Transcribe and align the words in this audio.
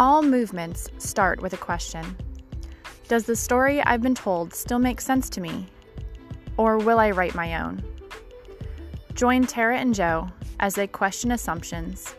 All 0.00 0.22
movements 0.22 0.88
start 0.98 1.42
with 1.42 1.54
a 1.54 1.56
question 1.56 2.16
Does 3.08 3.24
the 3.24 3.34
story 3.34 3.82
I've 3.82 4.00
been 4.00 4.14
told 4.14 4.54
still 4.54 4.78
make 4.78 5.00
sense 5.00 5.28
to 5.30 5.40
me? 5.40 5.66
Or 6.56 6.78
will 6.78 7.00
I 7.00 7.10
write 7.10 7.34
my 7.34 7.60
own? 7.60 7.82
Join 9.14 9.44
Terra 9.44 9.76
and 9.76 9.92
Joe 9.92 10.28
as 10.60 10.76
they 10.76 10.86
question 10.86 11.32
assumptions, 11.32 12.14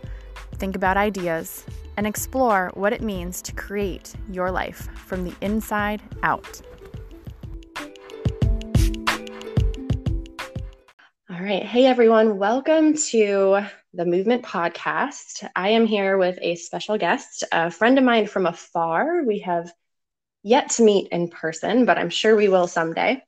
think 0.55 0.75
about 0.75 0.97
ideas, 0.97 1.65
and 1.95 2.05
explore 2.05 2.69
what 2.73 2.91
it 2.91 3.01
means 3.01 3.41
to 3.43 3.53
create 3.53 4.13
your 4.29 4.51
life 4.51 4.89
from 4.95 5.23
the 5.23 5.33
inside 5.39 6.01
out. 6.21 6.61
All 11.29 11.39
right. 11.39 11.63
Hey, 11.63 11.85
everyone. 11.85 12.37
Welcome 12.37 12.93
to 12.95 13.65
the 13.93 14.05
Movement 14.05 14.43
Podcast. 14.43 15.49
I 15.55 15.69
am 15.69 15.87
here 15.87 16.17
with 16.17 16.37
a 16.41 16.55
special 16.55 16.97
guest, 16.97 17.43
a 17.51 17.71
friend 17.71 17.97
of 17.97 18.03
mine 18.03 18.27
from 18.27 18.45
afar. 18.45 19.23
We 19.23 19.39
have 19.39 19.71
yet 20.43 20.69
to 20.71 20.83
meet 20.83 21.07
in 21.11 21.27
person, 21.27 21.85
but 21.85 21.97
I'm 21.97 22.11
sure 22.11 22.35
we 22.35 22.49
will 22.49 22.67
someday. 22.67 23.23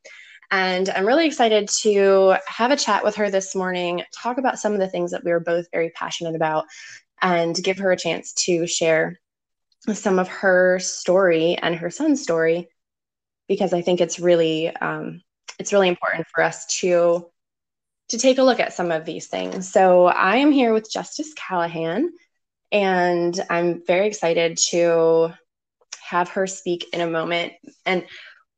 And 0.51 0.87
I'm 0.89 1.07
really 1.07 1.25
excited 1.25 1.67
to 1.79 2.35
have 2.45 2.69
a 2.69 2.77
chat 2.77 3.03
with 3.03 3.15
her 3.15 3.31
this 3.31 3.55
morning, 3.55 4.03
talk 4.13 4.37
about 4.37 4.59
some 4.59 4.73
of 4.73 4.79
the 4.79 4.87
things 4.87 5.11
that 5.11 5.23
we 5.23 5.31
are 5.31 5.39
both 5.39 5.65
very 5.71 5.89
passionate 5.91 6.35
about, 6.35 6.65
and 7.21 7.55
give 7.55 7.79
her 7.79 7.91
a 7.91 7.97
chance 7.97 8.33
to 8.33 8.67
share 8.67 9.19
some 9.93 10.19
of 10.19 10.27
her 10.27 10.77
story 10.77 11.57
and 11.59 11.73
her 11.75 11.89
son's 11.89 12.21
story, 12.21 12.69
because 13.47 13.73
I 13.73 13.81
think 13.81 13.99
it's 13.99 14.19
really 14.19 14.75
um, 14.75 15.23
it's 15.57 15.73
really 15.73 15.87
important 15.87 16.27
for 16.27 16.43
us 16.43 16.67
to 16.81 17.30
to 18.11 18.17
take 18.17 18.37
a 18.39 18.43
look 18.43 18.59
at 18.59 18.73
some 18.73 18.91
of 18.91 19.05
these 19.05 19.27
things. 19.27 19.71
So 19.71 20.05
I 20.05 20.37
am 20.37 20.51
here 20.51 20.73
with 20.73 20.91
Justice 20.91 21.33
Callahan, 21.33 22.11
and 22.69 23.39
I'm 23.49 23.83
very 23.85 24.07
excited 24.07 24.57
to 24.69 25.33
have 26.01 26.27
her 26.29 26.45
speak 26.45 26.87
in 26.91 26.99
a 26.99 27.07
moment. 27.07 27.53
And 27.85 28.05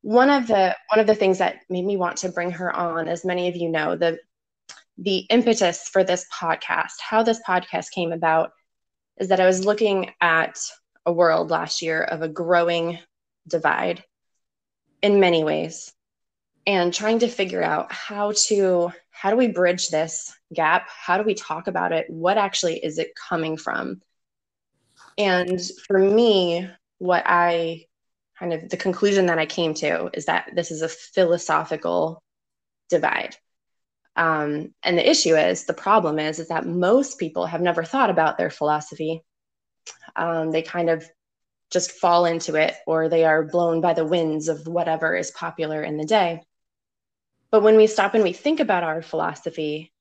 one 0.02 0.28
of 0.28 0.48
the 0.48 0.76
one 0.92 0.98
of 0.98 1.06
the 1.06 1.14
things 1.14 1.38
that 1.38 1.60
made 1.70 1.84
me 1.84 1.96
want 1.96 2.18
to 2.18 2.30
bring 2.30 2.50
her 2.50 2.74
on, 2.74 3.06
as 3.06 3.24
many 3.24 3.48
of 3.48 3.54
you 3.54 3.68
know, 3.68 3.94
the 3.94 4.18
the 4.98 5.18
impetus 5.30 5.88
for 5.88 6.02
this 6.02 6.26
podcast, 6.32 6.94
how 7.00 7.22
this 7.22 7.40
podcast 7.46 7.92
came 7.92 8.10
about, 8.10 8.50
is 9.18 9.28
that 9.28 9.40
I 9.40 9.46
was 9.46 9.64
looking 9.64 10.10
at 10.20 10.58
a 11.06 11.12
world 11.12 11.50
last 11.50 11.80
year 11.80 12.02
of 12.02 12.22
a 12.22 12.28
growing 12.28 12.98
divide 13.46 14.02
in 15.00 15.20
many 15.20 15.44
ways 15.44 15.92
and 16.66 16.92
trying 16.92 17.18
to 17.20 17.28
figure 17.28 17.62
out 17.62 17.92
how 17.92 18.32
to 18.46 18.90
how 19.10 19.30
do 19.30 19.36
we 19.36 19.48
bridge 19.48 19.88
this 19.88 20.36
gap? 20.52 20.88
How 20.88 21.18
do 21.18 21.24
we 21.24 21.34
talk 21.34 21.66
about 21.66 21.92
it? 21.92 22.10
What 22.10 22.36
actually 22.36 22.84
is 22.84 22.98
it 22.98 23.14
coming 23.14 23.56
from? 23.56 24.00
And 25.16 25.60
for 25.86 25.98
me 25.98 26.68
what 26.98 27.24
i 27.26 27.84
kind 28.38 28.52
of 28.52 28.68
the 28.68 28.76
conclusion 28.76 29.26
that 29.26 29.38
i 29.38 29.46
came 29.46 29.74
to 29.74 30.08
is 30.14 30.26
that 30.26 30.50
this 30.54 30.70
is 30.70 30.82
a 30.82 30.88
philosophical 30.88 32.22
divide. 32.88 33.36
Um, 34.16 34.72
and 34.84 34.96
the 34.96 35.08
issue 35.08 35.34
is 35.34 35.64
the 35.64 35.74
problem 35.74 36.18
is 36.18 36.38
is 36.38 36.48
that 36.48 36.66
most 36.66 37.18
people 37.18 37.46
have 37.46 37.60
never 37.60 37.84
thought 37.84 38.10
about 38.10 38.38
their 38.38 38.50
philosophy. 38.50 39.22
Um, 40.16 40.50
they 40.50 40.62
kind 40.62 40.88
of 40.88 41.04
just 41.70 41.92
fall 41.92 42.24
into 42.24 42.54
it 42.54 42.74
or 42.86 43.08
they 43.08 43.24
are 43.24 43.42
blown 43.42 43.80
by 43.80 43.94
the 43.94 44.04
winds 44.04 44.48
of 44.48 44.66
whatever 44.66 45.16
is 45.16 45.32
popular 45.32 45.82
in 45.82 45.96
the 45.96 46.04
day 46.04 46.40
but 47.54 47.62
when 47.62 47.76
we 47.76 47.86
stop 47.86 48.14
and 48.14 48.24
we 48.24 48.32
think 48.32 48.58
about 48.58 48.82
our 48.82 49.00
philosophy, 49.00 49.92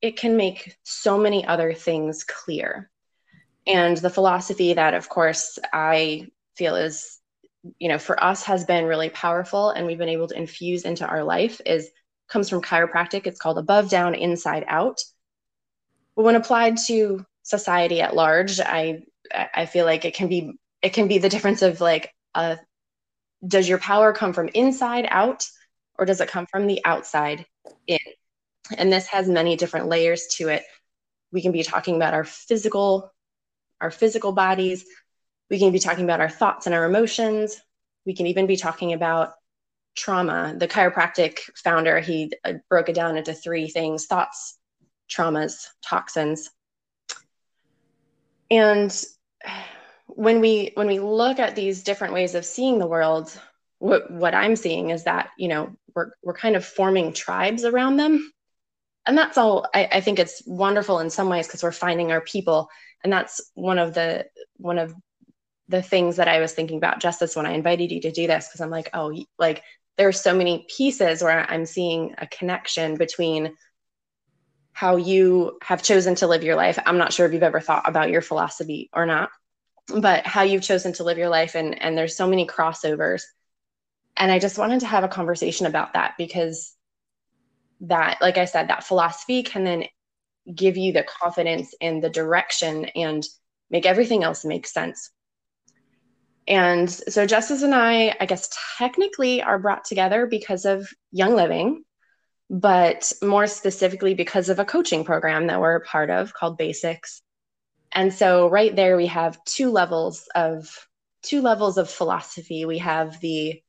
it 0.00 0.16
can 0.16 0.38
make 0.38 0.74
so 0.84 1.18
many 1.18 1.44
other 1.44 1.74
things 1.74 2.24
clear. 2.24 2.90
And 3.66 3.94
the 3.98 4.08
philosophy 4.08 4.72
that, 4.72 4.94
of 4.94 5.10
course, 5.10 5.58
I 5.70 6.28
feel 6.56 6.76
is, 6.76 7.18
you 7.78 7.90
know, 7.90 7.98
for 7.98 8.24
us 8.24 8.44
has 8.44 8.64
been 8.64 8.86
really 8.86 9.10
powerful 9.10 9.68
and 9.68 9.86
we've 9.86 9.98
been 9.98 10.08
able 10.08 10.28
to 10.28 10.38
infuse 10.38 10.84
into 10.84 11.06
our 11.06 11.24
life 11.24 11.60
is 11.66 11.90
comes 12.26 12.48
from 12.48 12.62
chiropractic. 12.62 13.26
It's 13.26 13.38
called 13.38 13.58
above 13.58 13.90
down, 13.90 14.14
inside 14.14 14.64
out. 14.66 15.02
But 16.16 16.24
when 16.24 16.36
applied 16.36 16.78
to 16.86 17.26
society 17.42 18.00
at 18.00 18.16
large, 18.16 18.60
I 18.60 19.02
I 19.30 19.66
feel 19.66 19.84
like 19.84 20.06
it 20.06 20.14
can 20.14 20.28
be 20.28 20.54
it 20.80 20.94
can 20.94 21.06
be 21.08 21.18
the 21.18 21.28
difference 21.28 21.60
of 21.60 21.82
like 21.82 22.14
uh, 22.34 22.56
does 23.46 23.68
your 23.68 23.76
power 23.76 24.14
come 24.14 24.32
from 24.32 24.48
inside 24.54 25.06
out 25.10 25.46
or 25.98 26.06
does 26.06 26.20
it 26.20 26.28
come 26.28 26.46
from 26.46 26.66
the 26.66 26.80
outside 26.84 27.46
in? 27.86 27.98
And 28.76 28.92
this 28.92 29.06
has 29.08 29.28
many 29.28 29.56
different 29.56 29.88
layers 29.88 30.26
to 30.36 30.48
it. 30.48 30.64
We 31.32 31.42
can 31.42 31.52
be 31.52 31.62
talking 31.62 31.96
about 31.96 32.14
our 32.14 32.24
physical, 32.24 33.12
our 33.80 33.90
physical 33.90 34.32
bodies. 34.32 34.84
We 35.50 35.58
can 35.58 35.72
be 35.72 35.78
talking 35.78 36.04
about 36.04 36.20
our 36.20 36.30
thoughts 36.30 36.66
and 36.66 36.74
our 36.74 36.84
emotions. 36.84 37.60
We 38.06 38.14
can 38.14 38.26
even 38.26 38.46
be 38.46 38.56
talking 38.56 38.92
about 38.92 39.34
trauma. 39.94 40.54
The 40.56 40.68
chiropractic 40.68 41.40
founder, 41.62 42.00
he 42.00 42.32
uh, 42.44 42.54
broke 42.68 42.88
it 42.88 42.94
down 42.94 43.16
into 43.16 43.34
three 43.34 43.68
things 43.68 44.06
thoughts, 44.06 44.58
traumas, 45.10 45.66
toxins. 45.82 46.50
And 48.50 49.04
when 50.06 50.40
we 50.40 50.72
when 50.74 50.86
we 50.86 51.00
look 51.00 51.38
at 51.38 51.56
these 51.56 51.82
different 51.82 52.14
ways 52.14 52.34
of 52.34 52.44
seeing 52.44 52.78
the 52.78 52.86
world, 52.86 53.32
what 53.78 54.10
what 54.10 54.34
I'm 54.34 54.56
seeing 54.56 54.90
is 54.90 55.04
that 55.04 55.30
you 55.38 55.48
know 55.48 55.76
we're 55.94 56.10
we're 56.22 56.34
kind 56.34 56.56
of 56.56 56.64
forming 56.64 57.12
tribes 57.12 57.64
around 57.64 57.96
them, 57.96 58.32
and 59.06 59.16
that's 59.16 59.38
all. 59.38 59.66
I, 59.74 59.88
I 59.92 60.00
think 60.00 60.18
it's 60.18 60.42
wonderful 60.46 61.00
in 61.00 61.10
some 61.10 61.28
ways 61.28 61.46
because 61.46 61.62
we're 61.62 61.72
finding 61.72 62.12
our 62.12 62.20
people, 62.20 62.68
and 63.02 63.12
that's 63.12 63.40
one 63.54 63.78
of 63.78 63.94
the 63.94 64.26
one 64.56 64.78
of 64.78 64.94
the 65.68 65.82
things 65.82 66.16
that 66.16 66.28
I 66.28 66.40
was 66.40 66.52
thinking 66.52 66.76
about 66.76 67.00
justice 67.00 67.34
when 67.34 67.46
I 67.46 67.52
invited 67.52 67.90
you 67.90 68.00
to 68.02 68.12
do 68.12 68.26
this 68.26 68.48
because 68.48 68.60
I'm 68.60 68.70
like, 68.70 68.90
oh, 68.92 69.16
like 69.38 69.62
there 69.96 70.08
are 70.08 70.12
so 70.12 70.34
many 70.34 70.66
pieces 70.76 71.22
where 71.22 71.50
I'm 71.50 71.66
seeing 71.66 72.14
a 72.18 72.26
connection 72.26 72.96
between 72.96 73.54
how 74.72 74.96
you 74.96 75.56
have 75.62 75.82
chosen 75.82 76.16
to 76.16 76.26
live 76.26 76.42
your 76.42 76.56
life. 76.56 76.78
I'm 76.84 76.98
not 76.98 77.12
sure 77.12 77.24
if 77.26 77.32
you've 77.32 77.42
ever 77.42 77.60
thought 77.60 77.88
about 77.88 78.10
your 78.10 78.20
philosophy 78.20 78.90
or 78.92 79.06
not, 79.06 79.30
but 79.88 80.26
how 80.26 80.42
you've 80.42 80.62
chosen 80.62 80.92
to 80.94 81.04
live 81.04 81.16
your 81.16 81.28
life 81.28 81.54
and 81.54 81.80
and 81.80 81.96
there's 81.96 82.16
so 82.16 82.26
many 82.26 82.46
crossovers 82.46 83.22
and 84.16 84.30
I 84.30 84.38
just 84.38 84.58
wanted 84.58 84.80
to 84.80 84.86
have 84.86 85.04
a 85.04 85.08
conversation 85.08 85.66
about 85.66 85.94
that 85.94 86.14
because 86.16 86.74
that, 87.80 88.18
like 88.20 88.38
I 88.38 88.44
said, 88.44 88.68
that 88.68 88.84
philosophy 88.84 89.42
can 89.42 89.64
then 89.64 89.84
give 90.52 90.76
you 90.76 90.92
the 90.92 91.04
confidence 91.04 91.74
and 91.80 92.02
the 92.02 92.10
direction 92.10 92.86
and 92.96 93.24
make 93.70 93.86
everything 93.86 94.22
else 94.22 94.44
make 94.44 94.66
sense. 94.66 95.10
And 96.46 96.90
so 96.90 97.26
Justice 97.26 97.62
and 97.62 97.74
I, 97.74 98.14
I 98.20 98.26
guess 98.26 98.50
technically 98.78 99.42
are 99.42 99.58
brought 99.58 99.84
together 99.84 100.26
because 100.26 100.66
of 100.66 100.86
Young 101.10 101.34
Living, 101.34 101.82
but 102.50 103.10
more 103.22 103.46
specifically 103.46 104.14
because 104.14 104.50
of 104.50 104.58
a 104.58 104.64
coaching 104.64 105.04
program 105.04 105.46
that 105.46 105.60
we're 105.60 105.76
a 105.76 105.80
part 105.80 106.10
of 106.10 106.34
called 106.34 106.58
Basics. 106.58 107.22
And 107.92 108.12
so 108.12 108.48
right 108.48 108.74
there 108.76 108.96
we 108.96 109.06
have 109.06 109.42
two 109.44 109.70
levels 109.70 110.28
of 110.34 110.68
two 111.22 111.40
levels 111.40 111.78
of 111.78 111.90
philosophy. 111.90 112.66
We 112.66 112.78
have 112.78 113.18
the 113.20 113.62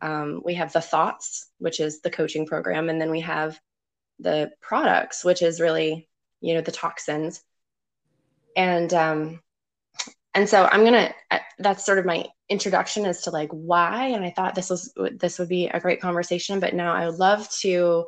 um, 0.00 0.42
we 0.44 0.54
have 0.54 0.72
the 0.72 0.80
thoughts, 0.80 1.50
which 1.58 1.80
is 1.80 2.00
the 2.00 2.10
coaching 2.10 2.46
program, 2.46 2.88
and 2.88 3.00
then 3.00 3.10
we 3.10 3.20
have 3.20 3.58
the 4.18 4.50
products, 4.60 5.24
which 5.24 5.42
is 5.42 5.60
really, 5.60 6.08
you 6.40 6.54
know, 6.54 6.60
the 6.60 6.72
toxins. 6.72 7.42
And 8.56 8.92
um, 8.94 9.40
and 10.34 10.48
so 10.48 10.68
I'm 10.70 10.84
gonna. 10.84 11.14
That's 11.58 11.86
sort 11.86 11.98
of 11.98 12.04
my 12.04 12.26
introduction 12.48 13.06
as 13.06 13.22
to 13.22 13.30
like 13.30 13.50
why. 13.50 14.08
And 14.08 14.24
I 14.24 14.30
thought 14.30 14.54
this 14.54 14.70
was 14.70 14.92
this 15.12 15.38
would 15.38 15.48
be 15.48 15.68
a 15.68 15.80
great 15.80 16.00
conversation. 16.00 16.60
But 16.60 16.74
now 16.74 16.94
I 16.94 17.06
would 17.06 17.18
love 17.18 17.48
to 17.60 18.06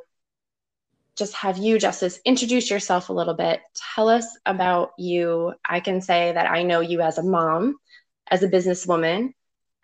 just 1.17 1.35
have 1.35 1.59
you, 1.59 1.79
Justice, 1.79 2.21
introduce 2.25 2.71
yourself 2.71 3.09
a 3.09 3.13
little 3.13 3.35
bit. 3.35 3.61
Tell 3.95 4.09
us 4.09 4.27
about 4.47 4.93
you. 4.99 5.53
I 5.69 5.81
can 5.81 6.01
say 6.01 6.33
that 6.33 6.51
I 6.51 6.63
know 6.63 6.81
you 6.81 7.01
as 7.01 7.19
a 7.19 7.25
mom, 7.25 7.77
as 8.31 8.43
a 8.43 8.49
businesswoman, 8.49 9.33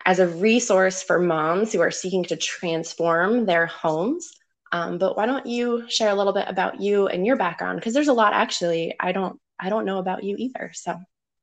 as 0.05 0.19
a 0.19 0.27
resource 0.27 1.01
for 1.01 1.19
moms 1.19 1.73
who 1.73 1.81
are 1.81 1.91
seeking 1.91 2.23
to 2.25 2.35
transform 2.35 3.45
their 3.45 3.65
homes. 3.65 4.31
Um, 4.71 4.97
but 4.97 5.17
why 5.17 5.25
don't 5.25 5.45
you 5.45 5.85
share 5.89 6.09
a 6.09 6.15
little 6.15 6.33
bit 6.33 6.45
about 6.47 6.79
you 6.79 7.07
and 7.07 7.25
your 7.25 7.37
background? 7.37 7.79
Because 7.79 7.93
there's 7.93 8.07
a 8.07 8.13
lot 8.13 8.33
actually 8.33 8.93
I 8.99 9.11
don't 9.11 9.39
I 9.59 9.69
don't 9.69 9.85
know 9.85 9.99
about 9.99 10.23
you 10.23 10.35
either. 10.37 10.71
So 10.73 10.99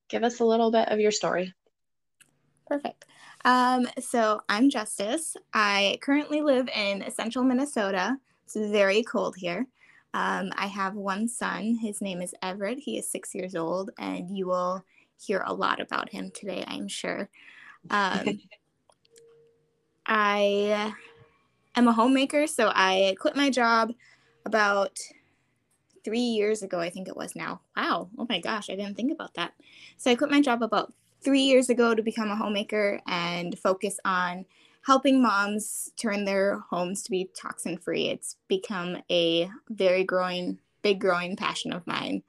give 0.08 0.22
us 0.22 0.40
a 0.40 0.44
little 0.44 0.70
bit 0.70 0.88
of 0.88 1.00
your 1.00 1.10
story. 1.10 1.54
Perfect. 2.66 3.06
Um, 3.44 3.88
so 3.98 4.40
I'm 4.48 4.70
Justice. 4.70 5.36
I 5.52 5.98
currently 6.00 6.42
live 6.42 6.68
in 6.68 7.10
central 7.10 7.44
Minnesota. 7.44 8.16
It's 8.44 8.54
very 8.54 9.02
cold 9.02 9.34
here. 9.36 9.66
Um, 10.14 10.50
I 10.56 10.66
have 10.66 10.94
one 10.94 11.26
son. 11.26 11.76
His 11.80 12.00
name 12.00 12.20
is 12.20 12.34
Everett. 12.42 12.78
He 12.78 12.98
is 12.98 13.10
six 13.10 13.34
years 13.34 13.54
old, 13.54 13.90
and 13.98 14.36
you 14.36 14.46
will 14.46 14.84
hear 15.18 15.42
a 15.46 15.54
lot 15.54 15.80
about 15.80 16.10
him 16.10 16.30
today, 16.34 16.64
I'm 16.66 16.86
sure. 16.86 17.30
Um, 17.90 18.40
I 20.06 20.94
am 21.74 21.88
a 21.88 21.92
homemaker, 21.92 22.46
so 22.46 22.70
I 22.74 23.16
quit 23.18 23.36
my 23.36 23.50
job 23.50 23.92
about 24.44 24.98
three 26.04 26.20
years 26.20 26.62
ago, 26.62 26.80
I 26.80 26.90
think 26.90 27.08
it 27.08 27.16
was 27.16 27.36
now. 27.36 27.60
Wow. 27.76 28.10
Oh 28.18 28.26
my 28.28 28.40
gosh, 28.40 28.70
I 28.70 28.76
didn't 28.76 28.96
think 28.96 29.12
about 29.12 29.34
that. 29.34 29.54
So 29.96 30.10
I 30.10 30.16
quit 30.16 30.30
my 30.30 30.40
job 30.40 30.62
about 30.62 30.92
three 31.22 31.42
years 31.42 31.70
ago 31.70 31.94
to 31.94 32.02
become 32.02 32.30
a 32.30 32.36
homemaker 32.36 33.00
and 33.06 33.58
focus 33.58 33.98
on 34.04 34.44
helping 34.84 35.22
moms 35.22 35.92
turn 35.96 36.24
their 36.24 36.58
homes 36.70 37.02
to 37.04 37.10
be 37.10 37.30
toxin 37.40 37.78
free. 37.78 38.08
It's 38.08 38.36
become 38.48 38.98
a 39.10 39.48
very 39.68 40.02
growing, 40.02 40.58
big 40.82 41.00
growing 41.00 41.36
passion 41.36 41.72
of 41.72 41.86
mine. 41.86 42.22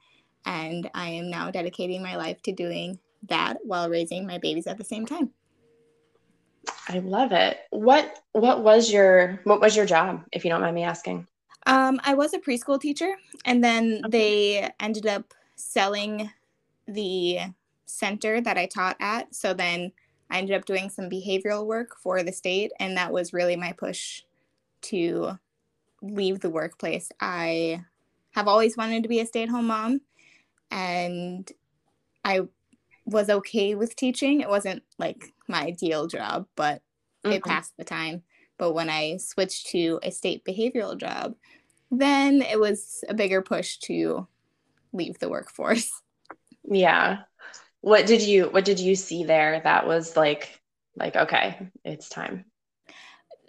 And 0.46 0.88
I 0.94 1.08
am 1.08 1.30
now 1.30 1.50
dedicating 1.50 2.02
my 2.02 2.16
life 2.16 2.42
to 2.42 2.52
doing 2.52 3.00
that 3.28 3.58
while 3.64 3.88
raising 3.88 4.26
my 4.26 4.38
babies 4.38 4.66
at 4.66 4.78
the 4.78 4.84
same 4.84 5.06
time. 5.06 5.30
I 6.88 6.98
love 6.98 7.32
it. 7.32 7.58
What 7.70 8.20
what 8.32 8.62
was 8.62 8.92
your 8.92 9.40
what 9.44 9.60
was 9.60 9.76
your 9.76 9.86
job, 9.86 10.24
if 10.32 10.44
you 10.44 10.50
don't 10.50 10.60
mind 10.60 10.74
me 10.74 10.84
asking? 10.84 11.26
Um, 11.66 12.00
I 12.04 12.14
was 12.14 12.34
a 12.34 12.38
preschool 12.38 12.80
teacher, 12.80 13.14
and 13.44 13.64
then 13.64 14.02
okay. 14.04 14.10
they 14.10 14.70
ended 14.80 15.06
up 15.06 15.32
selling 15.56 16.30
the 16.86 17.38
center 17.86 18.40
that 18.40 18.58
I 18.58 18.66
taught 18.66 18.96
at. 19.00 19.34
So 19.34 19.54
then 19.54 19.92
I 20.30 20.38
ended 20.38 20.56
up 20.56 20.66
doing 20.66 20.90
some 20.90 21.08
behavioral 21.08 21.66
work 21.66 21.96
for 22.02 22.22
the 22.22 22.32
state, 22.32 22.72
and 22.80 22.96
that 22.96 23.12
was 23.12 23.32
really 23.32 23.56
my 23.56 23.72
push 23.72 24.22
to 24.82 25.38
leave 26.02 26.40
the 26.40 26.50
workplace. 26.50 27.10
I 27.20 27.84
have 28.32 28.48
always 28.48 28.76
wanted 28.76 29.02
to 29.04 29.08
be 29.08 29.20
a 29.20 29.26
stay 29.26 29.44
at 29.44 29.48
home 29.48 29.68
mom, 29.68 30.00
and 30.70 31.50
I 32.24 32.40
was 33.06 33.28
okay 33.28 33.74
with 33.74 33.96
teaching. 33.96 34.40
It 34.40 34.48
wasn't 34.48 34.82
like 34.98 35.32
my 35.48 35.62
ideal 35.62 36.06
job, 36.06 36.46
but 36.56 36.82
mm-hmm. 37.24 37.32
it 37.32 37.44
passed 37.44 37.76
the 37.76 37.84
time. 37.84 38.22
But 38.58 38.72
when 38.72 38.88
I 38.88 39.18
switched 39.18 39.66
to 39.68 39.98
a 40.02 40.10
state 40.10 40.44
behavioral 40.44 40.98
job, 40.98 41.34
then 41.90 42.42
it 42.42 42.58
was 42.58 43.04
a 43.08 43.14
bigger 43.14 43.42
push 43.42 43.78
to 43.78 44.26
leave 44.92 45.18
the 45.18 45.28
workforce. 45.28 45.90
Yeah. 46.66 47.18
What 47.82 48.06
did 48.06 48.22
you 48.22 48.46
what 48.46 48.64
did 48.64 48.80
you 48.80 48.94
see 48.94 49.24
there 49.24 49.60
that 49.64 49.86
was 49.86 50.16
like 50.16 50.62
like 50.96 51.14
okay, 51.14 51.70
it's 51.84 52.08
time? 52.08 52.46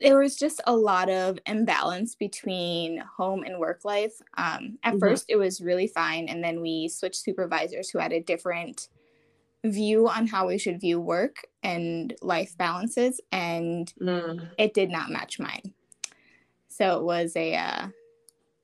There 0.01 0.19
was 0.19 0.35
just 0.35 0.59
a 0.67 0.75
lot 0.75 1.09
of 1.09 1.39
imbalance 1.45 2.15
between 2.15 3.01
home 3.17 3.43
and 3.45 3.57
work 3.57 3.85
life. 3.85 4.11
Um, 4.35 4.77
at 4.83 4.95
mm-hmm. 4.95 4.99
first, 4.99 5.27
it 5.29 5.37
was 5.37 5.61
really 5.61 5.87
fine, 5.87 6.27
and 6.27 6.43
then 6.43 6.59
we 6.59 6.89
switched 6.89 7.15
supervisors 7.15 7.89
who 7.89 7.99
had 7.99 8.11
a 8.11 8.19
different 8.19 8.89
view 9.71 10.07
on 10.07 10.27
how 10.27 10.47
we 10.47 10.57
should 10.57 10.79
view 10.79 10.99
work 10.99 11.45
and 11.63 12.13
life 12.21 12.57
balances, 12.57 13.21
and 13.31 13.91
mm. 14.01 14.47
it 14.57 14.73
did 14.73 14.89
not 14.89 15.09
match 15.09 15.39
mine. 15.39 15.73
So 16.67 16.97
it 16.97 17.03
was 17.03 17.35
a 17.35 17.55
uh, 17.55 17.87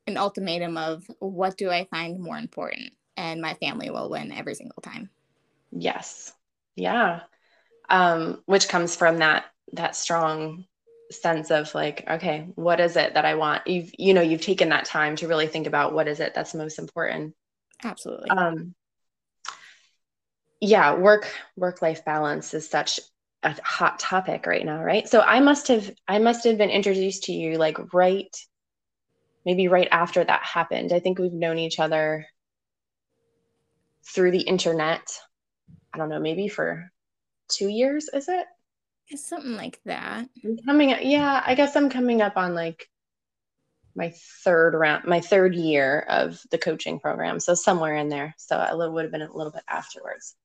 an 0.08 0.18
ultimatum 0.18 0.78
of 0.78 1.06
what 1.20 1.58
do 1.58 1.70
I 1.70 1.86
find 1.86 2.20
more 2.20 2.38
important, 2.38 2.94
and 3.18 3.42
my 3.42 3.54
family 3.56 3.90
will 3.90 4.10
win 4.10 4.32
every 4.32 4.56
single 4.56 4.82
time. 4.82 5.10
Yes, 5.72 6.34
yeah, 6.76 7.22
um, 7.90 8.42
which 8.46 8.68
comes 8.68 8.96
from 8.96 9.18
that 9.20 9.46
that 9.74 9.96
strong 9.96 10.66
sense 11.12 11.52
of 11.52 11.74
like 11.76 12.06
okay 12.10 12.48
what 12.56 12.80
is 12.80 12.96
it 12.96 13.14
that 13.14 13.26
i 13.26 13.36
want 13.36 13.68
you've 13.68 13.92
you 13.98 14.14
know 14.14 14.22
you've 14.22 14.42
taken 14.42 14.70
that 14.70 14.86
time 14.86 15.16
to 15.16 15.28
really 15.28 15.48
think 15.48 15.68
about 15.68 15.94
what 15.94 16.08
is 16.08 16.22
it 16.22 16.34
that's 16.34 16.54
most 16.54 16.80
important 16.80 17.36
absolutely 17.84 18.30
um 18.30 18.74
yeah 20.62 20.94
work 20.94 21.28
work 21.58 21.82
life 21.82 22.06
balance 22.06 22.54
is 22.54 22.70
such 22.70 23.00
a 23.44 23.56
hot 23.64 24.00
topic 24.00 24.46
right 24.46 24.64
now 24.64 24.82
right? 24.82 25.10
So 25.10 25.20
i 25.20 25.40
must 25.40 25.68
have 25.68 25.92
i 26.08 26.20
must 26.20 26.46
have 26.46 26.58
been 26.58 26.70
introduced 26.70 27.24
to 27.24 27.34
you 27.34 27.58
like 27.58 27.94
right 27.94 28.34
maybe 29.44 29.68
right 29.68 29.88
after 29.92 30.24
that 30.24 30.44
happened. 30.44 30.94
I 30.94 31.00
think 31.00 31.18
we've 31.18 31.34
known 31.34 31.58
each 31.58 31.80
other 31.80 32.28
through 34.06 34.32
the 34.32 34.42
internet 34.42 35.02
i 35.94 35.98
don't 35.98 36.10
know 36.10 36.20
maybe 36.20 36.48
for 36.48 36.92
two 37.50 37.68
years 37.68 38.10
is 38.14 38.30
it? 38.30 38.46
It's 39.08 39.28
something 39.28 39.56
like 39.56 39.80
that. 39.86 40.30
I'm 40.46 40.58
coming 40.66 40.96
yeah 41.02 41.44
i 41.46 41.56
guess 41.56 41.76
i'm 41.76 41.90
coming 41.90 42.22
up 42.22 42.38
on 42.38 42.54
like 42.54 42.88
my 43.96 44.14
third 44.44 44.74
round 44.74 45.06
my 45.06 45.20
third 45.20 45.56
year 45.56 46.06
of 46.08 46.40
the 46.52 46.58
coaching 46.58 47.00
program 47.00 47.40
so 47.40 47.54
somewhere 47.56 47.96
in 47.96 48.10
there. 48.10 48.34
So 48.38 48.62
it 48.62 48.92
would 48.92 49.04
have 49.04 49.12
been 49.12 49.22
a 49.22 49.36
little 49.36 49.52
bit 49.52 49.64
afterwards 49.68 50.36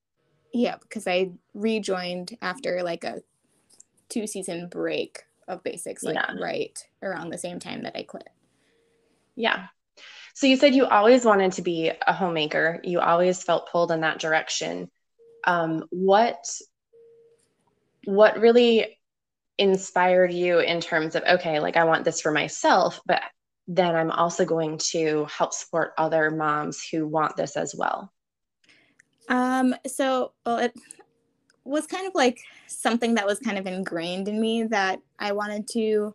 yeah, 0.56 0.76
because 0.80 1.06
I 1.06 1.32
rejoined 1.52 2.36
after 2.40 2.82
like 2.82 3.04
a 3.04 3.20
two 4.08 4.26
season 4.26 4.68
break 4.68 5.24
of 5.46 5.62
basics, 5.62 6.02
like 6.02 6.14
yeah. 6.14 6.32
right 6.40 6.78
around 7.02 7.28
the 7.28 7.38
same 7.38 7.58
time 7.58 7.82
that 7.82 7.96
I 7.96 8.04
quit. 8.04 8.28
Yeah. 9.34 9.66
So 10.34 10.46
you 10.46 10.56
said 10.56 10.74
you 10.74 10.86
always 10.86 11.26
wanted 11.26 11.52
to 11.52 11.62
be 11.62 11.90
a 12.06 12.12
homemaker. 12.12 12.80
You 12.84 13.00
always 13.00 13.42
felt 13.42 13.70
pulled 13.70 13.90
in 13.90 14.00
that 14.00 14.18
direction. 14.18 14.90
Um, 15.44 15.84
what 15.90 16.42
what 18.06 18.40
really 18.40 18.98
inspired 19.58 20.32
you 20.32 20.60
in 20.60 20.80
terms 20.80 21.16
of 21.16 21.22
okay, 21.22 21.60
like 21.60 21.76
I 21.76 21.84
want 21.84 22.04
this 22.04 22.22
for 22.22 22.32
myself, 22.32 23.00
but 23.04 23.22
then 23.68 23.94
I'm 23.94 24.10
also 24.10 24.46
going 24.46 24.78
to 24.92 25.26
help 25.26 25.52
support 25.52 25.92
other 25.98 26.30
moms 26.30 26.82
who 26.90 27.06
want 27.06 27.36
this 27.36 27.58
as 27.58 27.74
well. 27.76 28.10
Um, 29.28 29.74
so 29.86 30.32
well, 30.44 30.58
it 30.58 30.74
was 31.64 31.86
kind 31.86 32.06
of 32.06 32.14
like 32.14 32.40
something 32.66 33.14
that 33.14 33.26
was 33.26 33.38
kind 33.40 33.58
of 33.58 33.66
ingrained 33.66 34.28
in 34.28 34.40
me 34.40 34.64
that 34.64 35.00
I 35.18 35.32
wanted 35.32 35.68
to 35.72 36.14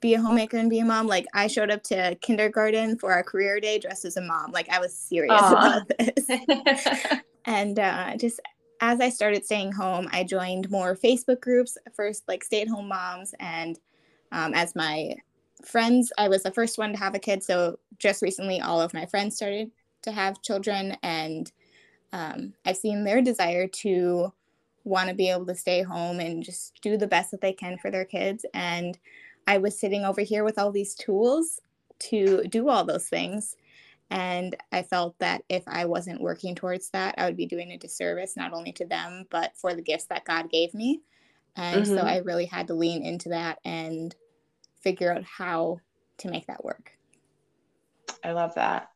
be 0.00 0.14
a 0.14 0.20
homemaker 0.20 0.56
and 0.56 0.68
be 0.68 0.80
a 0.80 0.84
mom. 0.84 1.06
Like 1.06 1.26
I 1.34 1.46
showed 1.46 1.70
up 1.70 1.82
to 1.84 2.16
kindergarten 2.20 2.98
for 2.98 3.12
our 3.12 3.22
career 3.22 3.60
day 3.60 3.78
dressed 3.78 4.04
as 4.04 4.16
a 4.16 4.20
mom. 4.20 4.52
Like 4.52 4.68
I 4.68 4.78
was 4.80 4.96
serious 4.96 5.40
Aww. 5.40 5.52
about 5.52 5.90
this. 5.98 7.22
and 7.46 7.78
uh, 7.78 8.16
just 8.16 8.40
as 8.82 9.00
I 9.00 9.08
started 9.08 9.44
staying 9.44 9.72
home, 9.72 10.08
I 10.12 10.24
joined 10.24 10.70
more 10.70 10.96
Facebook 10.96 11.40
groups. 11.40 11.78
First, 11.94 12.24
like 12.26 12.42
stay-at-home 12.42 12.88
moms, 12.88 13.32
and 13.38 13.78
um, 14.32 14.54
as 14.54 14.74
my 14.74 15.14
friends, 15.64 16.12
I 16.18 16.28
was 16.28 16.42
the 16.42 16.50
first 16.50 16.78
one 16.78 16.92
to 16.92 16.98
have 16.98 17.14
a 17.14 17.20
kid. 17.20 17.44
So 17.44 17.78
just 17.98 18.22
recently, 18.22 18.60
all 18.60 18.80
of 18.80 18.92
my 18.92 19.06
friends 19.06 19.36
started 19.36 19.70
to 20.02 20.10
have 20.10 20.42
children, 20.42 20.96
and 21.04 21.50
um, 22.12 22.54
I've 22.64 22.76
seen 22.76 23.04
their 23.04 23.22
desire 23.22 23.66
to 23.66 24.32
want 24.84 25.08
to 25.08 25.14
be 25.14 25.30
able 25.30 25.46
to 25.46 25.54
stay 25.54 25.82
home 25.82 26.20
and 26.20 26.42
just 26.42 26.80
do 26.82 26.96
the 26.96 27.06
best 27.06 27.30
that 27.30 27.40
they 27.40 27.52
can 27.52 27.78
for 27.78 27.90
their 27.90 28.04
kids. 28.04 28.44
And 28.52 28.98
I 29.46 29.58
was 29.58 29.78
sitting 29.78 30.04
over 30.04 30.20
here 30.20 30.44
with 30.44 30.58
all 30.58 30.72
these 30.72 30.94
tools 30.94 31.60
to 32.00 32.44
do 32.48 32.68
all 32.68 32.84
those 32.84 33.08
things. 33.08 33.56
And 34.10 34.56
I 34.72 34.82
felt 34.82 35.18
that 35.20 35.42
if 35.48 35.62
I 35.66 35.86
wasn't 35.86 36.20
working 36.20 36.54
towards 36.54 36.90
that, 36.90 37.14
I 37.16 37.24
would 37.24 37.36
be 37.36 37.46
doing 37.46 37.72
a 37.72 37.78
disservice 37.78 38.36
not 38.36 38.52
only 38.52 38.72
to 38.72 38.84
them, 38.84 39.24
but 39.30 39.56
for 39.56 39.74
the 39.74 39.82
gifts 39.82 40.04
that 40.06 40.24
God 40.24 40.50
gave 40.50 40.74
me. 40.74 41.00
And 41.56 41.84
mm-hmm. 41.84 41.94
so 41.94 42.00
I 42.00 42.18
really 42.18 42.46
had 42.46 42.66
to 42.66 42.74
lean 42.74 43.04
into 43.04 43.30
that 43.30 43.58
and 43.64 44.14
figure 44.80 45.12
out 45.12 45.24
how 45.24 45.78
to 46.18 46.30
make 46.30 46.46
that 46.46 46.64
work. 46.64 46.92
I 48.24 48.32
love 48.32 48.54
that. 48.56 48.90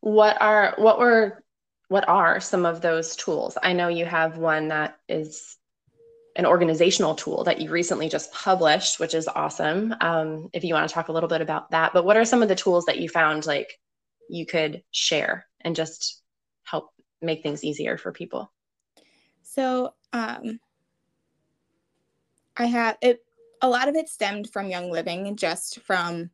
What 0.00 0.40
are 0.40 0.74
what 0.76 0.98
were 0.98 1.42
what 1.88 2.08
are 2.08 2.40
some 2.40 2.64
of 2.64 2.80
those 2.80 3.16
tools? 3.16 3.58
I 3.62 3.72
know 3.72 3.88
you 3.88 4.04
have 4.04 4.38
one 4.38 4.68
that 4.68 4.98
is 5.08 5.56
an 6.36 6.46
organizational 6.46 7.14
tool 7.14 7.44
that 7.44 7.60
you 7.60 7.70
recently 7.70 8.08
just 8.08 8.32
published, 8.32 8.98
which 8.98 9.14
is 9.14 9.28
awesome. 9.28 9.94
Um, 10.00 10.50
if 10.52 10.64
you 10.64 10.74
want 10.74 10.88
to 10.88 10.94
talk 10.94 11.08
a 11.08 11.12
little 11.12 11.28
bit 11.28 11.40
about 11.40 11.70
that, 11.70 11.92
but 11.92 12.04
what 12.04 12.16
are 12.16 12.24
some 12.24 12.42
of 12.42 12.48
the 12.48 12.56
tools 12.56 12.86
that 12.86 12.98
you 12.98 13.08
found 13.08 13.46
like 13.46 13.78
you 14.28 14.46
could 14.46 14.82
share 14.90 15.46
and 15.60 15.76
just 15.76 16.22
help 16.64 16.90
make 17.22 17.42
things 17.42 17.62
easier 17.62 17.96
for 17.96 18.10
people? 18.10 18.50
So, 19.42 19.94
um, 20.12 20.58
I 22.56 22.66
have 22.66 22.96
it. 23.00 23.24
A 23.62 23.68
lot 23.68 23.88
of 23.88 23.94
it 23.94 24.08
stemmed 24.08 24.50
from 24.50 24.68
Young 24.68 24.90
Living, 24.90 25.36
just 25.36 25.80
from 25.80 26.30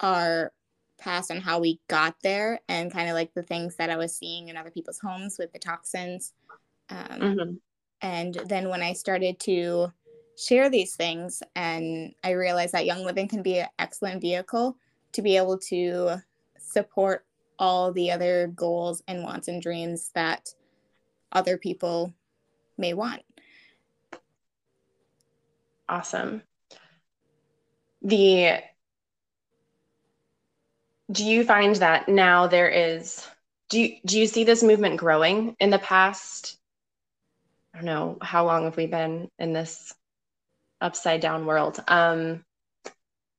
our 0.00 0.52
past 0.98 1.30
on 1.30 1.38
how 1.38 1.58
we 1.58 1.80
got 1.88 2.16
there 2.22 2.60
and 2.68 2.92
kind 2.92 3.08
of 3.08 3.14
like 3.14 3.34
the 3.34 3.42
things 3.42 3.76
that 3.76 3.90
I 3.90 3.96
was 3.96 4.16
seeing 4.16 4.48
in 4.48 4.56
other 4.56 4.70
people's 4.70 4.98
homes 4.98 5.36
with 5.38 5.52
the 5.52 5.58
toxins. 5.58 6.32
Um, 6.88 7.20
mm-hmm. 7.20 7.52
And 8.02 8.34
then 8.46 8.68
when 8.68 8.82
I 8.82 8.92
started 8.92 9.38
to 9.40 9.92
share 10.36 10.68
these 10.70 10.94
things, 10.96 11.42
and 11.54 12.14
I 12.22 12.32
realized 12.32 12.72
that 12.72 12.86
Young 12.86 13.04
Living 13.04 13.28
can 13.28 13.42
be 13.42 13.58
an 13.58 13.68
excellent 13.78 14.20
vehicle 14.20 14.76
to 15.12 15.22
be 15.22 15.36
able 15.36 15.58
to 15.58 16.22
support 16.58 17.24
all 17.58 17.92
the 17.92 18.10
other 18.10 18.48
goals 18.48 19.02
and 19.08 19.22
wants 19.22 19.48
and 19.48 19.62
dreams 19.62 20.10
that 20.14 20.54
other 21.32 21.56
people 21.56 22.12
may 22.76 22.92
want. 22.92 23.22
Awesome. 25.88 26.42
The 28.02 28.60
do 31.10 31.24
you 31.24 31.44
find 31.44 31.76
that 31.76 32.08
now 32.08 32.46
there 32.46 32.68
is 32.68 33.26
do 33.68 33.80
you 33.80 33.96
do 34.04 34.18
you 34.18 34.26
see 34.26 34.44
this 34.44 34.62
movement 34.62 34.96
growing 34.96 35.56
in 35.60 35.70
the 35.70 35.78
past 35.78 36.58
i 37.74 37.78
don't 37.78 37.86
know 37.86 38.18
how 38.20 38.44
long 38.44 38.64
have 38.64 38.76
we 38.76 38.86
been 38.86 39.28
in 39.38 39.52
this 39.52 39.94
upside 40.80 41.20
down 41.20 41.46
world 41.46 41.82
um 41.88 42.44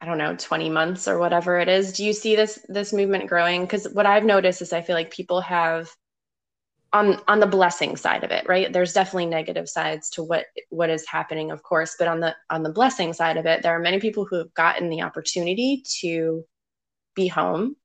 i 0.01 0.05
don't 0.05 0.17
know 0.17 0.35
20 0.35 0.69
months 0.69 1.07
or 1.07 1.19
whatever 1.19 1.59
it 1.59 1.67
is. 1.67 1.93
Do 1.93 2.05
you 2.05 2.13
see 2.13 2.35
this 2.35 2.59
this 2.67 2.93
movement 2.93 3.27
growing? 3.27 3.61
Because 3.61 3.87
what 3.93 4.05
i've 4.05 4.23
noticed 4.23 4.61
is 4.61 4.73
i 4.73 4.81
feel 4.81 4.95
like 4.95 5.11
people 5.11 5.41
have 5.41 5.89
on 6.93 7.19
on 7.27 7.39
the 7.39 7.47
blessing 7.47 7.97
side 7.97 8.23
of 8.23 8.31
it 8.31 8.47
right? 8.47 8.71
There's 8.71 8.93
definitely 8.93 9.25
negative 9.25 9.67
sides 9.67 10.09
to 10.11 10.23
what 10.23 10.45
what 10.69 10.89
is 10.89 11.05
happening 11.05 11.51
of 11.51 11.61
course 11.63 11.95
but 11.99 12.07
on 12.07 12.21
the 12.21 12.35
on 12.49 12.63
the 12.63 12.71
blessing 12.71 13.13
side 13.13 13.37
of 13.37 13.45
it 13.45 13.61
there 13.61 13.75
are 13.75 13.79
many 13.79 13.99
people 13.99 14.25
who 14.25 14.37
have 14.37 14.53
gotten 14.53 14.89
the 14.89 15.01
opportunity 15.01 15.83
to 15.99 16.45
be 17.17 17.27
home 17.27 17.75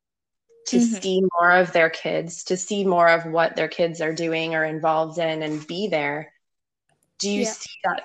to 0.69 0.77
mm-hmm. 0.77 0.95
see 1.01 1.23
more 1.41 1.51
of 1.51 1.73
their 1.73 1.91
kids 1.91 2.45
to 2.45 2.57
see 2.57 2.85
more 2.85 3.09
of 3.09 3.27
what 3.27 3.57
their 3.57 3.67
kids 3.67 4.01
are 4.01 4.15
doing 4.15 4.55
or 4.55 4.65
involved 4.65 5.19
in 5.19 5.43
and 5.43 5.67
be 5.67 5.89
there 5.89 6.33
do 7.19 7.29
you 7.29 7.43
yeah. 7.43 7.51
see 7.51 7.71
that 7.83 8.03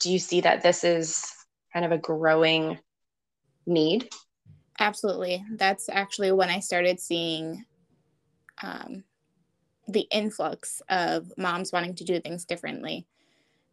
do 0.00 0.10
you 0.10 0.18
see 0.18 0.40
that 0.40 0.62
this 0.62 0.82
is 0.82 1.30
kind 1.74 1.84
of 1.84 1.92
a 1.92 1.98
growing 1.98 2.78
need 3.66 4.08
absolutely 4.78 5.44
that's 5.56 5.90
actually 5.90 6.32
when 6.32 6.48
i 6.48 6.58
started 6.58 6.98
seeing 6.98 7.66
um, 8.62 9.04
the 9.88 10.06
influx 10.10 10.82
of 10.88 11.32
moms 11.36 11.72
wanting 11.72 11.94
to 11.96 12.04
do 12.04 12.20
things 12.20 12.44
differently. 12.44 13.06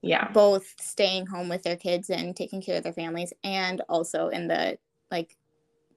Yeah. 0.02 0.32
Both 0.32 0.76
staying 0.80 1.28
home 1.28 1.48
with 1.48 1.64
their 1.64 1.76
kids 1.76 2.10
and 2.10 2.36
taking 2.36 2.62
care 2.62 2.78
of 2.78 2.84
their 2.84 2.94
families 2.94 3.34
and 3.44 3.82
also 3.88 4.30
in 4.30 4.48
the 4.48 4.78
like 5.12 5.38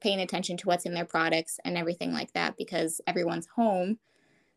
paying 0.05 0.21
attention 0.21 0.59
to 0.59 0.69
what's 0.69 0.85
in 0.85 0.93
their 0.93 1.07
products 1.07 1.59
and 1.65 1.79
everything 1.79 2.13
like 2.13 2.31
that 2.35 2.59
because 2.59 3.01
everyone's 3.07 3.49
home 3.57 3.99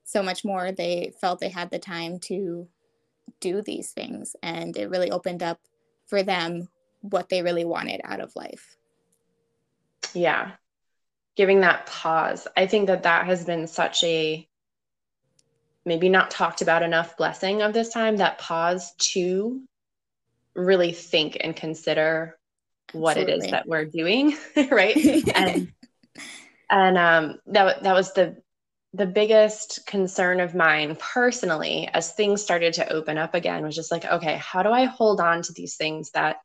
so 0.03 0.21
much 0.21 0.43
more 0.43 0.73
they 0.73 1.13
felt 1.21 1.39
they 1.39 1.47
had 1.47 1.71
the 1.71 1.79
time 1.79 2.19
to 2.19 2.67
do 3.39 3.61
these 3.61 3.91
things 3.91 4.35
and 4.43 4.75
it 4.75 4.89
really 4.89 5.09
opened 5.09 5.41
up 5.41 5.61
for 6.05 6.21
them 6.21 6.67
what 6.99 7.29
they 7.29 7.41
really 7.41 7.63
wanted 7.63 8.01
out 8.03 8.19
of 8.19 8.35
life. 8.35 8.75
Yeah. 10.13 10.51
Giving 11.37 11.61
that 11.61 11.85
pause. 11.85 12.45
I 12.57 12.67
think 12.67 12.87
that 12.87 13.03
that 13.03 13.25
has 13.25 13.45
been 13.45 13.67
such 13.67 14.03
a 14.03 14.45
maybe 15.85 16.09
not 16.09 16.29
talked 16.29 16.61
about 16.61 16.83
enough 16.83 17.15
blessing 17.15 17.61
of 17.61 17.71
this 17.71 17.89
time 17.93 18.17
that 18.17 18.37
pause 18.37 18.93
to 18.97 19.61
really 20.55 20.91
think 20.91 21.37
and 21.39 21.55
consider 21.55 22.37
what 22.93 23.17
Absolutely. 23.17 23.33
it 23.33 23.45
is 23.45 23.51
that 23.51 23.67
we're 23.67 23.85
doing 23.85 24.37
right? 24.71 24.97
And 25.35 25.71
and 26.69 26.97
um 26.97 27.39
that 27.47 27.83
that 27.83 27.93
was 27.93 28.13
the 28.13 28.37
the 28.93 29.05
biggest 29.05 29.85
concern 29.85 30.39
of 30.39 30.55
mine 30.55 30.97
personally 30.99 31.89
as 31.93 32.13
things 32.13 32.41
started 32.41 32.73
to 32.73 32.91
open 32.91 33.17
up 33.17 33.35
again 33.35 33.63
was 33.63 33.75
just 33.75 33.91
like 33.91 34.05
okay 34.05 34.37
how 34.37 34.63
do 34.63 34.69
i 34.69 34.85
hold 34.85 35.19
on 35.19 35.41
to 35.41 35.53
these 35.53 35.75
things 35.75 36.11
that 36.11 36.37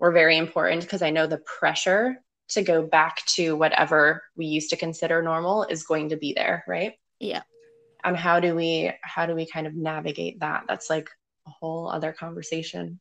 were 0.00 0.12
very 0.12 0.36
important? 0.36 0.82
Because 0.82 1.02
i 1.02 1.10
know 1.10 1.26
the 1.26 1.42
pressure 1.58 2.22
to 2.48 2.62
go 2.62 2.82
back 2.82 3.24
to 3.26 3.56
whatever 3.56 4.24
we 4.36 4.46
used 4.46 4.70
to 4.70 4.76
consider 4.76 5.22
normal 5.22 5.64
is 5.64 5.84
going 5.84 6.08
to 6.08 6.16
be 6.16 6.32
there 6.32 6.64
right? 6.66 6.94
Yeah. 7.20 7.42
And 8.02 8.16
how 8.16 8.40
do 8.40 8.54
we 8.54 8.92
how 9.02 9.26
do 9.26 9.34
we 9.34 9.46
kind 9.46 9.66
of 9.66 9.74
navigate 9.74 10.40
that? 10.40 10.64
That's 10.66 10.88
like 10.88 11.10
a 11.46 11.50
whole 11.50 11.88
other 11.88 12.12
conversation. 12.12 12.98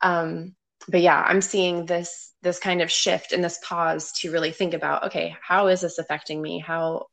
Um 0.00 0.56
but 0.88 1.00
yeah 1.00 1.24
i'm 1.26 1.40
seeing 1.40 1.86
this 1.86 2.32
this 2.42 2.58
kind 2.58 2.82
of 2.82 2.90
shift 2.90 3.32
and 3.32 3.42
this 3.42 3.58
pause 3.62 4.12
to 4.12 4.30
really 4.30 4.50
think 4.50 4.74
about 4.74 5.04
okay 5.04 5.36
how 5.40 5.68
is 5.68 5.80
this 5.80 5.98
affecting 5.98 6.42
me? 6.42 6.58
How 6.58 7.06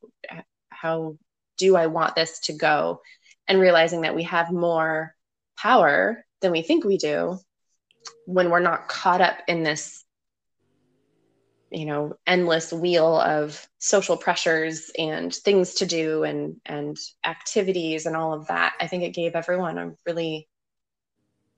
how 0.70 1.18
do 1.58 1.76
i 1.76 1.88
want 1.88 2.16
this 2.16 2.40
to 2.42 2.54
go? 2.54 3.02
And 3.48 3.60
realizing 3.60 4.02
that 4.02 4.16
we 4.16 4.24
have 4.24 4.52
more 4.52 5.16
power 5.58 6.24
than 6.42 6.52
we 6.52 6.62
think 6.62 6.84
we 6.84 6.98
do 6.98 7.40
when 8.26 8.50
we're 8.50 8.60
not 8.60 8.88
caught 8.88 9.22
up 9.22 9.38
in 9.48 9.64
this 9.64 10.04
you 11.72 11.86
know 11.86 12.14
endless 12.26 12.74
wheel 12.74 13.20
of 13.20 13.68
social 13.78 14.18
pressures 14.18 14.90
and 14.98 15.34
things 15.34 15.76
to 15.76 15.86
do 15.86 16.24
and 16.24 16.56
and 16.66 16.98
activities 17.24 18.08
and 18.08 18.16
all 18.16 18.34
of 18.34 18.48
that. 18.48 18.74
I 18.80 18.88
think 18.88 19.04
it 19.04 19.14
gave 19.14 19.36
everyone 19.36 19.78
a 19.78 19.92
really 20.08 20.49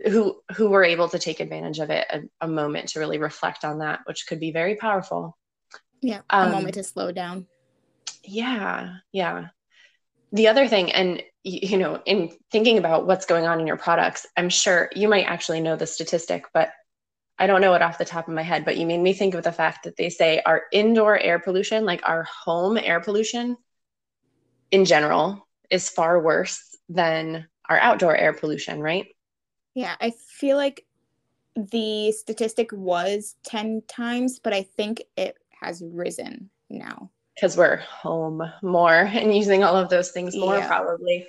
who 0.08 0.41
who 0.55 0.70
were 0.70 0.84
able 0.84 1.10
to 1.10 1.20
take 1.20 1.39
advantage 1.39 1.79
of 1.79 1.89
it 1.89 2.05
a, 2.10 2.46
a 2.46 2.48
moment 2.48 2.89
to 2.89 3.00
really 3.00 3.17
reflect 3.17 3.63
on 3.63 3.79
that 3.79 4.00
which 4.05 4.25
could 4.27 4.39
be 4.39 4.51
very 4.51 4.75
powerful. 4.75 5.38
Yeah 6.01 6.22
a 6.29 6.41
um, 6.41 6.51
moment 6.51 6.75
to 6.75 6.84
slow 6.84 7.12
down. 7.12 7.48
Yeah 8.24 8.96
yeah. 9.12 9.48
The 10.34 10.48
other 10.48 10.67
thing 10.67 10.91
and 10.91 11.22
you 11.43 11.77
know 11.77 12.01
in 12.05 12.31
thinking 12.51 12.77
about 12.77 13.08
what's 13.08 13.25
going 13.25 13.48
on 13.48 13.60
in 13.60 13.65
your 13.65 13.75
products 13.75 14.27
i'm 14.38 14.48
sure 14.48 14.91
you 14.93 15.08
might 15.08 15.25
actually 15.25 15.60
know 15.60 15.75
the 15.75 15.88
statistic 15.88 16.46
but 16.53 16.70
I 17.41 17.48
don't 17.48 17.62
know 17.62 17.74
it 17.74 17.81
off 17.81 17.98
the 17.98 18.05
top 18.05 18.27
of 18.27 18.36
my 18.36 18.43
head, 18.43 18.65
but 18.65 18.77
you 18.77 18.86
made 18.86 19.00
me 19.00 19.13
think 19.13 19.34
of 19.34 19.43
the 19.43 19.51
fact 19.51 19.86
that 19.86 19.98
they 19.98 20.10
say 20.10 20.43
our 20.46 20.62
indoor 20.72 21.17
air 21.17 21.39
pollution, 21.39 21.86
like 21.86 22.08
our 22.08 22.22
home 22.22 22.77
air 22.77 23.00
pollution 23.00 23.58
in 24.70 24.86
general, 24.86 25.48
is 25.72 25.89
far 25.89 26.22
worse 26.22 26.77
than 26.88 27.48
our 27.67 27.79
outdoor 27.79 28.15
air 28.15 28.34
pollution, 28.34 28.79
right? 28.79 29.08
Yeah, 29.73 29.95
I 29.99 30.11
feel 30.11 30.57
like 30.57 30.85
the 31.55 32.11
statistic 32.11 32.71
was 32.71 33.35
10 33.45 33.83
times, 33.87 34.39
but 34.39 34.53
I 34.53 34.63
think 34.63 35.03
it 35.17 35.37
has 35.61 35.83
risen 35.85 36.49
now. 36.69 37.11
Because 37.35 37.55
we're 37.57 37.77
home 37.77 38.43
more 38.61 38.93
and 38.93 39.35
using 39.35 39.63
all 39.63 39.75
of 39.75 39.89
those 39.89 40.11
things 40.11 40.35
more, 40.35 40.57
yeah. 40.57 40.67
probably 40.67 41.27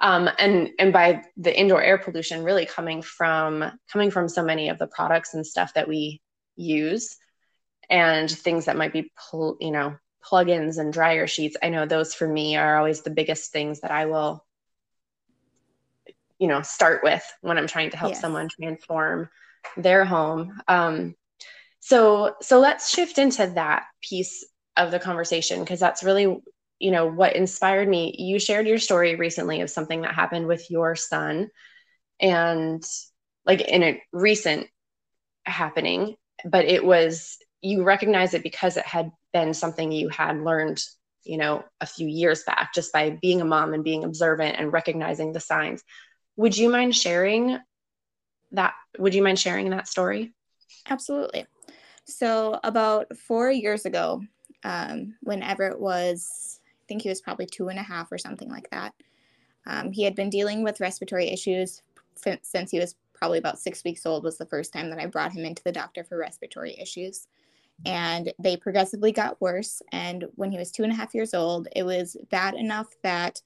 um, 0.00 0.28
and 0.38 0.70
and 0.78 0.92
by 0.92 1.22
the 1.36 1.56
indoor 1.56 1.82
air 1.82 1.98
pollution 1.98 2.42
really 2.42 2.66
coming 2.66 3.02
from 3.02 3.64
coming 3.92 4.10
from 4.10 4.28
so 4.28 4.42
many 4.42 4.68
of 4.68 4.78
the 4.78 4.86
products 4.86 5.34
and 5.34 5.46
stuff 5.46 5.74
that 5.74 5.88
we 5.88 6.20
use 6.56 7.16
and 7.88 8.30
things 8.30 8.64
that 8.64 8.76
might 8.76 8.92
be 8.92 9.12
pl- 9.30 9.56
you 9.60 9.70
know 9.70 9.96
plugins 10.24 10.78
and 10.78 10.92
dryer 10.92 11.26
sheets 11.26 11.56
i 11.62 11.68
know 11.68 11.86
those 11.86 12.14
for 12.14 12.28
me 12.28 12.56
are 12.56 12.76
always 12.76 13.02
the 13.02 13.10
biggest 13.10 13.52
things 13.52 13.80
that 13.80 13.90
i 13.90 14.06
will 14.06 14.44
you 16.40 16.48
know 16.48 16.62
start 16.62 17.04
with 17.04 17.22
when 17.42 17.56
i'm 17.56 17.68
trying 17.68 17.90
to 17.90 17.96
help 17.96 18.12
yes. 18.12 18.20
someone 18.20 18.48
transform 18.48 19.28
their 19.76 20.04
home. 20.04 20.60
Um, 20.68 21.14
so 21.80 22.34
so 22.42 22.60
let's 22.60 22.90
shift 22.90 23.18
into 23.18 23.46
that 23.54 23.84
piece 24.02 24.46
of 24.76 24.90
the 24.90 24.98
conversation 24.98 25.60
because 25.60 25.80
that's 25.80 26.02
really 26.02 26.36
you 26.78 26.90
know 26.90 27.06
what 27.06 27.36
inspired 27.36 27.88
me. 27.88 28.14
You 28.18 28.38
shared 28.38 28.66
your 28.66 28.78
story 28.78 29.16
recently 29.16 29.60
of 29.60 29.70
something 29.70 30.02
that 30.02 30.14
happened 30.14 30.46
with 30.46 30.70
your 30.70 30.96
son 30.96 31.48
and 32.20 32.82
like 33.46 33.62
in 33.62 33.82
a 33.82 34.02
recent 34.12 34.66
happening 35.46 36.14
but 36.44 36.66
it 36.66 36.84
was 36.84 37.38
you 37.62 37.82
recognize 37.82 38.34
it 38.34 38.42
because 38.42 38.76
it 38.76 38.86
had 38.86 39.10
been 39.32 39.54
something 39.54 39.90
you 39.90 40.10
had 40.10 40.38
learned 40.38 40.82
you 41.24 41.38
know 41.38 41.64
a 41.80 41.86
few 41.86 42.06
years 42.06 42.44
back 42.44 42.74
just 42.74 42.92
by 42.92 43.18
being 43.22 43.40
a 43.40 43.44
mom 43.44 43.72
and 43.72 43.82
being 43.82 44.04
observant 44.04 44.56
and 44.58 44.72
recognizing 44.72 45.32
the 45.32 45.40
signs 45.40 45.82
would 46.40 46.56
you 46.56 46.68
mind 46.68 46.94
sharing 46.94 47.58
that 48.52 48.74
would 48.98 49.14
you 49.14 49.22
mind 49.22 49.38
sharing 49.38 49.70
that 49.70 49.88
story 49.88 50.32
absolutely 50.88 51.46
so 52.04 52.58
about 52.64 53.16
four 53.16 53.50
years 53.50 53.84
ago 53.84 54.22
um, 54.64 55.14
whenever 55.22 55.64
it 55.64 55.78
was 55.78 56.60
I 56.64 56.84
think 56.88 57.02
he 57.02 57.08
was 57.08 57.20
probably 57.20 57.46
two 57.46 57.68
and 57.68 57.78
a 57.78 57.82
half 57.82 58.10
or 58.10 58.18
something 58.18 58.50
like 58.50 58.68
that. 58.70 58.94
Um, 59.66 59.92
he 59.92 60.02
had 60.02 60.16
been 60.16 60.30
dealing 60.30 60.64
with 60.64 60.80
respiratory 60.80 61.28
issues 61.28 61.82
f- 62.26 62.40
since 62.42 62.70
he 62.70 62.78
was 62.78 62.96
probably 63.14 63.38
about 63.38 63.58
six 63.58 63.84
weeks 63.84 64.06
old 64.06 64.24
was 64.24 64.38
the 64.38 64.46
first 64.46 64.72
time 64.72 64.90
that 64.90 64.98
I 64.98 65.06
brought 65.06 65.32
him 65.32 65.44
into 65.44 65.62
the 65.62 65.72
doctor 65.72 66.02
for 66.02 66.18
respiratory 66.18 66.76
issues. 66.80 67.28
And 67.86 68.32
they 68.38 68.56
progressively 68.56 69.12
got 69.12 69.40
worse. 69.40 69.82
And 69.92 70.24
when 70.34 70.50
he 70.50 70.58
was 70.58 70.70
two 70.70 70.82
and 70.82 70.92
a 70.92 70.96
half 70.96 71.14
years 71.14 71.32
old, 71.32 71.68
it 71.76 71.82
was 71.82 72.16
bad 72.30 72.54
enough 72.54 72.88
that 73.02 73.40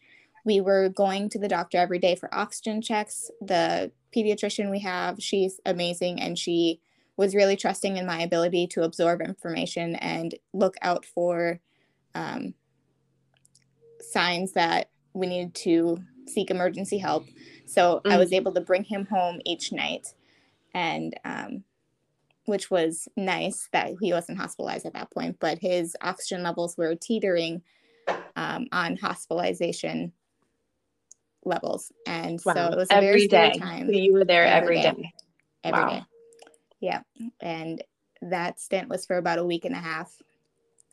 we 0.45 0.61
were 0.61 0.89
going 0.91 1.29
to 1.31 1.39
the 1.39 1.49
doctor 1.49 1.79
every 1.79 1.99
day 1.99 2.15
for 2.15 2.33
oxygen 2.35 2.83
checks. 2.83 3.31
The 3.41 3.91
pediatrician 4.15 4.71
we 4.71 4.81
have, 4.81 5.23
she's 5.23 5.61
amazing 5.65 6.21
and 6.21 6.39
she 6.39 6.81
was 7.17 7.35
really 7.35 7.57
trusting 7.57 7.97
in 7.97 8.07
my 8.07 8.21
ability 8.21 8.67
to 8.67 8.83
absorb 8.83 9.21
information 9.21 9.95
and 9.97 10.35
look 10.53 10.75
out 10.83 11.05
for 11.05 11.61
um, 12.15 12.55
signs 14.01 14.53
that 14.53 14.91
we 15.15 15.27
needed 15.27 15.55
to 15.55 15.99
seek 16.27 16.51
emergency 16.51 16.99
help. 16.99 17.25
So 17.67 17.97
mm-hmm. 17.97 18.13
I 18.13 18.19
was 18.19 18.31
mm. 18.31 18.37
able 18.37 18.53
to 18.53 18.61
bring 18.61 18.85
him 18.85 19.07
home 19.07 19.41
each 19.45 19.73
night, 19.73 20.09
and 20.75 21.19
um, 21.25 21.65
which 22.47 22.71
was 22.71 23.09
nice 23.17 23.69
that 23.73 23.93
he 24.01 24.13
wasn't 24.13 24.39
hospitalized 24.39 24.87
at 24.87 24.93
that 24.95 25.11
point. 25.11 25.37
But 25.41 25.59
his 25.59 25.97
oxygen 26.01 26.43
levels 26.43 26.77
were 26.77 26.95
teetering 26.95 27.63
um, 28.37 28.67
on 28.73 28.97
hospitalization 28.97 30.13
levels, 31.45 31.93
and 32.07 32.41
wow. 32.45 32.55
so 32.55 32.65
it 32.67 32.77
was 32.77 32.91
a 32.91 32.95
every 32.95 33.27
very 33.27 33.29
day. 33.29 33.59
time. 33.59 33.87
So 33.87 33.93
you 33.93 34.13
were 34.13 34.25
there 34.25 34.45
every, 34.45 34.79
every 34.79 35.03
day. 35.03 35.03
day. 35.03 35.13
Every 35.65 35.81
wow. 35.81 35.89
day. 35.91 36.03
Yeah, 36.81 37.01
and 37.41 37.83
that 38.23 38.61
stint 38.61 38.89
was 38.89 39.07
for 39.07 39.17
about 39.17 39.39
a 39.39 39.45
week 39.45 39.65
and 39.65 39.75
a 39.75 39.79
half. 39.79 40.13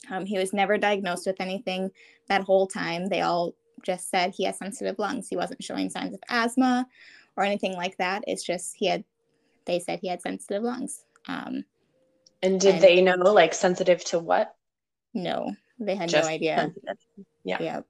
Um, 0.10 0.26
he 0.26 0.38
was 0.38 0.54
never 0.54 0.78
diagnosed 0.78 1.28
with 1.28 1.40
anything 1.40 1.92
that 2.28 2.44
whole 2.44 2.68
time. 2.68 3.08
They 3.08 3.22
all 3.22 3.54
just 3.84 4.10
said 4.10 4.34
he 4.36 4.46
has 4.46 4.58
sensitive 4.58 4.98
lungs. 5.00 5.28
He 5.28 5.38
wasn't 5.38 5.64
showing 5.64 5.90
signs 5.90 6.14
of 6.14 6.22
asthma 6.30 6.88
or 7.38 7.44
anything 7.44 7.74
like 7.74 7.98
that. 7.98 8.24
It's 8.28 8.44
just 8.44 8.76
he 8.76 8.88
had, 8.88 9.04
they 9.66 9.80
said 9.80 10.00
he 10.02 10.08
had 10.08 10.22
sensitive 10.22 10.64
lungs. 10.64 11.04
Um, 11.28 11.66
and 12.42 12.60
did 12.60 12.76
and 12.76 12.84
they 12.84 13.02
know, 13.02 13.16
like, 13.16 13.54
sensitive 13.54 14.04
to 14.06 14.20
what? 14.20 14.56
No, 15.14 15.52
they 15.80 15.96
had 15.96 16.10
just 16.10 16.28
no 16.28 16.34
idea. 16.34 16.58
Sensitive. 16.58 16.98
Yeah. 17.44 17.58
Yeah. 17.62 17.82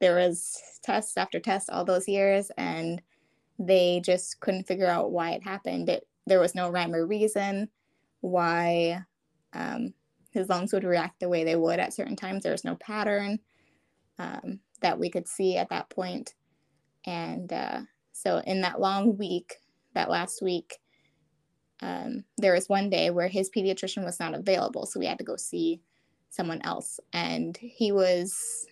There 0.00 0.16
was 0.16 0.56
tests 0.82 1.16
after 1.16 1.38
tests 1.38 1.68
all 1.68 1.84
those 1.84 2.08
years 2.08 2.50
and 2.56 3.02
they 3.58 4.00
just 4.04 4.40
couldn't 4.40 4.66
figure 4.66 4.86
out 4.86 5.12
why 5.12 5.32
it 5.32 5.44
happened. 5.44 5.88
It, 5.88 6.06
there 6.26 6.40
was 6.40 6.54
no 6.54 6.70
rhyme 6.70 6.94
or 6.94 7.06
reason 7.06 7.68
why 8.20 9.04
um, 9.52 9.92
his 10.30 10.48
lungs 10.48 10.72
would 10.72 10.84
react 10.84 11.20
the 11.20 11.28
way 11.28 11.44
they 11.44 11.56
would 11.56 11.78
at 11.78 11.92
certain 11.92 12.16
times. 12.16 12.42
There 12.42 12.52
was 12.52 12.64
no 12.64 12.76
pattern 12.76 13.38
um, 14.18 14.60
that 14.80 14.98
we 14.98 15.10
could 15.10 15.28
see 15.28 15.56
at 15.56 15.68
that 15.70 15.90
point. 15.90 16.34
And 17.04 17.52
uh, 17.52 17.80
so, 18.12 18.38
in 18.46 18.60
that 18.60 18.80
long 18.80 19.16
week, 19.16 19.56
that 19.94 20.10
last 20.10 20.42
week, 20.42 20.78
um, 21.80 22.24
there 22.36 22.52
was 22.52 22.68
one 22.68 22.90
day 22.90 23.10
where 23.10 23.28
his 23.28 23.50
pediatrician 23.50 24.04
was 24.04 24.20
not 24.20 24.34
available. 24.34 24.86
So, 24.86 25.00
we 25.00 25.06
had 25.06 25.18
to 25.18 25.24
go 25.24 25.36
see 25.36 25.80
someone 26.28 26.60
else. 26.62 27.00
And 27.12 27.56
he 27.56 27.92
was 27.92 28.66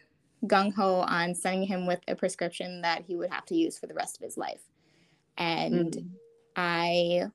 gung 0.47 0.75
ho 0.75 1.01
on 1.01 1.35
sending 1.35 1.67
him 1.67 1.87
with 1.87 2.01
a 2.09 2.15
prescription 2.15 2.83
that 2.83 3.05
he 3.07 3.17
would 3.17 3.31
have 3.31 3.45
to 3.47 3.55
use 3.55 3.79
for 3.79 3.87
the 3.87 3.95
rest 3.95 4.17
of 4.17 4.23
his 4.23 4.37
life. 4.37 4.63
And 5.37 5.93
mm. 5.93 6.09
I, 6.57 7.27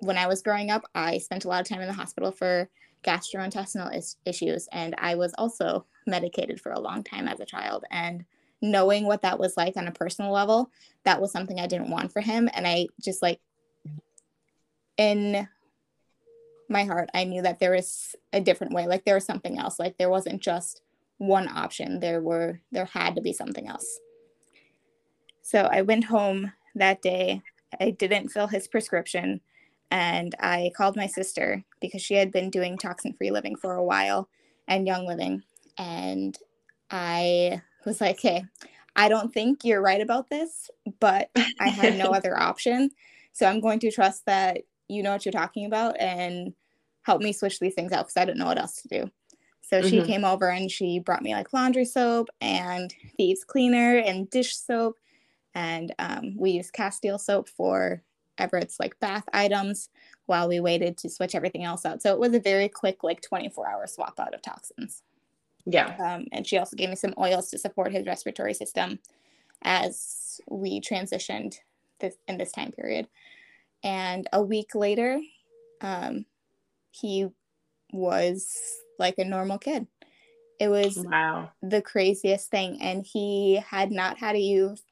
when 0.00 0.18
I 0.18 0.26
was 0.26 0.42
growing 0.42 0.70
up, 0.70 0.84
I 0.94 1.18
spent 1.18 1.44
a 1.44 1.48
lot 1.48 1.60
of 1.60 1.68
time 1.68 1.80
in 1.80 1.88
the 1.88 1.94
hospital 1.94 2.30
for 2.30 2.68
gastrointestinal 3.04 3.96
is- 3.96 4.16
issues. 4.24 4.68
And 4.72 4.94
I 4.98 5.14
was 5.14 5.34
also 5.38 5.86
medicated 6.06 6.60
for 6.60 6.72
a 6.72 6.80
long 6.80 7.04
time 7.04 7.28
as 7.28 7.40
a 7.40 7.46
child. 7.46 7.84
And 7.90 8.24
knowing 8.60 9.04
what 9.04 9.22
that 9.22 9.38
was 9.38 9.56
like 9.56 9.76
on 9.76 9.86
a 9.86 9.92
personal 9.92 10.32
level, 10.32 10.70
that 11.04 11.20
was 11.20 11.30
something 11.30 11.60
I 11.60 11.66
didn't 11.66 11.90
want 11.90 12.12
for 12.12 12.20
him. 12.20 12.48
And 12.52 12.66
I 12.66 12.88
just 13.00 13.22
like, 13.22 13.40
in 14.96 15.48
my 16.68 16.84
heart, 16.84 17.10
I 17.14 17.24
knew 17.24 17.42
that 17.42 17.58
there 17.58 17.72
was 17.72 18.14
a 18.32 18.40
different 18.40 18.72
way. 18.72 18.86
Like 18.86 19.04
there 19.04 19.14
was 19.14 19.24
something 19.24 19.58
else. 19.58 19.78
Like 19.78 19.98
there 19.98 20.10
wasn't 20.10 20.40
just 20.40 20.82
one 21.18 21.48
option. 21.48 22.00
There 22.00 22.20
were 22.20 22.60
there 22.72 22.86
had 22.86 23.14
to 23.16 23.22
be 23.22 23.32
something 23.32 23.68
else. 23.68 24.00
So 25.42 25.68
I 25.70 25.82
went 25.82 26.04
home 26.04 26.52
that 26.74 27.02
day. 27.02 27.42
I 27.80 27.90
didn't 27.90 28.28
fill 28.28 28.46
his 28.46 28.68
prescription 28.68 29.40
and 29.90 30.34
I 30.40 30.70
called 30.76 30.96
my 30.96 31.06
sister 31.06 31.62
because 31.80 32.02
she 32.02 32.14
had 32.14 32.32
been 32.32 32.50
doing 32.50 32.78
toxin 32.78 33.12
free 33.12 33.30
living 33.30 33.56
for 33.56 33.74
a 33.74 33.84
while 33.84 34.28
and 34.68 34.86
young 34.86 35.06
living 35.06 35.42
and 35.76 36.38
I 36.90 37.60
was 37.84 38.00
like, 38.00 38.20
"Hey, 38.20 38.44
I 38.96 39.08
don't 39.08 39.32
think 39.32 39.64
you're 39.64 39.82
right 39.82 40.00
about 40.00 40.30
this, 40.30 40.70
but 41.00 41.30
I 41.60 41.68
had 41.68 41.96
no 41.98 42.06
other 42.14 42.38
option. 42.38 42.90
So 43.32 43.46
I'm 43.46 43.60
going 43.60 43.80
to 43.80 43.90
trust 43.90 44.26
that 44.26 44.58
you 44.88 45.02
know 45.02 45.12
what 45.12 45.24
you're 45.24 45.32
talking 45.32 45.66
about 45.66 45.98
and 45.98 46.54
help 47.02 47.20
me 47.20 47.32
switch 47.32 47.58
these 47.58 47.74
things 47.74 47.92
out 47.92 48.06
because 48.06 48.16
I 48.16 48.24
don't 48.24 48.38
know 48.38 48.46
what 48.46 48.58
else 48.58 48.82
to 48.82 48.88
do. 48.88 49.10
So 49.74 49.80
mm-hmm. 49.80 49.88
she 49.88 50.02
came 50.06 50.24
over 50.24 50.50
and 50.50 50.70
she 50.70 51.00
brought 51.00 51.22
me 51.22 51.34
like 51.34 51.52
laundry 51.52 51.84
soap 51.84 52.28
and 52.40 52.94
thieves 53.16 53.42
cleaner 53.42 53.96
and 53.96 54.30
dish 54.30 54.56
soap. 54.56 54.98
And 55.52 55.92
um, 55.98 56.36
we 56.36 56.52
used 56.52 56.72
Castile 56.72 57.18
soap 57.18 57.48
for 57.48 58.00
Everett's 58.38 58.78
like 58.78 59.00
bath 59.00 59.24
items 59.32 59.88
while 60.26 60.46
we 60.46 60.60
waited 60.60 60.96
to 60.98 61.10
switch 61.10 61.34
everything 61.34 61.64
else 61.64 61.84
out. 61.84 62.02
So 62.02 62.12
it 62.12 62.20
was 62.20 62.34
a 62.34 62.38
very 62.38 62.68
quick, 62.68 63.02
like 63.02 63.20
24 63.20 63.68
hour 63.68 63.86
swap 63.88 64.20
out 64.20 64.32
of 64.32 64.42
toxins. 64.42 65.02
Yeah. 65.66 65.96
Um, 65.98 66.26
and 66.30 66.46
she 66.46 66.56
also 66.56 66.76
gave 66.76 66.90
me 66.90 66.94
some 66.94 67.14
oils 67.18 67.50
to 67.50 67.58
support 67.58 67.90
his 67.90 68.06
respiratory 68.06 68.54
system 68.54 69.00
as 69.62 70.40
we 70.48 70.80
transitioned 70.80 71.56
this 71.98 72.14
in 72.28 72.38
this 72.38 72.52
time 72.52 72.70
period. 72.70 73.08
And 73.82 74.28
a 74.32 74.40
week 74.40 74.76
later, 74.76 75.20
um, 75.80 76.26
he 76.92 77.26
was 77.92 78.83
like 78.98 79.18
a 79.18 79.24
normal 79.24 79.58
kid. 79.58 79.86
It 80.60 80.68
was 80.68 80.96
wow. 80.96 81.50
the 81.62 81.82
craziest 81.82 82.50
thing. 82.50 82.80
And 82.80 83.04
he 83.04 83.56
had 83.56 83.90
not 83.90 84.18
had 84.18 84.32
to 84.32 84.38
use, 84.38 84.82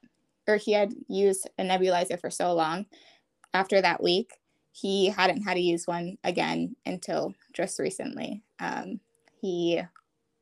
or 0.47 0.57
he 0.57 0.73
had 0.73 0.93
used 1.07 1.49
a 1.57 1.63
nebulizer 1.63 2.19
for 2.19 2.29
so 2.29 2.53
long. 2.53 2.85
After 3.53 3.81
that 3.81 4.03
week, 4.03 4.33
he 4.71 5.07
hadn't 5.07 5.43
had 5.43 5.53
to 5.53 5.61
use 5.61 5.87
one 5.87 6.17
again 6.23 6.75
until 6.85 7.33
just 7.53 7.79
recently. 7.79 8.41
Um, 8.59 8.99
he 9.39 9.81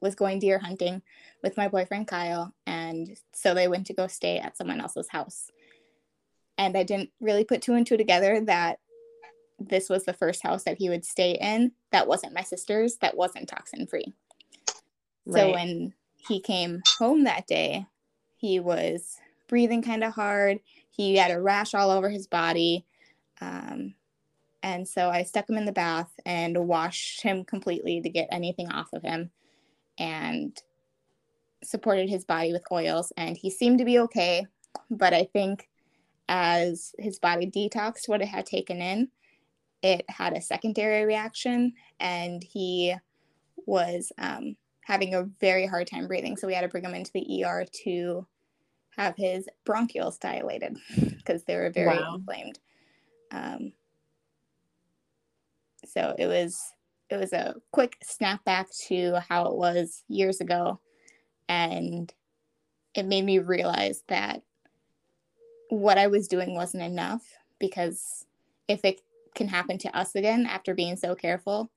was 0.01 0.15
going 0.15 0.39
deer 0.39 0.57
hunting 0.57 1.01
with 1.43 1.57
my 1.57 1.67
boyfriend 1.67 2.07
Kyle, 2.07 2.53
and 2.65 3.17
so 3.33 3.53
they 3.53 3.67
went 3.67 3.87
to 3.87 3.93
go 3.93 4.07
stay 4.07 4.39
at 4.39 4.57
someone 4.57 4.81
else's 4.81 5.09
house. 5.09 5.51
And 6.57 6.77
I 6.77 6.83
didn't 6.83 7.09
really 7.19 7.43
put 7.43 7.61
two 7.61 7.73
and 7.73 7.85
two 7.85 7.97
together 7.97 8.41
that 8.45 8.79
this 9.69 9.89
was 9.89 10.05
the 10.05 10.13
first 10.13 10.43
house 10.43 10.63
that 10.63 10.77
he 10.77 10.89
would 10.89 11.05
stay 11.05 11.37
in 11.41 11.71
that 11.91 12.07
wasn't 12.07 12.33
my 12.33 12.41
sister's, 12.41 12.97
that 12.97 13.15
wasn't 13.15 13.49
toxin 13.49 13.87
free. 13.87 14.13
Right. 15.25 15.41
So 15.41 15.51
when 15.53 15.93
he 16.27 16.39
came 16.39 16.81
home 16.97 17.23
that 17.23 17.47
day, 17.47 17.85
he 18.37 18.59
was 18.59 19.17
breathing 19.47 19.81
kind 19.81 20.03
of 20.03 20.13
hard. 20.13 20.59
He 20.89 21.15
had 21.15 21.31
a 21.31 21.41
rash 21.41 21.73
all 21.73 21.91
over 21.91 22.09
his 22.09 22.27
body. 22.27 22.85
Um, 23.39 23.95
and 24.63 24.87
so 24.87 25.09
I 25.09 25.23
stuck 25.23 25.49
him 25.49 25.57
in 25.57 25.65
the 25.65 25.71
bath 25.71 26.11
and 26.25 26.67
washed 26.67 27.21
him 27.21 27.43
completely 27.43 28.01
to 28.01 28.09
get 28.09 28.27
anything 28.31 28.69
off 28.71 28.93
of 28.93 29.01
him 29.01 29.31
and 29.97 30.59
supported 31.63 32.09
his 32.09 32.25
body 32.25 32.53
with 32.53 32.63
oils. 32.71 33.11
And 33.17 33.35
he 33.35 33.49
seemed 33.49 33.79
to 33.79 33.85
be 33.85 33.99
okay. 33.99 34.45
But 34.89 35.13
I 35.13 35.25
think 35.25 35.67
as 36.29 36.93
his 36.97 37.19
body 37.19 37.45
detoxed 37.45 38.07
what 38.07 38.21
it 38.21 38.27
had 38.27 38.45
taken 38.45 38.81
in, 38.81 39.09
it 39.81 40.05
had 40.09 40.33
a 40.33 40.41
secondary 40.41 41.05
reaction 41.05 41.73
and 41.99 42.43
he 42.43 42.95
was 43.65 44.11
um, 44.17 44.55
having 44.83 45.15
a 45.15 45.23
very 45.39 45.65
hard 45.65 45.87
time 45.87 46.07
breathing. 46.07 46.37
So 46.37 46.47
we 46.47 46.53
had 46.53 46.61
to 46.61 46.67
bring 46.67 46.83
him 46.83 46.93
into 46.93 47.11
the 47.13 47.43
ER 47.43 47.65
to 47.83 48.25
have 48.97 49.15
his 49.15 49.47
bronchioles 49.65 50.19
dilated 50.19 50.77
because 51.17 51.43
they 51.43 51.55
were 51.55 51.69
very 51.69 51.97
wow. 51.97 52.15
inflamed. 52.15 52.59
Um, 53.31 53.73
so 55.85 56.15
it 56.17 56.27
was 56.27 56.59
it 57.09 57.17
was 57.17 57.33
a 57.33 57.55
quick 57.71 57.97
snap 58.01 58.43
back 58.45 58.67
to 58.87 59.19
how 59.27 59.47
it 59.47 59.55
was 59.55 60.03
years 60.07 60.39
ago, 60.39 60.79
and 61.49 62.13
it 62.93 63.05
made 63.05 63.25
me 63.25 63.39
realize 63.39 64.03
that 64.07 64.43
what 65.69 65.97
I 65.97 66.07
was 66.07 66.27
doing 66.27 66.55
wasn't 66.55 66.83
enough 66.83 67.21
because 67.59 68.25
if 68.67 68.83
it 68.83 69.01
can 69.35 69.47
happen 69.47 69.77
to 69.79 69.97
us 69.97 70.15
again 70.15 70.45
after 70.45 70.73
being 70.73 70.95
so 70.95 71.15
careful 71.15 71.69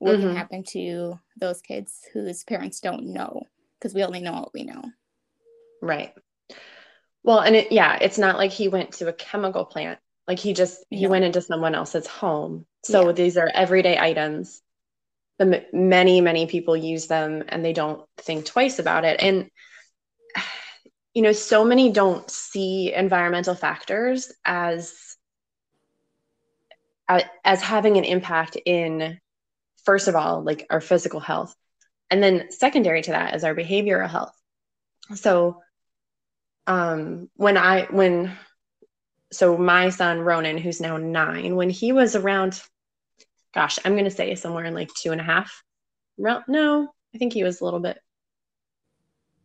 what 0.00 0.14
mm-hmm. 0.14 0.28
can 0.28 0.36
happen 0.36 0.64
to 0.64 1.20
those 1.38 1.60
kids 1.60 2.00
whose 2.12 2.42
parents 2.42 2.80
don't 2.80 3.04
know 3.04 3.42
because 3.78 3.94
we 3.94 4.02
only 4.02 4.20
know 4.20 4.32
what 4.32 4.54
we 4.54 4.64
know. 4.64 4.82
Right. 5.80 6.14
Well 7.22 7.40
and 7.40 7.54
it, 7.54 7.70
yeah 7.70 7.98
it's 8.00 8.18
not 8.18 8.38
like 8.38 8.50
he 8.50 8.68
went 8.68 8.92
to 8.92 9.08
a 9.08 9.12
chemical 9.12 9.66
plant. 9.66 9.98
Like 10.26 10.38
he 10.38 10.54
just 10.54 10.84
he 10.88 11.06
went 11.06 11.24
into 11.24 11.42
someone 11.42 11.74
else's 11.74 12.06
home. 12.06 12.64
So 12.82 13.06
yeah. 13.06 13.12
these 13.12 13.36
are 13.36 13.50
everyday 13.52 13.98
items. 13.98 14.62
The 15.38 15.66
many 15.72 16.22
many 16.22 16.46
people 16.46 16.76
use 16.76 17.06
them 17.06 17.44
and 17.48 17.62
they 17.62 17.74
don't 17.74 18.02
think 18.16 18.46
twice 18.46 18.78
about 18.78 19.04
it. 19.04 19.20
And 19.22 19.50
you 21.14 21.20
know 21.20 21.32
so 21.32 21.62
many 21.62 21.92
don't 21.92 22.30
see 22.30 22.94
environmental 22.94 23.54
factors 23.54 24.32
as 24.46 25.09
as 27.44 27.60
having 27.62 27.96
an 27.96 28.04
impact 28.04 28.56
in 28.64 29.18
first 29.84 30.08
of 30.08 30.14
all 30.14 30.42
like 30.42 30.66
our 30.70 30.80
physical 30.80 31.20
health 31.20 31.54
and 32.10 32.22
then 32.22 32.50
secondary 32.50 33.02
to 33.02 33.12
that 33.12 33.34
is 33.34 33.44
our 33.44 33.54
behavioral 33.54 34.10
health. 34.10 34.34
So 35.14 35.60
um 36.66 37.28
when 37.34 37.56
i 37.56 37.86
when 37.90 38.36
so 39.32 39.56
my 39.56 39.88
son 39.90 40.20
ronan 40.20 40.58
who's 40.58 40.80
now 40.80 40.96
nine 40.96 41.56
when 41.56 41.70
he 41.70 41.92
was 41.92 42.14
around 42.14 42.62
gosh 43.54 43.78
i'm 43.84 43.92
going 43.92 44.04
to 44.04 44.10
say 44.10 44.34
somewhere 44.34 44.64
in 44.64 44.74
like 44.74 44.90
two 44.94 45.10
and 45.10 45.20
a 45.20 45.24
half 45.24 45.62
no 46.18 46.88
i 47.14 47.18
think 47.18 47.32
he 47.32 47.44
was 47.44 47.60
a 47.60 47.64
little 47.64 47.80
bit 47.80 47.98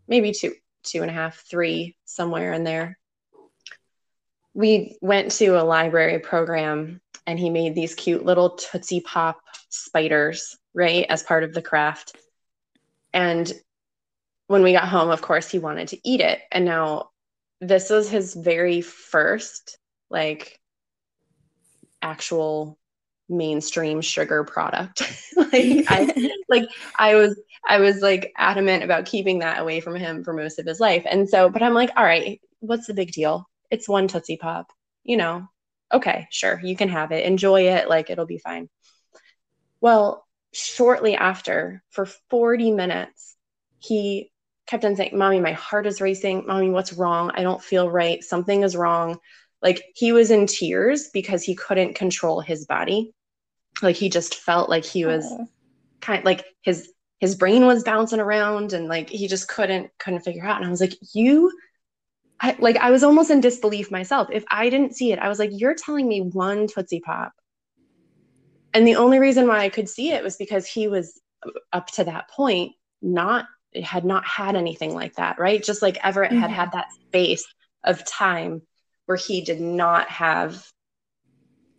maybe 0.08 0.34
two 0.34 0.54
two 0.84 1.02
and 1.02 1.10
a 1.10 1.14
half 1.14 1.44
three 1.50 1.96
somewhere 2.06 2.54
in 2.54 2.64
there 2.64 2.98
we 4.56 4.98
went 5.02 5.32
to 5.32 5.62
a 5.62 5.64
library 5.64 6.20
program 6.20 7.02
and 7.28 7.38
he 7.38 7.50
made 7.50 7.76
these 7.76 7.94
cute 7.94 8.26
little 8.26 8.52
Tootsie 8.52 9.02
Pop 9.02 9.40
spiders, 9.70 10.58
right, 10.74 11.06
as 11.10 11.24
part 11.24 11.44
of 11.44 11.54
the 11.54 11.62
craft. 11.62 12.16
And 13.14 13.52
when 14.48 14.64
we 14.64 14.72
got 14.72 14.88
home, 14.88 15.10
of 15.10 15.22
course, 15.22 15.50
he 15.50 15.60
wanted 15.60 15.90
to 15.90 16.10
eat 16.10 16.22
it. 16.22 16.40
And 16.52 16.64
now 16.64 17.10
this 17.60 17.90
was 17.90 18.10
his 18.10 18.34
very 18.34 18.80
first, 18.80 19.78
like, 20.10 20.58
actual 22.02 22.78
mainstream 23.28 24.00
sugar 24.00 24.46
product. 24.46 25.02
like 25.36 25.86
I 25.90 26.32
like 26.50 26.70
I 26.96 27.16
was 27.16 27.38
I 27.68 27.80
was 27.80 28.02
like 28.02 28.32
adamant 28.38 28.84
about 28.84 29.06
keeping 29.06 29.40
that 29.40 29.60
away 29.60 29.82
from 29.82 29.96
him 29.96 30.24
for 30.24 30.32
most 30.32 30.60
of 30.60 30.66
his 30.66 30.80
life. 30.80 31.04
And 31.10 31.28
so, 31.28 31.50
but 31.50 31.64
I'm 31.64 31.74
like, 31.74 31.90
all 31.98 32.06
right, 32.06 32.40
what's 32.60 32.88
the 32.88 32.94
big 32.94 33.12
deal? 33.12 33.50
It's 33.72 33.90
one 33.90 34.08
Tootsie 34.08 34.38
Pop, 34.38 34.72
you 35.04 35.18
know, 35.18 35.48
okay, 35.92 36.28
sure, 36.32 36.60
you 36.64 36.76
can 36.76 36.90
have 36.90 37.12
it. 37.12 37.26
Enjoy 37.26 37.70
it. 37.70 37.90
Like 37.90 38.10
it'll 38.10 38.26
be 38.26 38.38
fine. 38.38 38.70
Well, 39.82 40.26
shortly 40.54 41.16
after, 41.16 41.84
for 41.90 42.06
40 42.30 42.72
minutes, 42.72 43.36
he 43.80 44.32
kept 44.68 44.86
on 44.86 44.96
saying, 44.96 45.18
Mommy, 45.18 45.40
my 45.40 45.52
heart 45.52 45.86
is 45.86 46.02
racing. 46.02 46.46
Mommy, 46.48 46.70
what's 46.70 46.94
wrong? 46.94 47.32
I 47.34 47.44
don't 47.44 47.64
feel 47.64 47.90
right. 47.90 48.24
Something 48.24 48.64
is 48.64 48.76
wrong. 48.76 49.18
Like 49.62 49.84
he 49.96 50.12
was 50.12 50.32
in 50.32 50.48
tears 50.48 51.10
because 51.14 51.44
he 51.44 51.56
couldn't 51.56 51.96
control 51.96 52.42
his 52.42 52.66
body. 52.66 53.14
Like 53.82 53.96
he 53.96 54.10
just 54.10 54.36
felt 54.36 54.70
like 54.70 54.86
he 54.86 55.06
was 55.06 55.26
kind 56.02 56.20
of 56.20 56.26
like 56.26 56.46
his 56.62 56.92
his 57.20 57.36
brain 57.36 57.66
was 57.66 57.84
bouncing 57.84 58.20
around 58.20 58.74
and 58.74 58.88
like 58.88 59.10
he 59.10 59.28
just 59.28 59.48
couldn't 59.48 59.90
couldn't 59.98 60.22
figure 60.22 60.46
out. 60.46 60.58
And 60.58 60.66
I 60.66 60.70
was 60.70 60.82
like, 60.82 60.96
you 61.14 61.52
I 62.46 62.56
like 62.60 62.78
I 62.78 62.92
was 62.92 63.04
almost 63.04 63.32
in 63.32 63.42
disbelief 63.42 63.90
myself. 63.90 64.28
If 64.32 64.46
I 64.52 64.70
didn't 64.70 64.96
see 64.96 65.12
it, 65.12 65.18
I 65.18 65.30
was 65.30 65.40
like, 65.40 65.50
you're 65.52 65.74
telling 65.74 66.08
me 66.08 66.22
one 66.22 66.68
Tootsie 66.68 67.00
Pop. 67.00 67.34
And 68.72 68.88
the 68.88 68.98
only 68.98 69.18
reason 69.18 69.48
why 69.48 69.62
I 69.62 69.70
could 69.70 69.90
see 69.90 70.12
it 70.12 70.24
was 70.24 70.36
because 70.36 70.68
he 70.68 70.88
was 70.88 71.20
up 71.74 71.88
to 71.88 72.04
that 72.04 72.30
point 72.30 72.74
not 73.02 73.48
had 73.84 74.06
not 74.06 74.28
had 74.28 74.56
anything 74.56 74.94
like 74.94 75.16
that, 75.16 75.40
right? 75.40 75.64
Just 75.64 75.82
like 75.82 75.98
Everett 76.06 76.32
mm-hmm. 76.32 76.42
had 76.42 76.52
had 76.52 76.72
that 76.74 76.92
space 77.08 77.46
of 77.84 78.06
time 78.06 78.62
where 79.08 79.18
he 79.18 79.42
did 79.42 79.60
not 79.60 80.08
have 80.10 80.68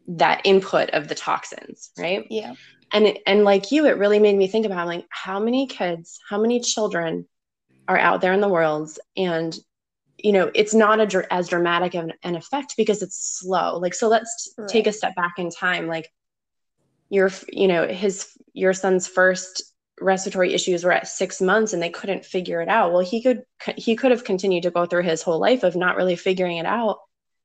that 0.09 0.41
input 0.45 0.91
of 0.91 1.07
the 1.07 1.15
toxins, 1.15 1.91
right? 1.97 2.27
Yeah. 2.29 2.55
And 2.93 3.17
and 3.25 3.45
like 3.45 3.71
you, 3.71 3.87
it 3.87 3.99
really 3.99 4.19
made 4.19 4.37
me 4.37 4.49
think 4.49 4.67
about 4.67 4.89
like 4.89 5.07
how 5.11 5.39
many 5.39 5.69
kids, 5.69 6.19
how 6.29 6.41
many 6.41 6.59
children 6.59 7.29
are 7.87 7.99
out 7.99 8.21
there 8.21 8.33
in 8.33 8.41
the 8.41 8.49
world, 8.49 8.91
and 9.17 9.57
you 10.19 10.33
know 10.33 10.51
it's 10.55 10.75
not 10.75 11.01
a, 11.01 11.33
as 11.33 11.49
dramatic 11.49 11.95
of 11.95 12.11
an 12.23 12.37
effect 12.37 12.75
because 12.77 13.03
it's 13.03 13.39
slow. 13.39 13.79
Like 13.79 13.95
so, 13.95 14.09
let's 14.09 14.55
right. 14.57 14.69
take 14.69 14.87
a 14.87 14.93
step 14.93 15.15
back 15.15 15.35
in 15.39 15.51
time. 15.51 15.87
Like 15.87 16.11
your, 17.09 17.31
you 17.49 17.69
know, 17.69 17.87
his 17.87 18.29
your 18.53 18.73
son's 18.73 19.07
first 19.07 19.63
respiratory 20.01 20.53
issues 20.53 20.85
were 20.85 20.93
at 20.93 21.09
six 21.09 21.41
months 21.41 21.73
and 21.73 21.83
they 21.83 21.89
couldn't 21.89 22.25
figure 22.25 22.61
it 22.61 22.69
out 22.69 22.93
well 22.93 23.01
he 23.01 23.23
could 23.23 23.43
he 23.77 23.97
could 23.97 24.11
have 24.11 24.25
continued 24.25 24.63
to 24.63 24.71
go 24.71 24.85
through 24.85 25.03
his 25.03 25.23
whole 25.23 25.41
life 25.41 25.63
of 25.63 25.75
not 25.75 25.97
really 25.97 26.17
figuring 26.17 26.59
it 26.59 26.67
out 26.67 26.99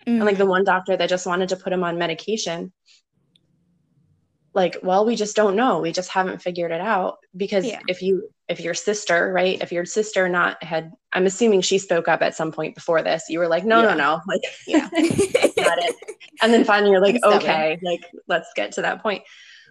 mm. 0.05 0.15
and 0.15 0.25
like 0.25 0.37
the 0.37 0.43
mm. 0.43 0.49
one 0.49 0.65
doctor 0.65 0.97
that 0.97 1.09
just 1.09 1.25
wanted 1.25 1.47
to 1.47 1.55
put 1.55 1.71
him 1.71 1.83
on 1.83 1.97
medication 1.97 2.73
like 4.53 4.77
well 4.83 5.05
we 5.05 5.15
just 5.15 5.35
don't 5.35 5.55
know 5.55 5.79
we 5.79 5.91
just 5.91 6.09
haven't 6.09 6.41
figured 6.41 6.71
it 6.71 6.81
out 6.81 7.17
because 7.35 7.65
yeah. 7.65 7.79
if 7.87 8.01
you 8.01 8.29
if 8.47 8.59
your 8.59 8.73
sister 8.73 9.31
right 9.31 9.61
if 9.61 9.71
your 9.71 9.85
sister 9.85 10.27
not 10.27 10.61
had 10.63 10.91
i'm 11.13 11.25
assuming 11.25 11.61
she 11.61 11.77
spoke 11.77 12.07
up 12.07 12.21
at 12.21 12.35
some 12.35 12.51
point 12.51 12.75
before 12.75 13.01
this 13.01 13.23
you 13.29 13.39
were 13.39 13.47
like 13.47 13.63
no 13.63 13.81
yeah. 13.81 13.93
no 13.93 13.95
no 13.95 14.21
like 14.27 14.41
yeah 14.67 14.89
it. 14.93 15.95
and 16.41 16.53
then 16.53 16.65
finally 16.65 16.91
you're 16.91 17.01
like 17.01 17.23
okay 17.23 17.79
like 17.81 18.01
let's 18.27 18.49
get 18.55 18.73
to 18.73 18.81
that 18.81 19.01
point 19.01 19.23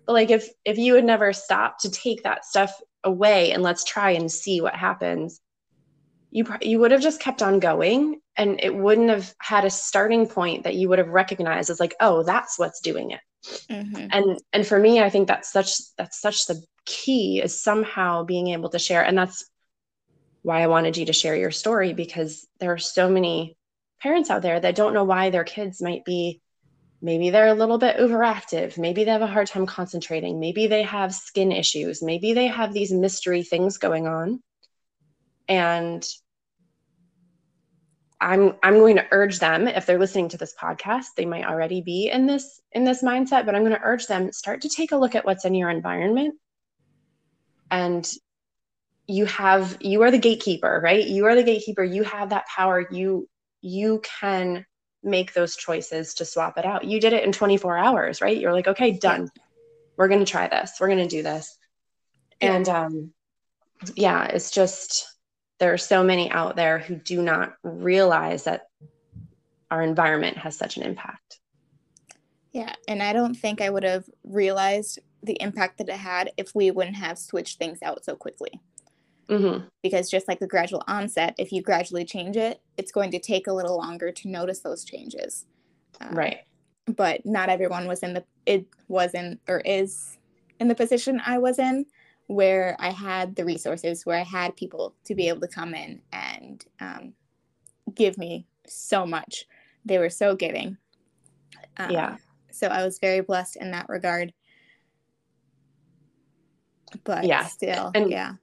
but 0.06 0.12
like 0.14 0.30
if 0.30 0.48
if 0.64 0.78
you 0.78 0.94
had 0.94 1.04
never 1.04 1.32
stopped 1.32 1.82
to 1.82 1.90
take 1.90 2.22
that 2.22 2.44
stuff 2.44 2.80
away 3.04 3.52
and 3.52 3.62
let's 3.62 3.84
try 3.84 4.10
and 4.12 4.30
see 4.30 4.60
what 4.60 4.74
happens, 4.74 5.40
you 6.30 6.46
you 6.60 6.78
would 6.78 6.90
have 6.90 7.02
just 7.02 7.20
kept 7.20 7.42
on 7.42 7.60
going 7.60 8.20
and 8.36 8.60
it 8.62 8.74
wouldn't 8.74 9.10
have 9.10 9.34
had 9.40 9.64
a 9.64 9.70
starting 9.70 10.26
point 10.26 10.64
that 10.64 10.74
you 10.74 10.88
would 10.88 10.98
have 10.98 11.08
recognized 11.08 11.70
as 11.70 11.80
like, 11.80 11.94
oh, 12.00 12.22
that's 12.22 12.58
what's 12.58 12.80
doing 12.80 13.10
it. 13.10 13.20
Mm-hmm. 13.44 14.06
And 14.10 14.40
and 14.52 14.66
for 14.66 14.78
me, 14.78 15.00
I 15.00 15.10
think 15.10 15.28
that's 15.28 15.50
such 15.50 15.72
that's 15.96 16.20
such 16.20 16.46
the 16.46 16.62
key 16.84 17.40
is 17.42 17.62
somehow 17.62 18.24
being 18.24 18.48
able 18.48 18.70
to 18.70 18.78
share. 18.78 19.04
And 19.04 19.16
that's 19.16 19.48
why 20.42 20.62
I 20.62 20.68
wanted 20.68 20.96
you 20.96 21.06
to 21.06 21.12
share 21.12 21.36
your 21.36 21.50
story 21.50 21.92
because 21.92 22.46
there 22.58 22.72
are 22.72 22.78
so 22.78 23.08
many 23.08 23.56
parents 24.00 24.30
out 24.30 24.42
there 24.42 24.58
that 24.58 24.74
don't 24.74 24.94
know 24.94 25.04
why 25.04 25.30
their 25.30 25.44
kids 25.44 25.82
might 25.82 26.04
be 26.04 26.40
maybe 27.02 27.30
they're 27.30 27.48
a 27.48 27.54
little 27.54 27.78
bit 27.78 27.96
overactive 27.98 28.78
maybe 28.78 29.04
they 29.04 29.10
have 29.10 29.22
a 29.22 29.26
hard 29.26 29.46
time 29.46 29.66
concentrating 29.66 30.40
maybe 30.40 30.66
they 30.66 30.82
have 30.82 31.14
skin 31.14 31.52
issues 31.52 32.02
maybe 32.02 32.32
they 32.32 32.46
have 32.46 32.72
these 32.72 32.92
mystery 32.92 33.42
things 33.42 33.78
going 33.78 34.06
on 34.06 34.42
and 35.48 36.06
i'm 38.20 38.54
i'm 38.62 38.74
going 38.74 38.96
to 38.96 39.06
urge 39.10 39.38
them 39.38 39.66
if 39.66 39.86
they're 39.86 39.98
listening 39.98 40.28
to 40.28 40.36
this 40.36 40.54
podcast 40.60 41.06
they 41.16 41.26
might 41.26 41.44
already 41.44 41.80
be 41.80 42.08
in 42.08 42.26
this 42.26 42.60
in 42.72 42.84
this 42.84 43.02
mindset 43.02 43.46
but 43.46 43.54
i'm 43.54 43.62
going 43.62 43.76
to 43.76 43.82
urge 43.82 44.06
them 44.06 44.32
start 44.32 44.60
to 44.62 44.68
take 44.68 44.92
a 44.92 44.96
look 44.96 45.14
at 45.14 45.24
what's 45.24 45.44
in 45.44 45.54
your 45.54 45.70
environment 45.70 46.34
and 47.70 48.08
you 49.06 49.24
have 49.26 49.76
you 49.80 50.02
are 50.02 50.10
the 50.10 50.18
gatekeeper 50.18 50.80
right 50.82 51.06
you 51.06 51.26
are 51.26 51.34
the 51.34 51.42
gatekeeper 51.42 51.82
you 51.82 52.02
have 52.02 52.30
that 52.30 52.46
power 52.46 52.86
you 52.90 53.28
you 53.62 54.00
can 54.20 54.64
make 55.02 55.32
those 55.32 55.56
choices 55.56 56.14
to 56.14 56.24
swap 56.24 56.58
it 56.58 56.64
out. 56.64 56.84
You 56.84 57.00
did 57.00 57.12
it 57.12 57.24
in 57.24 57.32
24 57.32 57.76
hours, 57.76 58.20
right? 58.20 58.36
You're 58.36 58.52
like, 58.52 58.68
okay, 58.68 58.92
done. 58.92 59.28
We're 59.96 60.08
going 60.08 60.24
to 60.24 60.30
try 60.30 60.48
this. 60.48 60.72
We're 60.80 60.88
going 60.88 61.08
to 61.08 61.08
do 61.08 61.22
this. 61.22 61.56
Yeah. 62.40 62.54
And 62.54 62.68
um, 62.68 63.12
yeah, 63.94 64.24
it's 64.24 64.50
just 64.50 65.06
there 65.60 65.72
are 65.72 65.78
so 65.78 66.02
many 66.02 66.30
out 66.30 66.56
there 66.56 66.78
who 66.78 66.96
do 66.96 67.22
not 67.22 67.54
realize 67.62 68.44
that 68.44 68.68
our 69.70 69.82
environment 69.82 70.38
has 70.38 70.56
such 70.56 70.78
an 70.78 70.82
impact. 70.82 71.38
Yeah, 72.52 72.74
and 72.88 73.02
I 73.02 73.12
don't 73.12 73.34
think 73.34 73.60
I 73.60 73.70
would 73.70 73.84
have 73.84 74.04
realized 74.24 74.98
the 75.22 75.36
impact 75.40 75.78
that 75.78 75.88
it 75.88 75.96
had 75.96 76.32
if 76.36 76.52
we 76.54 76.70
wouldn't 76.70 76.96
have 76.96 77.18
switched 77.18 77.58
things 77.58 77.78
out 77.82 78.04
so 78.04 78.16
quickly. 78.16 78.58
Mm-hmm. 79.28 79.66
Because 79.82 80.10
just 80.10 80.26
like 80.26 80.40
the 80.40 80.48
gradual 80.48 80.82
onset, 80.88 81.34
if 81.38 81.52
you 81.52 81.62
gradually 81.62 82.04
change 82.04 82.36
it, 82.36 82.60
it's 82.76 82.90
going 82.90 83.12
to 83.12 83.20
take 83.20 83.46
a 83.46 83.52
little 83.52 83.76
longer 83.76 84.10
to 84.10 84.28
notice 84.28 84.60
those 84.60 84.82
changes. 84.82 85.46
Um, 86.00 86.16
right. 86.16 86.38
But 86.86 87.24
not 87.24 87.50
everyone 87.50 87.86
was 87.86 88.02
in 88.02 88.14
the, 88.14 88.24
it 88.46 88.66
was 88.88 89.14
in 89.14 89.38
or 89.46 89.60
is 89.60 90.18
in 90.58 90.66
the 90.66 90.74
position 90.74 91.22
I 91.24 91.38
was 91.38 91.60
in 91.60 91.86
where 92.30 92.76
I 92.78 92.90
had 92.90 93.34
the 93.34 93.44
resources, 93.44 94.06
where 94.06 94.16
I 94.16 94.22
had 94.22 94.54
people 94.54 94.94
to 95.06 95.16
be 95.16 95.26
able 95.26 95.40
to 95.40 95.48
come 95.48 95.74
in 95.74 96.00
and 96.12 96.64
um, 96.78 97.12
give 97.92 98.16
me 98.18 98.46
so 98.68 99.04
much. 99.04 99.46
They 99.84 99.98
were 99.98 100.10
so 100.10 100.36
giving. 100.36 100.76
Um, 101.76 101.90
yeah. 101.90 102.16
So 102.52 102.68
I 102.68 102.84
was 102.84 103.00
very 103.00 103.20
blessed 103.20 103.56
in 103.56 103.72
that 103.72 103.88
regard. 103.88 104.32
But 107.02 107.24
yeah. 107.24 107.46
still, 107.46 107.90
and, 107.94 108.10
yeah 108.10 108.34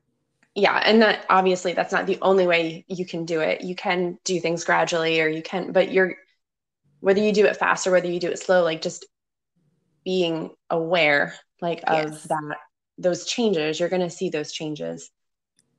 yeah 0.56 0.82
and 0.86 1.02
that 1.02 1.26
obviously 1.30 1.74
that's 1.74 1.92
not 1.92 2.08
the 2.08 2.18
only 2.22 2.48
way 2.48 2.84
you 2.88 3.06
can 3.06 3.26
do 3.26 3.42
it 3.42 3.62
you 3.62 3.76
can 3.76 4.18
do 4.24 4.40
things 4.40 4.64
gradually 4.64 5.22
or 5.22 5.28
you 5.28 5.44
can 5.44 5.72
but 5.72 5.92
you're 5.92 6.16
whether 7.02 7.20
you 7.20 7.32
do 7.32 7.46
it 7.46 7.58
fast 7.58 7.86
or 7.86 7.92
whether 7.92 8.10
you 8.10 8.20
do 8.20 8.30
it 8.30 8.40
slow 8.40 8.64
like 8.64 8.82
just 8.82 9.06
being 10.04 10.50
aware 10.70 11.36
like 11.62 11.84
yes. 11.86 12.24
of 12.24 12.30
that 12.30 12.58
those 12.98 13.26
changes 13.26 13.80
you're 13.80 13.90
going 13.90 14.02
to 14.02 14.10
see 14.10 14.30
those 14.30 14.52
changes 14.52 15.10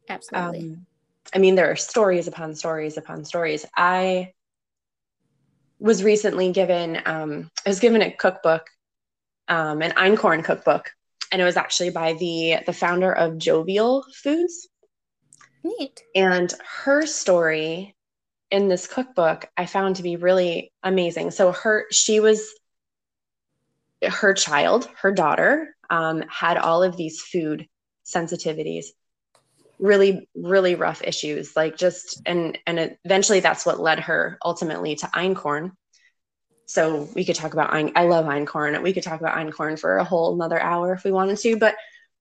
absolutely 0.09 0.61
um, 0.61 0.87
i 1.35 1.39
mean 1.39 1.55
there 1.55 1.71
are 1.71 1.77
stories 1.77 2.29
upon 2.29 2.55
stories 2.55 2.97
upon 2.97 3.25
stories 3.25 3.67
i 3.77 4.33
was 5.79 6.03
recently 6.03 6.53
given 6.53 7.01
um, 7.07 7.51
i 7.65 7.69
was 7.69 7.81
given 7.81 8.03
a 8.03 8.11
cookbook 8.11 8.67
um, 9.49 9.83
an 9.83 9.93
einkorn 9.93 10.45
cookbook 10.45 10.93
and 11.31 11.43
it 11.43 11.45
was 11.45 11.57
actually 11.57 11.91
by 11.91 12.15
the 12.15 12.59
the 12.67 12.73
founder 12.73 13.13
of 13.13 13.39
Jovial 13.39 14.05
Foods. 14.15 14.69
Neat. 15.63 16.03
And 16.15 16.53
her 16.85 17.07
story 17.07 17.95
in 18.51 18.69
this 18.69 18.87
cookbook 18.87 19.49
I 19.57 19.67
found 19.67 19.97
to 19.97 20.03
be 20.03 20.17
really 20.17 20.73
amazing. 20.83 21.31
So 21.31 21.53
her 21.53 21.87
she 21.91 22.21
was 22.21 22.49
her 24.07 24.33
child, 24.33 24.89
her 25.03 25.13
daughter, 25.13 25.75
um, 25.91 26.23
had 26.29 26.57
all 26.57 26.83
of 26.83 26.97
these 26.97 27.21
food 27.21 27.67
sensitivities, 28.05 28.87
really, 29.79 30.29
really 30.35 30.75
rough 30.75 31.03
issues. 31.03 31.55
Like 31.57 31.77
just 31.77 32.21
and 32.27 32.59
and 32.67 32.97
eventually 33.05 33.41
that's 33.41 33.67
what 33.67 33.81
led 33.81 34.01
her 34.01 34.39
ultimately 34.45 34.97
to 34.97 35.07
einkorn, 35.07 35.73
so 36.67 37.09
we 37.15 37.25
could 37.25 37.37
talk 37.37 37.55
about 37.55 37.73
I 37.73 38.05
love 38.05 38.27
einkorn. 38.27 38.83
We 38.83 38.93
could 38.93 39.03
talk 39.03 39.21
about 39.21 39.37
einkorn 39.37 39.79
for 39.79 39.97
a 39.97 40.05
whole 40.05 40.35
another 40.35 40.61
hour 40.61 40.93
if 40.93 41.05
we 41.05 41.11
wanted 41.11 41.39
to. 41.39 41.57
But 41.57 41.75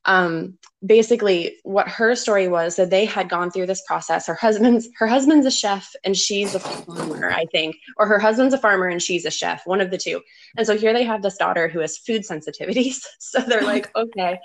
um, 0.08 0.58
basically, 0.86 1.58
what 1.64 1.88
her 1.90 2.16
story 2.16 2.48
was 2.48 2.78
that 2.78 2.90
they 2.90 3.06
had 3.06 3.30
gone 3.30 3.52
through 3.52 3.66
this 3.66 3.84
process. 3.86 4.26
Her 4.26 4.36
husband's 4.36 4.88
her 4.98 5.06
husband's 5.06 5.46
a 5.46 5.52
chef 5.52 5.92
and 6.04 6.16
she's 6.16 6.56
a 6.56 6.60
farmer, 6.60 7.30
I 7.30 7.46
think, 7.52 7.76
or 7.98 8.08
her 8.08 8.18
husband's 8.18 8.54
a 8.54 8.58
farmer 8.58 8.88
and 8.88 9.02
she's 9.02 9.26
a 9.26 9.32
chef, 9.32 9.62
one 9.66 9.82
of 9.82 9.92
the 9.92 9.98
two. 9.98 10.22
And 10.56 10.66
so 10.66 10.78
here 10.78 10.94
they 10.94 11.04
have 11.04 11.22
this 11.22 11.38
daughter 11.38 11.68
who 11.68 11.80
has 11.80 11.98
food 11.98 12.24
sensitivities. 12.24 13.02
So 13.20 13.42
they're 13.42 13.62
like, 13.64 13.94
okay, 13.96 14.40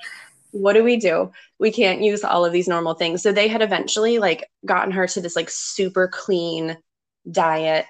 what 0.50 0.72
do 0.72 0.82
we 0.82 0.96
do? 0.96 1.30
We 1.60 1.70
can't 1.70 2.02
use 2.02 2.24
all 2.24 2.44
of 2.44 2.52
these 2.52 2.66
normal 2.68 2.94
things. 2.94 3.22
So 3.22 3.30
they 3.30 3.46
had 3.46 3.62
eventually 3.62 4.18
like 4.18 4.48
gotten 4.66 4.90
her 4.92 5.06
to 5.06 5.20
this 5.20 5.36
like 5.36 5.50
super 5.50 6.08
clean 6.08 6.76
diet, 7.30 7.86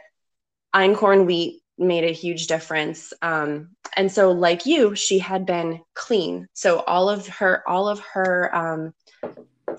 einkorn 0.74 1.24
wheat 1.24 1.61
made 1.78 2.04
a 2.04 2.12
huge 2.12 2.46
difference. 2.46 3.12
Um, 3.22 3.70
and 3.96 4.10
so, 4.10 4.30
like 4.30 4.66
you, 4.66 4.94
she 4.94 5.18
had 5.18 5.46
been 5.46 5.80
clean. 5.94 6.48
So 6.52 6.80
all 6.80 7.08
of 7.08 7.26
her, 7.28 7.62
all 7.68 7.88
of 7.88 8.00
her 8.00 8.54
um, 8.54 8.94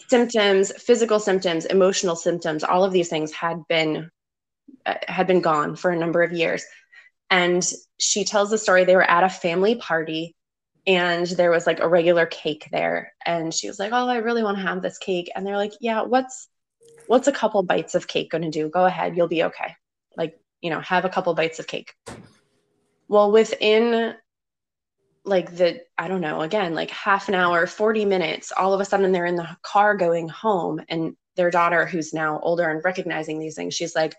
symptoms, 0.07 0.71
physical 0.81 1.19
symptoms, 1.19 1.65
emotional 1.65 2.15
symptoms, 2.15 2.63
all 2.63 2.83
of 2.83 2.91
these 2.91 3.09
things 3.09 3.31
had 3.31 3.61
been 3.67 4.09
uh, 4.85 4.95
had 5.07 5.27
been 5.27 5.41
gone 5.41 5.75
for 5.75 5.91
a 5.91 5.97
number 5.97 6.23
of 6.23 6.33
years. 6.33 6.63
And 7.29 7.67
she 7.99 8.25
tells 8.25 8.49
the 8.49 8.57
story. 8.57 8.83
They 8.83 8.95
were 8.95 9.09
at 9.09 9.23
a 9.23 9.29
family 9.29 9.75
party, 9.75 10.35
and 10.85 11.25
there 11.25 11.51
was 11.51 11.65
like 11.65 11.79
a 11.79 11.89
regular 11.89 12.25
cake 12.25 12.67
there. 12.71 13.13
And 13.25 13.53
she 13.53 13.67
was 13.67 13.79
like, 13.79 13.91
"Oh, 13.93 14.07
I 14.07 14.17
really 14.17 14.43
want 14.43 14.57
to 14.57 14.63
have 14.63 14.81
this 14.81 14.97
cake." 14.97 15.31
And 15.35 15.45
they're 15.45 15.57
like, 15.57 15.73
"Yeah, 15.79 16.03
what's 16.03 16.47
what's 17.07 17.27
a 17.27 17.31
couple 17.31 17.63
bites 17.63 17.95
of 17.95 18.07
cake 18.07 18.31
going 18.31 18.43
to 18.43 18.49
do? 18.49 18.69
Go 18.69 18.85
ahead, 18.85 19.15
you'll 19.15 19.27
be 19.27 19.43
okay. 19.43 19.75
Like, 20.17 20.39
you 20.63 20.69
know, 20.69 20.79
have 20.79 21.05
a 21.05 21.09
couple 21.09 21.35
bites 21.35 21.59
of 21.59 21.67
cake. 21.67 21.93
Well, 23.07 23.31
within 23.31 24.15
like 25.25 25.55
the, 25.55 25.81
I 25.97 26.07
don't 26.07 26.21
know, 26.21 26.41
again, 26.41 26.73
like 26.73 26.89
half 26.89 27.27
an 27.29 27.35
hour, 27.35 27.67
40 27.67 28.05
minutes, 28.05 28.51
all 28.55 28.73
of 28.73 28.79
a 28.79 28.85
sudden 28.85 29.11
they're 29.11 29.25
in 29.25 29.35
the 29.35 29.57
car 29.61 29.95
going 29.95 30.29
home 30.29 30.81
and 30.89 31.15
their 31.35 31.51
daughter, 31.51 31.85
who's 31.85 32.13
now 32.13 32.39
older 32.41 32.69
and 32.69 32.83
recognizing 32.83 33.39
these 33.39 33.55
things, 33.55 33.75
she's 33.75 33.95
like, 33.95 34.15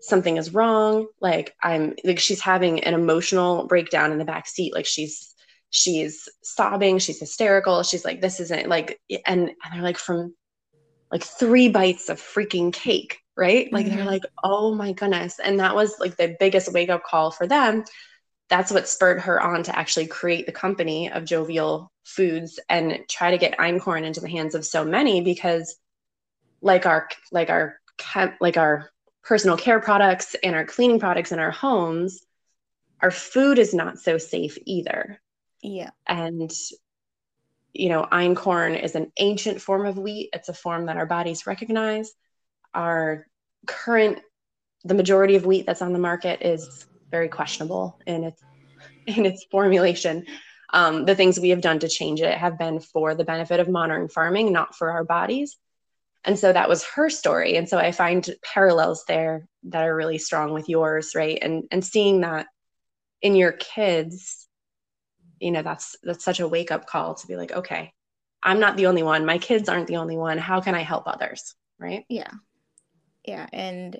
something 0.00 0.36
is 0.36 0.52
wrong. 0.52 1.06
Like 1.20 1.54
I'm 1.62 1.94
like 2.04 2.18
she's 2.18 2.40
having 2.40 2.84
an 2.84 2.94
emotional 2.94 3.66
breakdown 3.66 4.12
in 4.12 4.18
the 4.18 4.24
back 4.24 4.46
seat. 4.46 4.74
Like 4.74 4.86
she's 4.86 5.34
she's 5.70 6.28
sobbing, 6.42 6.98
she's 6.98 7.18
hysterical. 7.18 7.82
She's 7.82 8.04
like, 8.04 8.20
this 8.20 8.40
isn't 8.40 8.68
like 8.68 9.00
and, 9.26 9.40
and 9.48 9.72
they're 9.72 9.82
like 9.82 9.98
from 9.98 10.34
like 11.10 11.22
three 11.22 11.68
bites 11.68 12.08
of 12.08 12.20
freaking 12.20 12.72
cake, 12.72 13.20
right? 13.36 13.72
Like 13.72 13.86
mm-hmm. 13.86 13.96
they're 13.96 14.04
like, 14.04 14.24
oh 14.42 14.74
my 14.74 14.92
goodness. 14.92 15.38
And 15.42 15.60
that 15.60 15.74
was 15.74 15.98
like 16.00 16.16
the 16.16 16.36
biggest 16.38 16.72
wake 16.72 16.88
up 16.88 17.04
call 17.04 17.30
for 17.30 17.46
them. 17.46 17.84
That's 18.48 18.72
what 18.72 18.88
spurred 18.88 19.20
her 19.22 19.40
on 19.40 19.64
to 19.64 19.76
actually 19.76 20.06
create 20.06 20.46
the 20.46 20.52
company 20.52 21.10
of 21.10 21.24
Jovial 21.24 21.90
Foods 22.04 22.60
and 22.68 23.00
try 23.08 23.32
to 23.32 23.38
get 23.38 23.58
einkorn 23.58 24.04
into 24.04 24.20
the 24.20 24.28
hands 24.28 24.54
of 24.54 24.64
so 24.64 24.84
many 24.84 25.20
because 25.20 25.76
like 26.60 26.86
our 26.86 27.08
like 27.32 27.50
our 27.50 27.78
like 28.40 28.56
our 28.56 28.90
personal 29.22 29.56
care 29.56 29.80
products 29.80 30.36
and 30.42 30.54
our 30.54 30.64
cleaning 30.64 31.00
products 31.00 31.32
in 31.32 31.40
our 31.40 31.50
homes, 31.50 32.24
our 33.00 33.10
food 33.10 33.58
is 33.58 33.74
not 33.74 33.98
so 33.98 34.18
safe 34.18 34.56
either. 34.64 35.20
Yeah. 35.62 35.90
And 36.06 36.52
you 37.78 37.88
know, 37.88 38.06
einkorn 38.10 38.82
is 38.82 38.94
an 38.94 39.12
ancient 39.18 39.60
form 39.60 39.86
of 39.86 39.98
wheat. 39.98 40.30
It's 40.32 40.48
a 40.48 40.54
form 40.54 40.86
that 40.86 40.96
our 40.96 41.06
bodies 41.06 41.46
recognize. 41.46 42.12
Our 42.74 43.26
current, 43.66 44.20
the 44.84 44.94
majority 44.94 45.36
of 45.36 45.46
wheat 45.46 45.66
that's 45.66 45.82
on 45.82 45.92
the 45.92 45.98
market 45.98 46.42
is 46.42 46.86
very 47.10 47.28
questionable 47.28 47.98
in 48.06 48.24
its 48.24 48.42
in 49.06 49.26
its 49.26 49.44
formulation. 49.50 50.26
Um, 50.72 51.04
the 51.04 51.14
things 51.14 51.38
we 51.38 51.50
have 51.50 51.60
done 51.60 51.78
to 51.80 51.88
change 51.88 52.20
it 52.20 52.36
have 52.36 52.58
been 52.58 52.80
for 52.80 53.14
the 53.14 53.24
benefit 53.24 53.60
of 53.60 53.68
modern 53.68 54.08
farming, 54.08 54.52
not 54.52 54.74
for 54.74 54.90
our 54.90 55.04
bodies. 55.04 55.56
And 56.24 56.36
so 56.36 56.52
that 56.52 56.68
was 56.68 56.84
her 56.84 57.08
story. 57.08 57.56
And 57.56 57.68
so 57.68 57.78
I 57.78 57.92
find 57.92 58.28
parallels 58.42 59.04
there 59.06 59.46
that 59.64 59.84
are 59.84 59.94
really 59.94 60.18
strong 60.18 60.52
with 60.52 60.68
yours, 60.68 61.12
right? 61.14 61.38
And 61.40 61.64
and 61.70 61.84
seeing 61.84 62.22
that 62.22 62.46
in 63.22 63.36
your 63.36 63.52
kids, 63.52 64.45
you 65.40 65.50
know, 65.50 65.62
that's 65.62 65.96
that's 66.02 66.24
such 66.24 66.40
a 66.40 66.48
wake 66.48 66.70
up 66.70 66.86
call 66.86 67.14
to 67.14 67.26
be 67.26 67.36
like, 67.36 67.52
okay, 67.52 67.92
I'm 68.42 68.60
not 68.60 68.76
the 68.76 68.86
only 68.86 69.02
one. 69.02 69.26
My 69.26 69.38
kids 69.38 69.68
aren't 69.68 69.86
the 69.86 69.96
only 69.96 70.16
one. 70.16 70.38
How 70.38 70.60
can 70.60 70.74
I 70.74 70.82
help 70.82 71.04
others? 71.06 71.54
Right? 71.78 72.04
Yeah. 72.08 72.30
Yeah. 73.24 73.46
And 73.52 73.98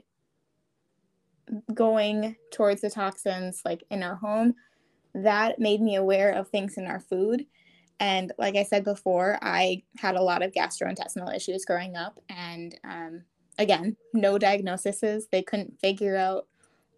going 1.72 2.36
towards 2.52 2.80
the 2.80 2.90
toxins 2.90 3.62
like 3.64 3.84
in 3.90 4.02
our 4.02 4.16
home, 4.16 4.54
that 5.14 5.58
made 5.58 5.80
me 5.80 5.96
aware 5.96 6.32
of 6.32 6.48
things 6.48 6.76
in 6.76 6.86
our 6.86 7.00
food 7.00 7.46
and 8.00 8.32
like 8.38 8.56
I 8.56 8.62
said 8.62 8.84
before, 8.84 9.38
I 9.42 9.82
had 9.98 10.16
a 10.16 10.22
lot 10.22 10.42
of 10.42 10.52
gastrointestinal 10.52 11.34
issues 11.34 11.64
growing 11.64 11.96
up. 11.96 12.18
And 12.28 12.78
um, 12.84 13.22
again, 13.58 13.96
no 14.12 14.38
diagnoses. 14.38 15.28
They 15.30 15.42
couldn't 15.42 15.80
figure 15.80 16.16
out 16.16 16.46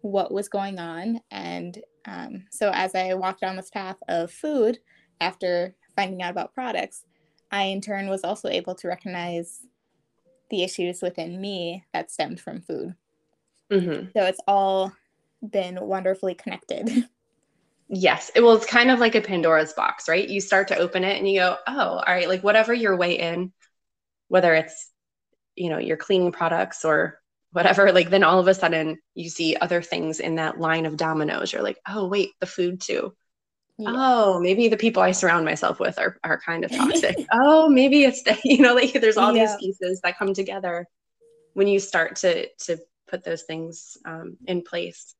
what 0.01 0.31
was 0.31 0.49
going 0.49 0.79
on. 0.79 1.21
And 1.31 1.77
um, 2.05 2.45
so 2.51 2.71
as 2.73 2.95
I 2.95 3.13
walked 3.13 3.41
down 3.41 3.55
this 3.55 3.69
path 3.69 3.97
of 4.07 4.31
food 4.31 4.79
after 5.21 5.75
finding 5.95 6.21
out 6.21 6.31
about 6.31 6.53
products, 6.53 7.05
I 7.51 7.63
in 7.63 7.81
turn 7.81 8.09
was 8.09 8.23
also 8.23 8.49
able 8.49 8.75
to 8.75 8.87
recognize 8.87 9.61
the 10.49 10.63
issues 10.63 11.01
within 11.01 11.39
me 11.39 11.85
that 11.93 12.11
stemmed 12.11 12.39
from 12.39 12.61
food. 12.61 12.95
Mm-hmm. 13.71 14.07
So 14.15 14.25
it's 14.25 14.41
all 14.47 14.91
been 15.47 15.79
wonderfully 15.81 16.35
connected. 16.35 17.05
Yes. 17.91 18.29
Well, 18.35 18.53
it's 18.53 18.67
kind 18.67 18.91
of 18.91 18.99
like 18.99 19.15
a 19.15 19.21
Pandora's 19.21 19.73
box, 19.73 20.07
right? 20.07 20.29
You 20.29 20.41
start 20.41 20.67
to 20.67 20.77
open 20.77 21.03
it 21.03 21.17
and 21.17 21.27
you 21.27 21.39
go, 21.39 21.57
oh, 21.65 21.73
all 21.73 22.03
right, 22.07 22.29
like 22.29 22.43
whatever 22.43 22.71
your 22.71 22.95
way 22.95 23.17
in, 23.17 23.51
whether 24.27 24.53
it's, 24.53 24.91
you 25.55 25.71
know, 25.71 25.79
your 25.79 25.97
cleaning 25.97 26.31
products 26.31 26.85
or 26.85 27.18
whatever, 27.51 27.91
like 27.91 28.09
then 28.09 28.23
all 28.23 28.39
of 28.39 28.47
a 28.47 28.53
sudden 28.53 28.97
you 29.15 29.29
see 29.29 29.55
other 29.55 29.81
things 29.81 30.19
in 30.19 30.35
that 30.35 30.59
line 30.59 30.85
of 30.85 30.97
dominoes. 30.97 31.51
You're 31.51 31.63
like, 31.63 31.79
oh, 31.87 32.07
wait, 32.07 32.31
the 32.39 32.45
food 32.45 32.81
too. 32.81 33.13
Yeah. 33.77 33.91
Oh, 33.93 34.39
maybe 34.39 34.67
the 34.67 34.77
people 34.77 35.01
I 35.01 35.11
surround 35.11 35.45
myself 35.45 35.79
with 35.79 35.97
are, 35.99 36.17
are 36.23 36.39
kind 36.39 36.65
of 36.65 36.71
toxic. 36.75 37.15
oh, 37.31 37.69
maybe 37.69 38.03
it's, 38.03 38.23
the, 38.23 38.37
you 38.43 38.61
know, 38.61 38.75
like 38.75 38.93
there's 38.93 39.17
all 39.17 39.35
yeah. 39.35 39.45
these 39.45 39.55
pieces 39.57 40.01
that 40.03 40.17
come 40.17 40.33
together 40.33 40.85
when 41.53 41.67
you 41.67 41.79
start 41.79 42.17
to, 42.17 42.47
to 42.65 42.77
put 43.07 43.23
those 43.23 43.43
things 43.43 43.97
um, 44.05 44.37
in 44.45 44.61
place. 44.61 45.15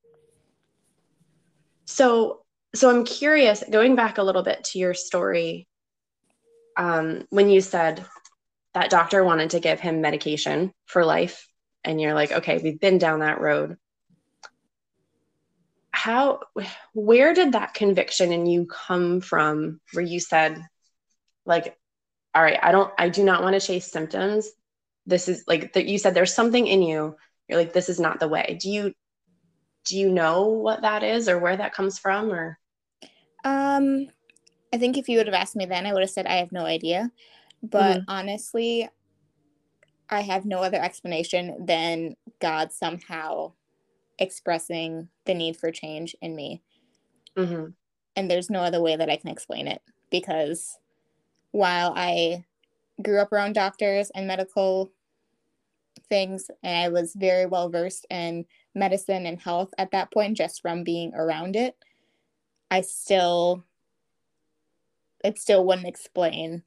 So 1.85 2.41
so 2.75 2.89
I'm 2.89 3.03
curious, 3.03 3.63
going 3.69 3.95
back 3.95 4.17
a 4.17 4.23
little 4.23 4.43
bit 4.43 4.63
to 4.65 4.79
your 4.79 4.93
story, 4.93 5.67
um, 6.77 7.25
when 7.29 7.49
you 7.49 7.61
said 7.61 8.05
that 8.73 8.91
doctor 8.91 9.23
wanted 9.23 9.51
to 9.51 9.59
give 9.59 9.79
him 9.79 10.01
medication 10.01 10.71
for 10.85 11.03
life, 11.03 11.47
and 11.83 11.99
you're 11.99 12.13
like, 12.13 12.31
okay, 12.31 12.57
we've 12.57 12.79
been 12.79 12.97
down 12.97 13.19
that 13.19 13.41
road. 13.41 13.77
How, 15.91 16.41
where 16.93 17.33
did 17.33 17.53
that 17.53 17.73
conviction 17.73 18.31
in 18.31 18.45
you 18.45 18.65
come 18.65 19.21
from 19.21 19.81
where 19.93 20.05
you 20.05 20.19
said, 20.19 20.63
like, 21.45 21.77
all 22.33 22.43
right, 22.43 22.59
I 22.61 22.71
don't, 22.71 22.93
I 22.97 23.09
do 23.09 23.23
not 23.23 23.43
want 23.43 23.59
to 23.59 23.65
chase 23.65 23.91
symptoms. 23.91 24.49
This 25.05 25.27
is 25.27 25.43
like 25.47 25.73
that 25.73 25.87
you 25.87 25.97
said 25.97 26.13
there's 26.13 26.33
something 26.33 26.67
in 26.67 26.81
you. 26.81 27.15
You're 27.47 27.57
like, 27.57 27.73
this 27.73 27.89
is 27.89 27.99
not 27.99 28.19
the 28.19 28.27
way. 28.27 28.57
Do 28.61 28.69
you, 28.69 28.93
do 29.85 29.97
you 29.97 30.09
know 30.09 30.47
what 30.47 30.81
that 30.81 31.03
is 31.03 31.27
or 31.27 31.39
where 31.39 31.57
that 31.57 31.73
comes 31.73 31.97
from 31.97 32.31
or 32.31 32.57
um 33.43 34.07
i 34.73 34.77
think 34.77 34.97
if 34.97 35.09
you 35.09 35.17
would 35.17 35.27
have 35.27 35.33
asked 35.33 35.55
me 35.55 35.65
then 35.65 35.85
i 35.85 35.93
would 35.93 36.01
have 36.01 36.09
said 36.09 36.27
i 36.27 36.35
have 36.35 36.51
no 36.51 36.65
idea 36.65 37.11
but 37.63 37.97
mm-hmm. 37.97 38.09
honestly 38.09 38.87
i 40.09 40.21
have 40.21 40.45
no 40.45 40.59
other 40.59 40.81
explanation 40.81 41.65
than 41.65 42.15
god 42.39 42.71
somehow 42.71 43.51
expressing 44.17 45.07
the 45.25 45.33
need 45.33 45.55
for 45.55 45.71
change 45.71 46.15
in 46.21 46.35
me 46.35 46.61
mm-hmm. 47.37 47.67
and 48.15 48.31
there's 48.31 48.49
no 48.49 48.59
other 48.59 48.81
way 48.81 48.95
that 48.95 49.09
i 49.09 49.15
can 49.15 49.29
explain 49.29 49.67
it 49.67 49.81
because 50.11 50.77
while 51.51 51.93
i 51.95 52.43
grew 53.01 53.19
up 53.19 53.31
around 53.31 53.53
doctors 53.53 54.11
and 54.13 54.27
medical 54.27 54.91
things 56.09 56.49
and 56.63 56.77
i 56.77 56.89
was 56.89 57.13
very 57.15 57.45
well 57.45 57.69
versed 57.69 58.05
in 58.09 58.45
medicine 58.75 59.25
and 59.25 59.39
health 59.39 59.73
at 59.77 59.91
that 59.91 60.11
point 60.11 60.37
just 60.37 60.61
from 60.61 60.83
being 60.83 61.13
around 61.13 61.55
it. 61.55 61.75
I 62.71 62.81
still, 62.81 63.63
it 65.23 65.39
still 65.39 65.65
wouldn't 65.65 65.87
explain 65.87 66.63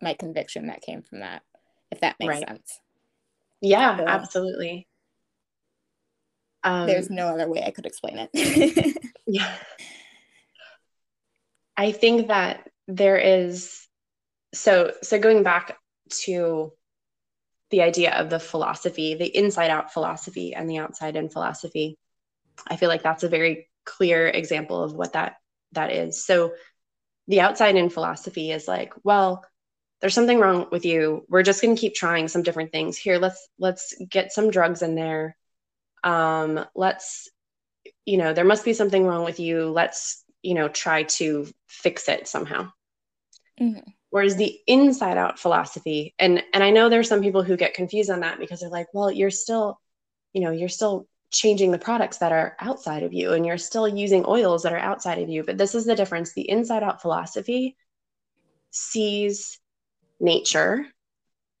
my 0.00 0.14
conviction 0.14 0.66
that 0.66 0.82
came 0.82 1.02
from 1.02 1.20
that, 1.20 1.42
if 1.90 2.00
that 2.00 2.16
makes 2.18 2.34
right. 2.34 2.48
sense. 2.48 2.80
Yeah, 3.60 3.96
so, 3.96 4.06
absolutely. 4.06 4.86
Um, 6.62 6.86
there's 6.86 7.10
no 7.10 7.28
other 7.28 7.48
way 7.48 7.62
I 7.64 7.70
could 7.70 7.86
explain 7.86 8.28
it. 8.32 8.96
yeah. 9.26 9.52
I 11.76 11.92
think 11.92 12.28
that 12.28 12.68
there 12.88 13.18
is 13.18 13.86
so 14.54 14.92
so 15.02 15.18
going 15.18 15.42
back 15.42 15.76
to 16.24 16.72
the 17.70 17.82
idea 17.82 18.14
of 18.14 18.30
the 18.30 18.38
philosophy, 18.38 19.14
the 19.14 19.36
inside 19.36 19.70
out 19.70 19.92
philosophy 19.92 20.54
and 20.54 20.68
the 20.70 20.78
outside 20.78 21.16
in 21.16 21.28
philosophy. 21.28 21.98
I 22.68 22.76
feel 22.76 22.88
like 22.88 23.02
that's 23.02 23.24
a 23.24 23.28
very 23.28 23.68
clear 23.84 24.28
example 24.28 24.82
of 24.82 24.92
what 24.92 25.12
that 25.12 25.36
that 25.72 25.92
is. 25.92 26.24
So 26.24 26.54
the 27.28 27.40
outside 27.40 27.76
in 27.76 27.90
philosophy 27.90 28.50
is 28.50 28.68
like, 28.68 28.92
well, 29.02 29.44
there's 30.00 30.14
something 30.14 30.38
wrong 30.38 30.66
with 30.70 30.84
you. 30.84 31.24
We're 31.28 31.42
just 31.42 31.62
going 31.62 31.74
to 31.74 31.80
keep 31.80 31.94
trying 31.94 32.28
some 32.28 32.42
different 32.42 32.72
things. 32.72 32.96
Here, 32.98 33.18
let's 33.18 33.48
let's 33.58 33.94
get 34.08 34.32
some 34.32 34.50
drugs 34.50 34.82
in 34.82 34.94
there. 34.94 35.36
Um, 36.04 36.64
let's 36.74 37.30
you 38.04 38.18
know, 38.18 38.32
there 38.32 38.44
must 38.44 38.64
be 38.64 38.72
something 38.72 39.04
wrong 39.04 39.24
with 39.24 39.40
you. 39.40 39.68
Let's, 39.70 40.24
you 40.42 40.54
know, 40.54 40.68
try 40.68 41.02
to 41.02 41.48
fix 41.66 42.08
it 42.08 42.28
somehow. 42.28 42.70
Mm-hmm. 43.60 43.80
Whereas 44.10 44.36
the 44.36 44.56
inside 44.66 45.18
out 45.18 45.38
philosophy, 45.38 46.14
and 46.18 46.42
and 46.54 46.62
I 46.62 46.70
know 46.70 46.88
there's 46.88 47.08
some 47.08 47.20
people 47.20 47.42
who 47.42 47.56
get 47.56 47.74
confused 47.74 48.10
on 48.10 48.20
that 48.20 48.38
because 48.38 48.60
they're 48.60 48.70
like, 48.70 48.86
well, 48.94 49.10
you're 49.10 49.30
still, 49.30 49.80
you 50.32 50.40
know, 50.40 50.52
you're 50.52 50.68
still 50.68 51.06
changing 51.32 51.72
the 51.72 51.78
products 51.78 52.18
that 52.18 52.32
are 52.32 52.56
outside 52.60 53.02
of 53.02 53.12
you 53.12 53.32
and 53.32 53.44
you're 53.44 53.58
still 53.58 53.88
using 53.88 54.24
oils 54.26 54.62
that 54.62 54.72
are 54.72 54.78
outside 54.78 55.18
of 55.18 55.28
you. 55.28 55.42
But 55.42 55.58
this 55.58 55.74
is 55.74 55.84
the 55.84 55.96
difference. 55.96 56.32
The 56.32 56.48
inside 56.48 56.84
out 56.84 57.02
philosophy 57.02 57.76
sees 58.70 59.58
nature, 60.20 60.86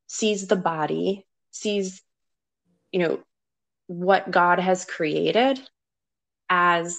sees 0.06 0.46
the 0.46 0.56
body, 0.56 1.26
sees, 1.50 2.02
you 2.92 3.00
know, 3.00 3.20
what 3.86 4.30
God 4.30 4.58
has 4.58 4.84
created 4.84 5.60
as 6.48 6.98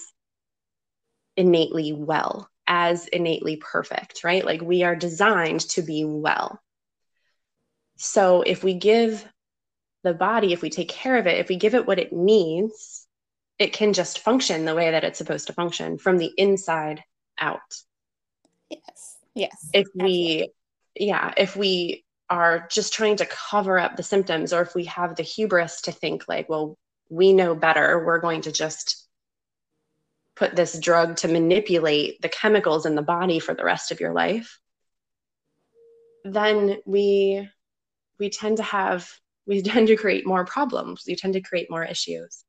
innately 1.36 1.92
well 1.92 2.50
as 2.66 3.06
innately 3.06 3.56
perfect, 3.56 4.22
right? 4.24 4.44
Like 4.44 4.60
we 4.60 4.82
are 4.82 4.94
designed 4.94 5.60
to 5.70 5.82
be 5.82 6.04
well. 6.04 6.60
So 7.96 8.42
if 8.42 8.62
we 8.62 8.74
give 8.74 9.26
the 10.04 10.14
body, 10.14 10.52
if 10.52 10.62
we 10.62 10.70
take 10.70 10.88
care 10.88 11.16
of 11.16 11.26
it, 11.26 11.38
if 11.38 11.48
we 11.48 11.56
give 11.56 11.74
it 11.74 11.86
what 11.86 11.98
it 11.98 12.12
needs, 12.12 13.06
it 13.58 13.72
can 13.72 13.92
just 13.92 14.20
function 14.20 14.64
the 14.64 14.74
way 14.74 14.90
that 14.90 15.02
it's 15.02 15.18
supposed 15.18 15.48
to 15.48 15.52
function 15.52 15.98
from 15.98 16.18
the 16.18 16.30
inside 16.36 17.02
out. 17.38 17.60
Yes. 18.70 19.16
Yes. 19.34 19.68
If 19.72 19.86
we, 19.94 20.50
yeah, 21.00 21.32
if 21.36 21.56
we 21.56 22.04
are 22.30 22.66
just 22.70 22.92
trying 22.92 23.16
to 23.16 23.26
cover 23.26 23.78
up 23.78 23.96
the 23.96 24.02
symptoms, 24.02 24.52
or 24.52 24.62
if 24.62 24.74
we 24.74 24.84
have 24.84 25.16
the 25.16 25.22
hubris 25.22 25.82
to 25.82 25.92
think, 25.92 26.28
like, 26.28 26.48
well, 26.48 26.76
we 27.08 27.32
know 27.32 27.54
better, 27.54 28.04
we're 28.04 28.20
going 28.20 28.42
to 28.42 28.52
just 28.52 29.08
put 30.36 30.54
this 30.54 30.78
drug 30.78 31.16
to 31.16 31.28
manipulate 31.28 32.20
the 32.22 32.28
chemicals 32.28 32.86
in 32.86 32.94
the 32.94 33.02
body 33.02 33.40
for 33.40 33.54
the 33.54 33.64
rest 33.64 33.90
of 33.90 34.00
your 34.00 34.12
life, 34.12 34.60
then 36.24 36.78
we 36.86 37.48
we 38.18 38.30
tend 38.30 38.58
to 38.58 38.62
have 38.62 39.10
we 39.46 39.62
tend 39.62 39.88
to 39.88 39.96
create 39.96 40.26
more 40.26 40.44
problems. 40.44 41.04
We 41.06 41.16
tend 41.16 41.34
to 41.34 41.40
create 41.40 41.70
more 41.70 41.84
issues. 41.84 42.44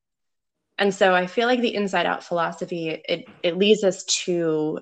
And 0.77 0.93
so 0.93 1.13
I 1.13 1.27
feel 1.27 1.47
like 1.47 1.61
the 1.61 1.75
inside 1.75 2.05
out 2.05 2.23
philosophy 2.23 2.89
it 2.89 3.25
it 3.43 3.57
leads 3.57 3.83
us 3.83 4.03
to 4.25 4.79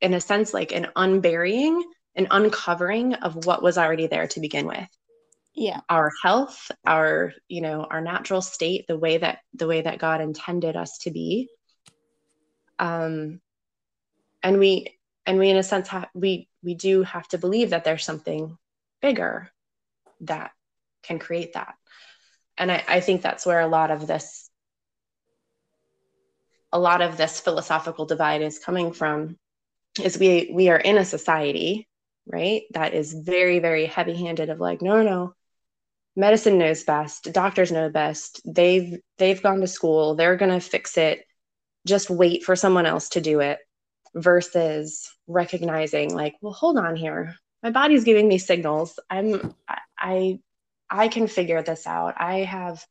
in 0.00 0.14
a 0.14 0.20
sense 0.20 0.54
like 0.54 0.72
an 0.72 0.86
unburying 0.96 1.82
an 2.14 2.28
uncovering 2.30 3.14
of 3.14 3.46
what 3.46 3.62
was 3.62 3.78
already 3.78 4.06
there 4.06 4.26
to 4.28 4.40
begin 4.40 4.66
with. 4.66 4.88
Yeah. 5.54 5.80
Our 5.88 6.12
health 6.22 6.70
our 6.86 7.32
you 7.48 7.60
know 7.60 7.84
our 7.84 8.00
natural 8.00 8.40
state 8.40 8.86
the 8.86 8.96
way 8.96 9.18
that 9.18 9.38
the 9.54 9.66
way 9.66 9.82
that 9.82 9.98
god 9.98 10.20
intended 10.20 10.76
us 10.76 10.98
to 10.98 11.10
be. 11.10 11.48
Um 12.78 13.40
and 14.42 14.58
we 14.58 14.98
and 15.26 15.38
we 15.38 15.50
in 15.50 15.56
a 15.56 15.62
sense 15.62 15.88
have 15.88 16.08
we 16.14 16.48
we 16.62 16.74
do 16.74 17.02
have 17.02 17.26
to 17.28 17.38
believe 17.38 17.70
that 17.70 17.84
there's 17.84 18.04
something 18.04 18.56
bigger 19.02 19.50
that 20.20 20.52
can 21.02 21.18
create 21.18 21.54
that. 21.54 21.74
And 22.56 22.70
i 22.70 22.84
i 22.88 23.00
think 23.00 23.22
that's 23.22 23.46
where 23.46 23.60
a 23.60 23.68
lot 23.68 23.90
of 23.90 24.06
this 24.06 24.48
a 26.72 26.78
lot 26.78 27.02
of 27.02 27.16
this 27.16 27.40
philosophical 27.40 28.06
divide 28.06 28.42
is 28.42 28.58
coming 28.58 28.92
from 28.92 29.36
is 30.00 30.18
we 30.18 30.50
we 30.54 30.68
are 30.68 30.76
in 30.78 30.98
a 30.98 31.04
society 31.04 31.88
right? 32.32 32.62
That 32.72 32.94
is 32.94 33.12
very 33.14 33.58
very 33.58 33.86
heavy 33.86 34.16
handed 34.16 34.50
of 34.50 34.60
like 34.60 34.82
no 34.82 35.02
no 35.02 35.02
no. 35.02 35.34
medicine 36.16 36.58
knows 36.58 36.84
best. 36.84 37.32
Doctors 37.32 37.72
know 37.72 37.90
best. 37.90 38.40
They've 38.44 38.98
they've 39.18 39.42
gone 39.42 39.60
to 39.60 39.66
school. 39.66 40.14
They're 40.14 40.36
to 40.36 40.60
fix 40.60 40.96
it. 40.96 41.24
Just 41.86 42.10
wait 42.10 42.44
for 42.44 42.56
someone 42.56 42.86
else 42.86 43.10
to 43.10 43.20
do 43.20 43.40
it 43.40 43.58
versus 44.14 45.10
recognizing 45.26 46.14
like 46.14 46.34
well 46.40 46.52
hold 46.52 46.78
on 46.78 46.96
here. 46.96 47.36
My 47.62 47.70
body's 47.70 48.04
giving 48.04 48.28
me 48.28 48.38
signals. 48.38 48.98
I'm 49.08 49.54
i 49.98 50.38
i 50.90 51.08
can 51.08 51.26
figure 51.26 51.62
this 51.62 51.86
out. 51.86 52.14
I 52.18 52.40
have 52.40 52.84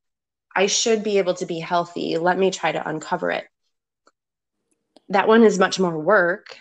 i 0.56 0.68
should 0.68 1.04
be 1.04 1.18
able 1.20 1.36
to 1.36 1.46
be 1.46 1.60
healthy. 1.60 2.18
Let 2.18 2.38
me 2.38 2.52
try 2.52 2.72
to 2.72 2.88
uncover 2.90 3.32
it. 3.32 3.46
That 5.10 5.28
one 5.28 5.44
is 5.44 5.60
much 5.60 5.80
more 5.80 5.98
work 5.98 6.58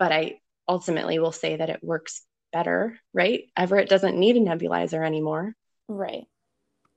but 0.00 0.10
i 0.10 0.39
ultimately 0.70 1.18
will 1.18 1.32
say 1.32 1.56
that 1.56 1.70
it 1.70 1.82
works 1.82 2.22
better 2.52 2.98
right? 3.12 3.44
Everett 3.56 3.88
doesn't 3.88 4.18
need 4.18 4.36
a 4.36 4.40
nebulizer 4.40 5.04
anymore. 5.04 5.54
Right. 5.88 6.26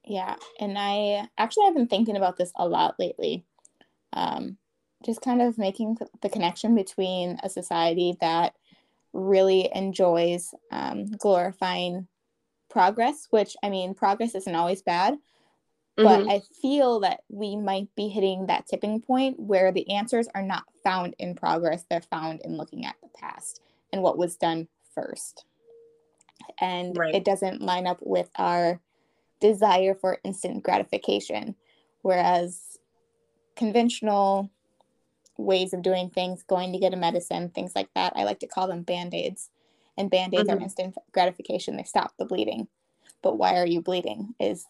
Yeah. 0.05 0.35
And 0.59 0.77
i 0.77 1.27
actually 1.37 1.67
I've 1.67 1.75
been 1.75 1.87
thinking 1.87 2.17
about 2.17 2.37
this 2.37 2.51
a 2.55 2.67
lot 2.67 2.95
lately. 2.99 3.45
Um, 4.11 4.57
just 5.05 5.21
kind 5.21 5.41
of 5.41 5.57
making 5.57 5.97
the 6.21 6.29
connection 6.29 6.75
between 6.75 7.37
a 7.43 7.49
society 7.49 8.15
that 8.21 8.53
really 9.11 9.69
enjoys 9.73 10.53
um, 10.71 11.05
glorifying 11.05 12.07
progress, 12.69 13.27
which 13.29 13.55
I 13.63 13.69
mean, 13.69 13.95
progress 13.95 14.33
isn't 14.35 14.55
always 14.55 14.81
bad, 14.81 15.15
but 15.97 16.21
mm-hmm. 16.21 16.29
I 16.29 16.41
feel 16.61 17.01
that 17.01 17.21
we 17.29 17.55
might 17.55 17.89
be 17.95 18.07
hitting 18.07 18.47
that 18.47 18.65
tipping 18.67 19.01
point 19.01 19.39
where 19.39 19.71
the 19.71 19.89
answers 19.91 20.27
are 20.33 20.41
not 20.41 20.63
found 20.83 21.15
in 21.19 21.35
progress, 21.35 21.85
they're 21.89 22.01
found 22.01 22.41
in 22.43 22.55
looking 22.55 22.85
at 22.85 22.95
the 23.01 23.09
past 23.19 23.62
and 23.93 24.01
what 24.01 24.17
was 24.17 24.35
done 24.35 24.67
first. 24.93 25.45
And 26.59 26.97
right. 26.97 27.15
it 27.15 27.23
doesn't 27.23 27.61
line 27.61 27.87
up 27.87 27.99
with 28.01 28.29
our 28.35 28.81
desire 29.39 29.93
for 29.93 30.19
instant 30.23 30.63
gratification. 30.63 31.55
Whereas 32.01 32.79
conventional 33.55 34.49
ways 35.37 35.73
of 35.73 35.83
doing 35.83 36.09
things, 36.09 36.43
going 36.43 36.73
to 36.73 36.79
get 36.79 36.93
a 36.93 36.97
medicine, 36.97 37.49
things 37.49 37.73
like 37.75 37.89
that. 37.93 38.13
I 38.15 38.23
like 38.23 38.39
to 38.39 38.47
call 38.47 38.67
them 38.67 38.81
band 38.81 39.13
aids. 39.13 39.49
And 39.95 40.09
band 40.09 40.33
aids 40.33 40.49
mm-hmm. 40.49 40.59
are 40.59 40.63
instant 40.63 40.95
gratification, 41.11 41.77
they 41.77 41.83
stop 41.83 42.13
the 42.17 42.25
bleeding. 42.25 42.67
But 43.21 43.37
why 43.37 43.57
are 43.57 43.65
you 43.65 43.79
bleeding? 43.79 44.33
Is 44.39 44.65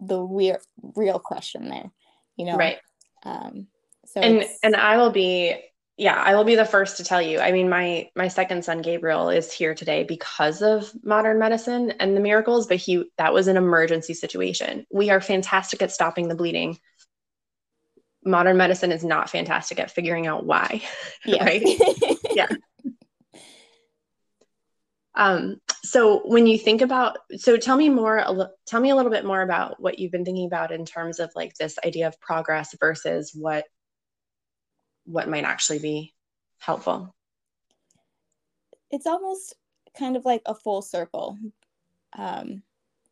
the 0.00 0.20
real, 0.20 0.56
real 0.96 1.18
question 1.18 1.68
there, 1.68 1.90
you 2.36 2.46
know? 2.46 2.56
Right. 2.56 2.78
Um, 3.24 3.68
so 4.06 4.20
and 4.20 4.44
and 4.64 4.74
I 4.74 4.96
will 4.96 5.10
be 5.10 5.54
yeah 6.02 6.20
i 6.22 6.34
will 6.34 6.44
be 6.44 6.54
the 6.54 6.64
first 6.64 6.96
to 6.96 7.04
tell 7.04 7.22
you 7.22 7.38
i 7.38 7.52
mean 7.52 7.68
my 7.68 8.08
my 8.16 8.28
second 8.28 8.64
son 8.64 8.82
gabriel 8.82 9.28
is 9.28 9.52
here 9.52 9.74
today 9.74 10.04
because 10.04 10.60
of 10.62 10.92
modern 11.02 11.38
medicine 11.38 11.92
and 12.00 12.16
the 12.16 12.20
miracles 12.20 12.66
but 12.66 12.76
he 12.76 13.04
that 13.18 13.32
was 13.32 13.46
an 13.46 13.56
emergency 13.56 14.14
situation 14.14 14.86
we 14.90 15.10
are 15.10 15.20
fantastic 15.20 15.80
at 15.82 15.92
stopping 15.92 16.28
the 16.28 16.34
bleeding 16.34 16.78
modern 18.24 18.56
medicine 18.56 18.92
is 18.92 19.04
not 19.04 19.30
fantastic 19.30 19.80
at 19.80 19.90
figuring 19.90 20.26
out 20.26 20.44
why. 20.44 20.82
Yeah. 21.24 21.44
right? 21.44 21.62
yeah. 22.32 22.48
Um, 25.14 25.60
so 25.84 26.22
when 26.26 26.46
you 26.48 26.58
think 26.58 26.80
about, 26.80 27.18
so 27.36 27.56
tell 27.56 27.76
me 27.76 27.88
more, 27.88 28.50
tell 28.66 28.80
me 28.80 28.90
a 28.90 28.96
little 28.96 29.10
bit 29.10 29.24
more 29.24 29.42
about 29.42 29.80
what 29.80 29.98
you've 29.98 30.10
been 30.10 30.24
thinking 30.24 30.46
about 30.46 30.72
in 30.72 30.84
terms 30.84 31.20
of 31.20 31.30
like 31.36 31.54
this 31.54 31.78
idea 31.84 32.08
of 32.08 32.20
progress 32.20 32.74
versus 32.80 33.32
what, 33.34 33.66
what 35.04 35.28
might 35.28 35.44
actually 35.44 35.78
be 35.78 36.14
helpful. 36.58 37.14
It's 38.90 39.06
almost 39.06 39.54
kind 39.98 40.16
of 40.16 40.24
like 40.24 40.42
a 40.46 40.54
full 40.54 40.82
circle. 40.82 41.38
Um, 42.16 42.62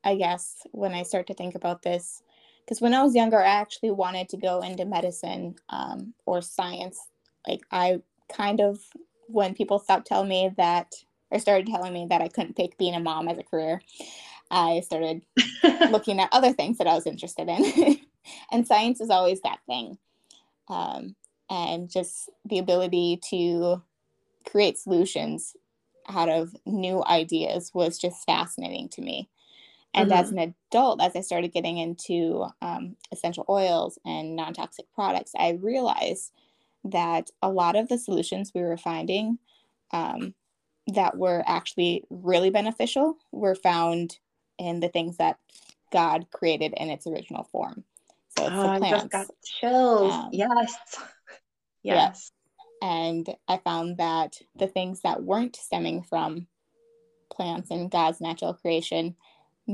I 0.04 0.16
guess 0.16 0.56
when 0.72 0.92
I 0.92 1.02
start 1.02 1.26
to 1.28 1.34
think 1.34 1.54
about 1.54 1.82
this, 1.82 2.22
because 2.64 2.80
when 2.80 2.94
I 2.94 3.02
was 3.02 3.14
younger, 3.14 3.40
I 3.40 3.48
actually 3.48 3.90
wanted 3.90 4.28
to 4.30 4.36
go 4.36 4.60
into 4.60 4.84
medicine 4.84 5.56
um, 5.70 6.14
or 6.26 6.40
science. 6.42 6.98
Like 7.46 7.60
I 7.70 8.00
kind 8.32 8.60
of, 8.60 8.78
when 9.26 9.54
people 9.54 9.78
stopped 9.78 10.06
telling 10.06 10.28
me 10.28 10.50
that, 10.56 10.94
or 11.30 11.38
started 11.38 11.66
telling 11.66 11.92
me 11.92 12.06
that 12.10 12.22
I 12.22 12.28
couldn't 12.28 12.56
pick 12.56 12.76
being 12.76 12.94
a 12.94 13.00
mom 13.00 13.28
as 13.28 13.38
a 13.38 13.42
career, 13.42 13.80
I 14.50 14.80
started 14.80 15.22
looking 15.90 16.20
at 16.20 16.28
other 16.32 16.52
things 16.52 16.78
that 16.78 16.86
I 16.86 16.94
was 16.94 17.06
interested 17.06 17.48
in. 17.48 18.00
and 18.52 18.66
science 18.66 19.00
is 19.00 19.10
always 19.10 19.40
that 19.42 19.60
thing. 19.66 19.98
Um, 20.68 21.14
and 21.50 21.90
just 21.90 22.30
the 22.44 22.58
ability 22.58 23.20
to 23.30 23.82
create 24.48 24.78
solutions 24.78 25.56
out 26.08 26.28
of 26.28 26.54
new 26.64 27.04
ideas 27.04 27.72
was 27.74 27.98
just 27.98 28.24
fascinating 28.24 28.88
to 28.90 29.02
me. 29.02 29.28
And 29.92 30.10
mm-hmm. 30.10 30.20
as 30.20 30.30
an 30.30 30.38
adult, 30.38 31.02
as 31.02 31.16
I 31.16 31.20
started 31.20 31.52
getting 31.52 31.78
into 31.78 32.46
um, 32.62 32.96
essential 33.10 33.44
oils 33.48 33.98
and 34.04 34.36
non 34.36 34.54
toxic 34.54 34.86
products, 34.94 35.32
I 35.36 35.58
realized 35.60 36.32
that 36.84 37.30
a 37.42 37.50
lot 37.50 37.76
of 37.76 37.88
the 37.88 37.98
solutions 37.98 38.52
we 38.54 38.62
were 38.62 38.76
finding 38.76 39.38
um, 39.90 40.34
that 40.94 41.16
were 41.16 41.42
actually 41.46 42.04
really 42.08 42.50
beneficial 42.50 43.18
were 43.32 43.56
found 43.56 44.18
in 44.58 44.80
the 44.80 44.88
things 44.88 45.16
that 45.16 45.38
God 45.92 46.26
created 46.32 46.72
in 46.76 46.88
its 46.88 47.06
original 47.06 47.44
form. 47.50 47.84
So 48.38 48.46
it's 48.46 48.54
oh, 48.54 48.62
the 48.62 48.78
plants. 48.78 48.84
I 48.84 48.90
just 48.90 49.10
got 49.10 49.26
chills. 49.44 50.12
Um, 50.12 50.28
yes. 50.32 50.76
Yes. 51.82 52.32
And 52.82 53.28
I 53.46 53.58
found 53.58 53.98
that 53.98 54.36
the 54.56 54.66
things 54.66 55.02
that 55.02 55.22
weren't 55.22 55.56
stemming 55.56 56.02
from 56.02 56.46
plants 57.30 57.70
and 57.70 57.90
God's 57.90 58.20
natural 58.20 58.54
creation 58.54 59.16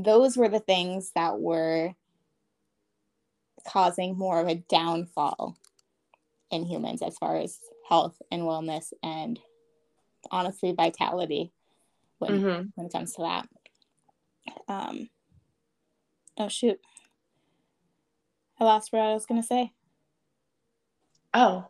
those 0.04 0.36
were 0.36 0.48
the 0.48 0.60
things 0.60 1.12
that 1.14 1.38
were 1.38 1.94
causing 3.66 4.16
more 4.16 4.40
of 4.40 4.48
a 4.48 4.54
downfall 4.54 5.56
in 6.50 6.64
humans 6.64 7.02
as 7.02 7.16
far 7.18 7.36
as 7.36 7.58
health 7.88 8.20
and 8.30 8.42
wellness 8.42 8.92
and 9.02 9.40
honestly 10.30 10.72
vitality 10.72 11.52
when 12.18 12.32
mm-hmm. 12.32 12.62
when 12.74 12.86
it 12.86 12.92
comes 12.92 13.14
to 13.14 13.22
that. 13.22 13.48
Um, 14.68 15.08
oh 16.38 16.48
shoot, 16.48 16.78
I 18.60 18.64
lost 18.64 18.92
what 18.92 19.02
I 19.02 19.14
was 19.14 19.26
gonna 19.26 19.42
say. 19.42 19.72
Oh, 21.36 21.66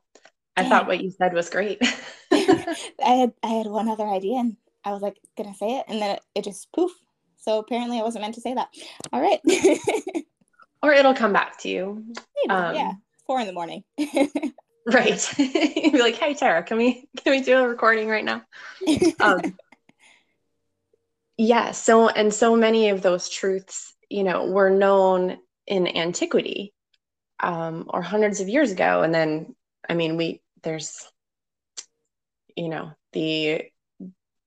I 0.57 0.63
Damn. 0.63 0.71
thought 0.71 0.87
what 0.87 1.03
you 1.03 1.11
said 1.11 1.35
was 1.35 1.51
great. 1.51 1.79
I 2.33 2.77
had 3.01 3.33
I 3.43 3.49
had 3.49 3.67
one 3.67 3.89
other 3.89 4.07
idea 4.07 4.39
and 4.39 4.57
I 4.85 4.93
was 4.93 5.03
like 5.03 5.19
gonna 5.37 5.55
say 5.55 5.79
it 5.79 5.87
and 5.89 6.01
then 6.01 6.11
it, 6.17 6.23
it 6.37 6.45
just 6.45 6.71
poof 6.73 6.93
so 7.37 7.59
apparently 7.59 7.99
I 7.99 8.03
wasn't 8.03 8.23
meant 8.23 8.37
to 8.37 8.41
say 8.41 8.55
that. 8.55 8.69
All 9.13 9.21
right. 9.21 9.41
or 10.83 10.93
it'll 10.93 11.15
come 11.15 11.33
back 11.33 11.59
to 11.63 11.69
you. 11.69 12.05
Maybe, 12.45 12.55
um, 12.55 12.75
yeah. 12.77 12.93
Four 13.27 13.41
in 13.41 13.49
the 13.49 13.53
morning. 13.53 13.83
right. 14.87 15.39
You'd 15.39 15.93
be 15.93 15.99
like, 15.99 16.15
hey 16.15 16.35
Terra, 16.35 16.63
can 16.63 16.79
we 16.79 17.09
can 17.17 17.33
we 17.33 17.41
do 17.41 17.59
a 17.59 17.69
recording 17.69 18.09
right 18.09 18.25
now? 18.25 18.43
Um, 19.21 19.57
yeah 21.37 21.73
so 21.73 22.09
and 22.09 22.33
so 22.33 22.57
many 22.57 22.89
of 22.89 23.03
those 23.03 23.29
truths 23.29 23.95
you 24.09 24.23
know 24.23 24.47
were 24.47 24.71
known 24.71 25.37
in 25.67 25.87
antiquity 25.87 26.73
um, 27.41 27.87
or 27.93 28.03
hundreds 28.03 28.41
of 28.41 28.49
years 28.49 28.73
ago 28.73 29.03
and 29.03 29.15
then 29.15 29.55
i 29.89 29.95
mean 29.95 30.17
we 30.17 30.41
there's 30.63 31.07
you 32.57 32.69
know 32.69 32.91
the 33.13 33.63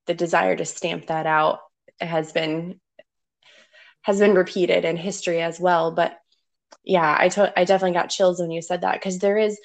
the 0.08 0.14
desire 0.14 0.56
to 0.56 0.66
stamp 0.66 1.08
that 1.08 1.26
out 1.26 1.60
has 2.00 2.32
been 2.32 2.80
has 4.02 4.20
been 4.20 4.34
repeated 4.34 4.86
in 4.86 4.98
history 4.98 5.42
as 5.42 5.60
well 5.60 5.92
but 5.92 6.18
yeah 6.84 7.16
i 7.20 7.30
to- 7.30 7.60
i 7.60 7.64
definitely 7.64 7.94
got 7.94 8.10
chills 8.10 8.40
when 8.40 8.52
you 8.52 8.62
said 8.62 8.82
that 8.82 8.94
because 8.96 9.20
there 9.20 9.38
is 9.38 9.60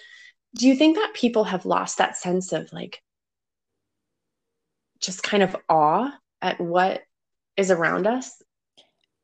do 0.56 0.68
you 0.68 0.76
think 0.76 0.96
that 0.96 1.14
people 1.14 1.44
have 1.44 1.66
lost 1.66 1.98
that 1.98 2.16
sense 2.16 2.52
of 2.52 2.72
like 2.72 3.00
just 5.00 5.22
kind 5.22 5.42
of 5.42 5.56
awe 5.68 6.12
at 6.42 6.60
what 6.60 7.02
is 7.56 7.70
around 7.70 8.06
us 8.06 8.30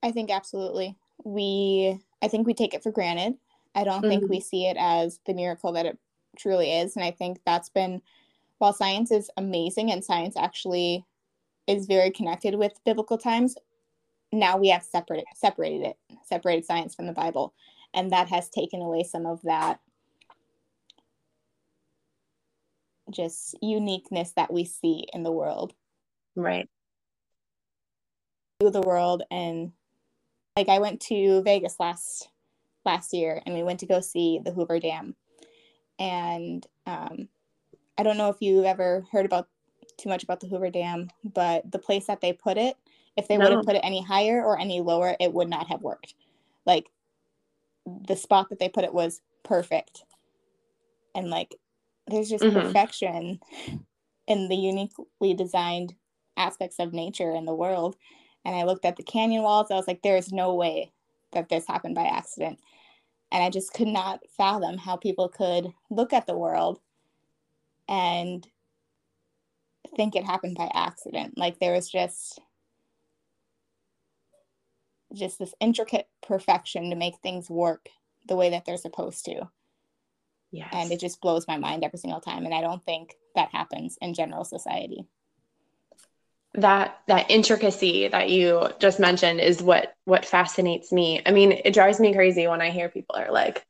I 0.02 0.12
think 0.12 0.30
absolutely. 0.30 0.96
We 1.24 1.98
I 2.22 2.28
think 2.28 2.46
we 2.46 2.54
take 2.54 2.74
it 2.74 2.82
for 2.82 2.92
granted. 2.92 3.34
I 3.74 3.84
don't 3.84 4.02
think 4.02 4.24
Mhm. 4.24 4.28
we 4.28 4.40
see 4.40 4.66
it 4.66 4.76
as 4.78 5.20
the 5.26 5.34
miracle 5.34 5.72
that 5.72 5.86
it 5.86 5.98
truly 6.36 6.72
is. 6.72 6.96
And 6.96 7.04
I 7.04 7.10
think 7.10 7.40
that's 7.44 7.68
been 7.68 8.02
while 8.58 8.72
science 8.72 9.10
is 9.10 9.30
amazing 9.36 9.90
and 9.90 10.04
science 10.04 10.36
actually 10.36 11.06
is 11.66 11.86
very 11.86 12.10
connected 12.10 12.54
with 12.56 12.82
biblical 12.84 13.16
times, 13.16 13.56
now 14.32 14.56
we 14.56 14.68
have 14.68 14.82
separate 14.82 15.24
separated 15.34 15.86
it, 15.86 15.98
separated 16.24 16.64
science 16.64 16.94
from 16.94 17.06
the 17.06 17.12
Bible. 17.12 17.54
And 17.94 18.10
that 18.12 18.28
has 18.28 18.48
taken 18.48 18.80
away 18.80 19.02
some 19.02 19.26
of 19.26 19.42
that 19.42 19.80
just 23.10 23.56
uniqueness 23.60 24.32
that 24.32 24.52
we 24.52 24.64
see 24.64 25.06
in 25.12 25.22
the 25.22 25.32
world. 25.32 25.74
right 26.36 26.68
the 28.60 28.80
world 28.82 29.22
and 29.30 29.72
like 30.56 30.68
I 30.68 30.78
went 30.78 31.00
to 31.02 31.42
Vegas 31.42 31.80
last 31.80 32.29
last 32.90 33.12
year 33.12 33.40
and 33.46 33.54
we 33.54 33.62
went 33.62 33.80
to 33.80 33.86
go 33.86 34.00
see 34.00 34.40
the 34.44 34.50
Hoover 34.52 34.80
Dam. 34.80 35.14
And 35.98 36.66
um, 36.86 37.28
I 37.96 38.02
don't 38.02 38.16
know 38.16 38.30
if 38.30 38.36
you've 38.40 38.64
ever 38.64 39.06
heard 39.12 39.26
about 39.26 39.48
too 39.96 40.08
much 40.08 40.24
about 40.24 40.40
the 40.40 40.48
Hoover 40.48 40.70
Dam, 40.70 41.08
but 41.22 41.70
the 41.70 41.78
place 41.78 42.06
that 42.06 42.20
they 42.20 42.32
put 42.32 42.56
it, 42.56 42.76
if 43.16 43.28
they 43.28 43.38
would 43.38 43.52
have 43.52 43.62
put 43.62 43.76
it 43.76 43.84
any 43.84 44.02
higher 44.02 44.44
or 44.44 44.58
any 44.58 44.80
lower, 44.80 45.14
it 45.20 45.32
would 45.32 45.48
not 45.48 45.68
have 45.68 45.82
worked. 45.82 46.14
Like 46.66 46.86
the 48.08 48.16
spot 48.16 48.48
that 48.50 48.58
they 48.58 48.68
put 48.68 48.84
it 48.84 48.94
was 48.94 49.20
perfect. 49.44 50.04
And 51.14 51.30
like 51.30 51.54
there's 52.08 52.28
just 52.28 52.44
Mhm. 52.44 52.62
perfection 52.62 53.40
in 54.26 54.48
the 54.48 54.56
uniquely 54.56 55.34
designed 55.34 55.94
aspects 56.36 56.78
of 56.78 56.92
nature 56.92 57.30
and 57.30 57.46
the 57.46 57.54
world. 57.54 57.96
And 58.44 58.56
I 58.56 58.64
looked 58.64 58.84
at 58.84 58.96
the 58.96 59.02
canyon 59.02 59.42
walls. 59.42 59.70
I 59.70 59.74
was 59.74 59.86
like, 59.86 60.02
there 60.02 60.16
is 60.16 60.32
no 60.32 60.54
way 60.54 60.92
that 61.32 61.48
this 61.48 61.66
happened 61.66 61.94
by 61.94 62.06
accident. 62.06 62.58
And 63.32 63.42
I 63.42 63.50
just 63.50 63.72
could 63.72 63.88
not 63.88 64.20
fathom 64.36 64.78
how 64.78 64.96
people 64.96 65.28
could 65.28 65.72
look 65.88 66.12
at 66.12 66.26
the 66.26 66.36
world 66.36 66.80
and 67.88 68.46
think 69.96 70.16
it 70.16 70.24
happened 70.24 70.56
by 70.56 70.70
accident. 70.74 71.36
Like 71.36 71.58
there 71.58 71.72
was 71.72 71.88
just 71.88 72.40
just 75.12 75.38
this 75.38 75.54
intricate 75.60 76.08
perfection 76.22 76.90
to 76.90 76.96
make 76.96 77.16
things 77.18 77.50
work 77.50 77.88
the 78.28 78.36
way 78.36 78.50
that 78.50 78.64
they're 78.64 78.76
supposed 78.76 79.24
to. 79.24 79.48
yes 80.52 80.68
And 80.72 80.92
it 80.92 81.00
just 81.00 81.20
blows 81.20 81.48
my 81.48 81.58
mind 81.58 81.82
every 81.84 81.98
single 81.98 82.20
time. 82.20 82.44
And 82.44 82.54
I 82.54 82.60
don't 82.60 82.84
think 82.84 83.16
that 83.34 83.50
happens 83.50 83.98
in 84.00 84.14
general 84.14 84.44
society. 84.44 85.04
That 86.54 86.98
that 87.06 87.30
intricacy 87.30 88.08
that 88.08 88.28
you 88.28 88.68
just 88.80 88.98
mentioned 88.98 89.40
is 89.40 89.62
what 89.62 89.94
what 90.04 90.24
fascinates 90.24 90.90
me. 90.92 91.22
I 91.24 91.30
mean 91.30 91.52
it 91.52 91.74
drives 91.74 92.00
me 92.00 92.12
crazy 92.12 92.46
when 92.48 92.60
i 92.60 92.70
hear 92.70 92.88
people 92.88 93.16
are 93.16 93.30
like 93.30 93.64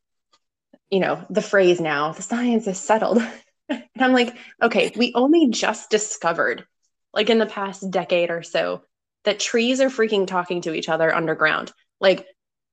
you 0.91 1.01
know 1.01 1.24
the 1.28 1.43
phrase 1.43 1.81
now 1.81 2.12
the 2.12 2.22
science 2.22 2.66
is 2.66 2.78
settled. 2.78 3.22
And 3.70 4.03
i'm 4.03 4.12
like 4.12 4.37
okay 4.61 4.91
we 4.97 5.12
only 5.14 5.49
just 5.51 5.91
discovered 5.91 6.66
like 7.14 7.31
in 7.31 7.39
the 7.39 7.47
past 7.47 7.89
decade 7.89 8.31
or 8.31 8.43
so 8.43 8.83
that 9.24 9.41
trees 9.41 9.81
are 9.81 9.89
freaking 9.89 10.26
talking 10.26 10.62
to 10.62 10.74
each 10.74 10.89
other 10.89 11.14
underground. 11.14 11.72
Like 12.01 12.26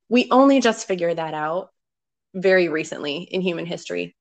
we 0.09 0.27
only 0.31 0.61
just 0.61 0.87
figured 0.87 1.17
that 1.17 1.33
out 1.33 1.69
very 2.33 2.69
recently 2.69 3.17
in 3.17 3.41
human 3.41 3.65
history. 3.65 4.15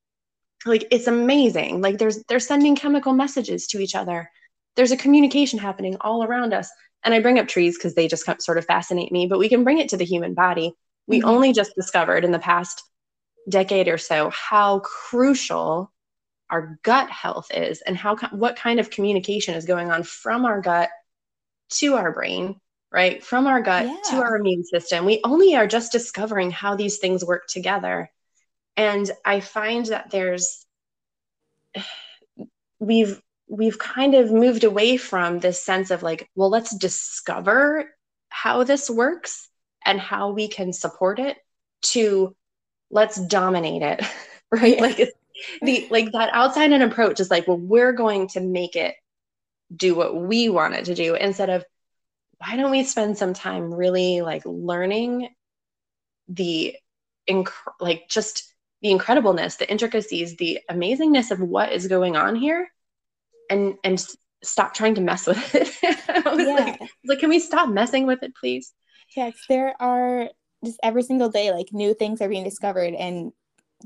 Like 0.64 0.88
it's 0.90 1.06
amazing. 1.06 1.80
Like 1.80 1.98
there's 1.98 2.24
they're 2.24 2.40
sending 2.40 2.76
chemical 2.76 3.12
messages 3.12 3.68
to 3.68 3.78
each 3.78 3.94
other 3.94 4.30
there's 4.76 4.92
a 4.92 4.96
communication 4.96 5.58
happening 5.58 5.96
all 6.00 6.22
around 6.24 6.52
us. 6.54 6.70
And 7.04 7.14
i 7.14 7.20
bring 7.20 7.38
up 7.38 7.48
trees 7.48 7.76
because 7.78 7.94
they 7.94 8.08
just 8.08 8.26
sort 8.42 8.58
of 8.58 8.64
fascinate 8.64 9.12
me 9.12 9.26
but 9.26 9.38
we 9.38 9.48
can 9.48 9.64
bring 9.64 9.78
it 9.78 9.88
to 9.90 9.96
the 9.96 10.04
human 10.04 10.34
body. 10.34 10.72
We 11.06 11.20
Mhm. 11.20 11.24
only 11.24 11.52
just 11.52 11.74
discovered 11.76 12.24
in 12.24 12.32
the 12.32 12.38
past 12.38 12.82
decade 13.48 13.88
or 13.88 13.98
so 13.98 14.30
how 14.30 14.80
crucial 14.80 15.92
our 16.50 16.78
gut 16.82 17.10
health 17.10 17.48
is 17.52 17.80
and 17.82 17.96
how 17.96 18.16
what 18.32 18.56
kind 18.56 18.80
of 18.80 18.90
communication 18.90 19.54
is 19.54 19.64
going 19.66 19.90
on 19.90 20.02
from 20.02 20.44
our 20.44 20.60
gut 20.60 20.90
to 21.70 21.94
our 21.96 22.12
brain 22.12 22.60
right? 22.92 23.22
From 23.22 23.46
our 23.48 23.60
gut 23.60 23.84
to 24.10 24.16
our 24.16 24.36
immune 24.36 24.64
system. 24.64 25.04
We 25.04 25.20
only 25.24 25.56
are 25.56 25.66
just 25.66 25.92
discovering 25.92 26.50
how 26.50 26.76
these 26.76 26.98
things 26.98 27.24
work 27.24 27.46
together. 27.48 28.10
And 28.76 29.10
i 29.24 29.40
find 29.40 29.86
that 29.86 30.10
there's 30.10 30.64
we've 32.78 33.20
we've 33.48 33.78
kind 33.78 34.14
of 34.14 34.30
moved 34.32 34.64
away 34.64 34.96
from 34.96 35.38
this 35.38 35.62
sense 35.62 35.90
of 35.90 36.02
like 36.02 36.28
well 36.34 36.50
let's 36.50 36.74
discover 36.76 37.88
how 38.28 38.64
this 38.64 38.90
works 38.90 39.48
and 39.84 40.00
how 40.00 40.30
we 40.30 40.48
can 40.48 40.72
support 40.72 41.18
it 41.18 41.36
to 41.82 42.34
let's 42.90 43.20
dominate 43.26 43.82
it 43.82 44.02
right 44.50 44.76
Yeah. 44.76 44.82
like 44.82 44.98
it's 45.00 45.12
the 45.62 45.86
like 45.90 46.12
that 46.12 46.30
outside 46.32 46.72
in 46.72 46.82
approach 46.82 47.20
is 47.20 47.30
like 47.30 47.46
well 47.46 47.58
we're 47.58 47.92
going 47.92 48.28
to 48.28 48.40
make 48.40 48.74
it 48.74 48.94
do 49.74 49.94
what 49.94 50.16
we 50.16 50.48
want 50.48 50.74
it 50.74 50.86
to 50.86 50.94
do 50.94 51.14
instead 51.14 51.50
of 51.50 51.64
why 52.38 52.56
don't 52.56 52.70
we 52.70 52.84
spend 52.84 53.16
some 53.18 53.34
time 53.34 53.72
really 53.72 54.20
like 54.22 54.42
learning 54.44 55.28
the 56.28 56.74
inc- 57.28 57.50
like 57.80 58.08
just 58.08 58.52
the 58.82 58.90
incredibleness 58.90 59.58
the 59.58 59.70
intricacies 59.70 60.36
the 60.36 60.60
amazingness 60.70 61.30
of 61.30 61.40
what 61.40 61.72
is 61.72 61.86
going 61.86 62.16
on 62.16 62.34
here 62.36 62.68
and 63.50 63.74
and 63.84 64.04
stop 64.42 64.74
trying 64.74 64.94
to 64.94 65.00
mess 65.00 65.26
with 65.26 65.54
it 65.54 65.68
I 66.26 66.34
was 66.34 66.46
Yeah. 66.46 66.76
like, 66.78 66.90
like 67.06 67.18
can 67.18 67.28
we 67.30 67.38
stop 67.38 67.68
messing 67.68 68.06
with 68.06 68.22
it 68.22 68.34
please 68.38 68.74
'cause 69.14 69.34
there 69.48 69.74
are 69.80 70.28
just 70.64 70.80
every 70.82 71.02
single 71.02 71.28
day, 71.28 71.52
like 71.52 71.72
new 71.72 71.94
things 71.94 72.20
are 72.20 72.28
being 72.28 72.44
discovered 72.44 72.94
in 72.94 73.32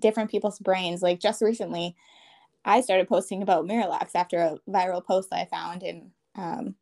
different 0.00 0.30
people's 0.30 0.58
brains. 0.58 1.02
Like 1.02 1.20
just 1.20 1.42
recently, 1.42 1.94
I 2.64 2.80
started 2.80 3.08
posting 3.08 3.42
about 3.42 3.66
Miralax 3.66 4.10
after 4.14 4.38
a 4.38 4.58
viral 4.68 5.04
post 5.04 5.28
I 5.32 5.46
found, 5.46 5.82
and 5.82 6.10
um, 6.36 6.74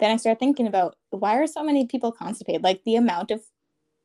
then 0.00 0.10
I 0.10 0.16
started 0.16 0.40
thinking 0.40 0.66
about 0.66 0.96
why 1.10 1.38
are 1.38 1.46
so 1.46 1.62
many 1.64 1.86
people 1.86 2.12
constipated? 2.12 2.62
Like 2.64 2.82
the 2.84 2.96
amount 2.96 3.30
of 3.30 3.42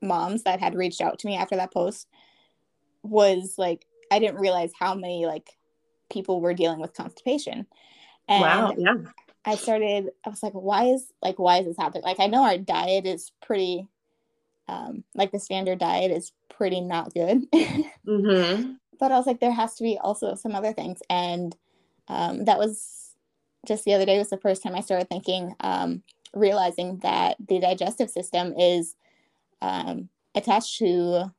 moms 0.02 0.44
that 0.44 0.60
had 0.60 0.76
reached 0.76 1.02
out 1.02 1.20
to 1.20 1.28
me 1.28 1.36
after 1.38 1.56
that 1.56 1.74
post 1.74 2.08
was 3.04 3.56
like 3.58 3.86
I 4.12 4.20
didn't 4.20 4.40
realize 4.40 4.72
how 4.80 4.94
many 4.96 5.26
like 5.26 5.58
people 6.12 6.42
were 6.42 6.54
dealing 6.54 6.80
with 6.80 6.94
constipation. 6.94 7.68
And 8.28 8.42
wow 8.42 8.74
yeah 8.78 8.96
I 9.46 9.56
started, 9.56 10.10
I 10.26 10.30
was 10.30 10.42
like, 10.42 10.54
why 10.54 10.86
is 10.86 11.12
like 11.22 11.38
why 11.38 11.58
is 11.58 11.66
this 11.66 11.78
happening? 11.78 12.04
Like 12.04 12.20
I 12.20 12.28
know 12.28 12.44
our 12.44 12.58
diet 12.58 13.06
is 13.06 13.32
pretty 13.42 13.88
um 14.70 15.04
like 15.14 15.32
the 15.32 15.40
standard 15.40 15.80
diet 15.80 16.12
is 16.12 16.32
pretty 16.50 16.80
not 16.80 17.14
good. 17.14 17.52
mm-hmm. 18.08 18.74
but 19.00 19.12
I 19.12 19.18
was 19.18 19.28
like, 19.28 19.40
there 19.40 19.52
has 19.52 19.76
to 19.76 19.84
be 19.84 19.98
also 19.98 20.36
some 20.36 20.56
other 20.56 20.74
things. 20.74 21.02
And 21.10 21.56
um 22.08 22.46
that 22.46 22.58
was 22.58 23.16
just 23.68 23.86
the 23.86 23.94
other 23.94 24.06
day 24.06 24.18
was 24.18 24.30
the 24.30 24.38
first 24.38 24.64
time 24.64 24.76
I 24.76 24.82
started 24.82 25.10
thinking, 25.10 25.56
um, 25.62 26.04
realizing 26.34 26.98
that 27.00 27.38
the 27.46 27.60
digestive 27.60 28.10
system 28.10 28.54
is 28.58 28.96
um 29.62 30.10
attached 30.36 30.78
to 30.78 31.34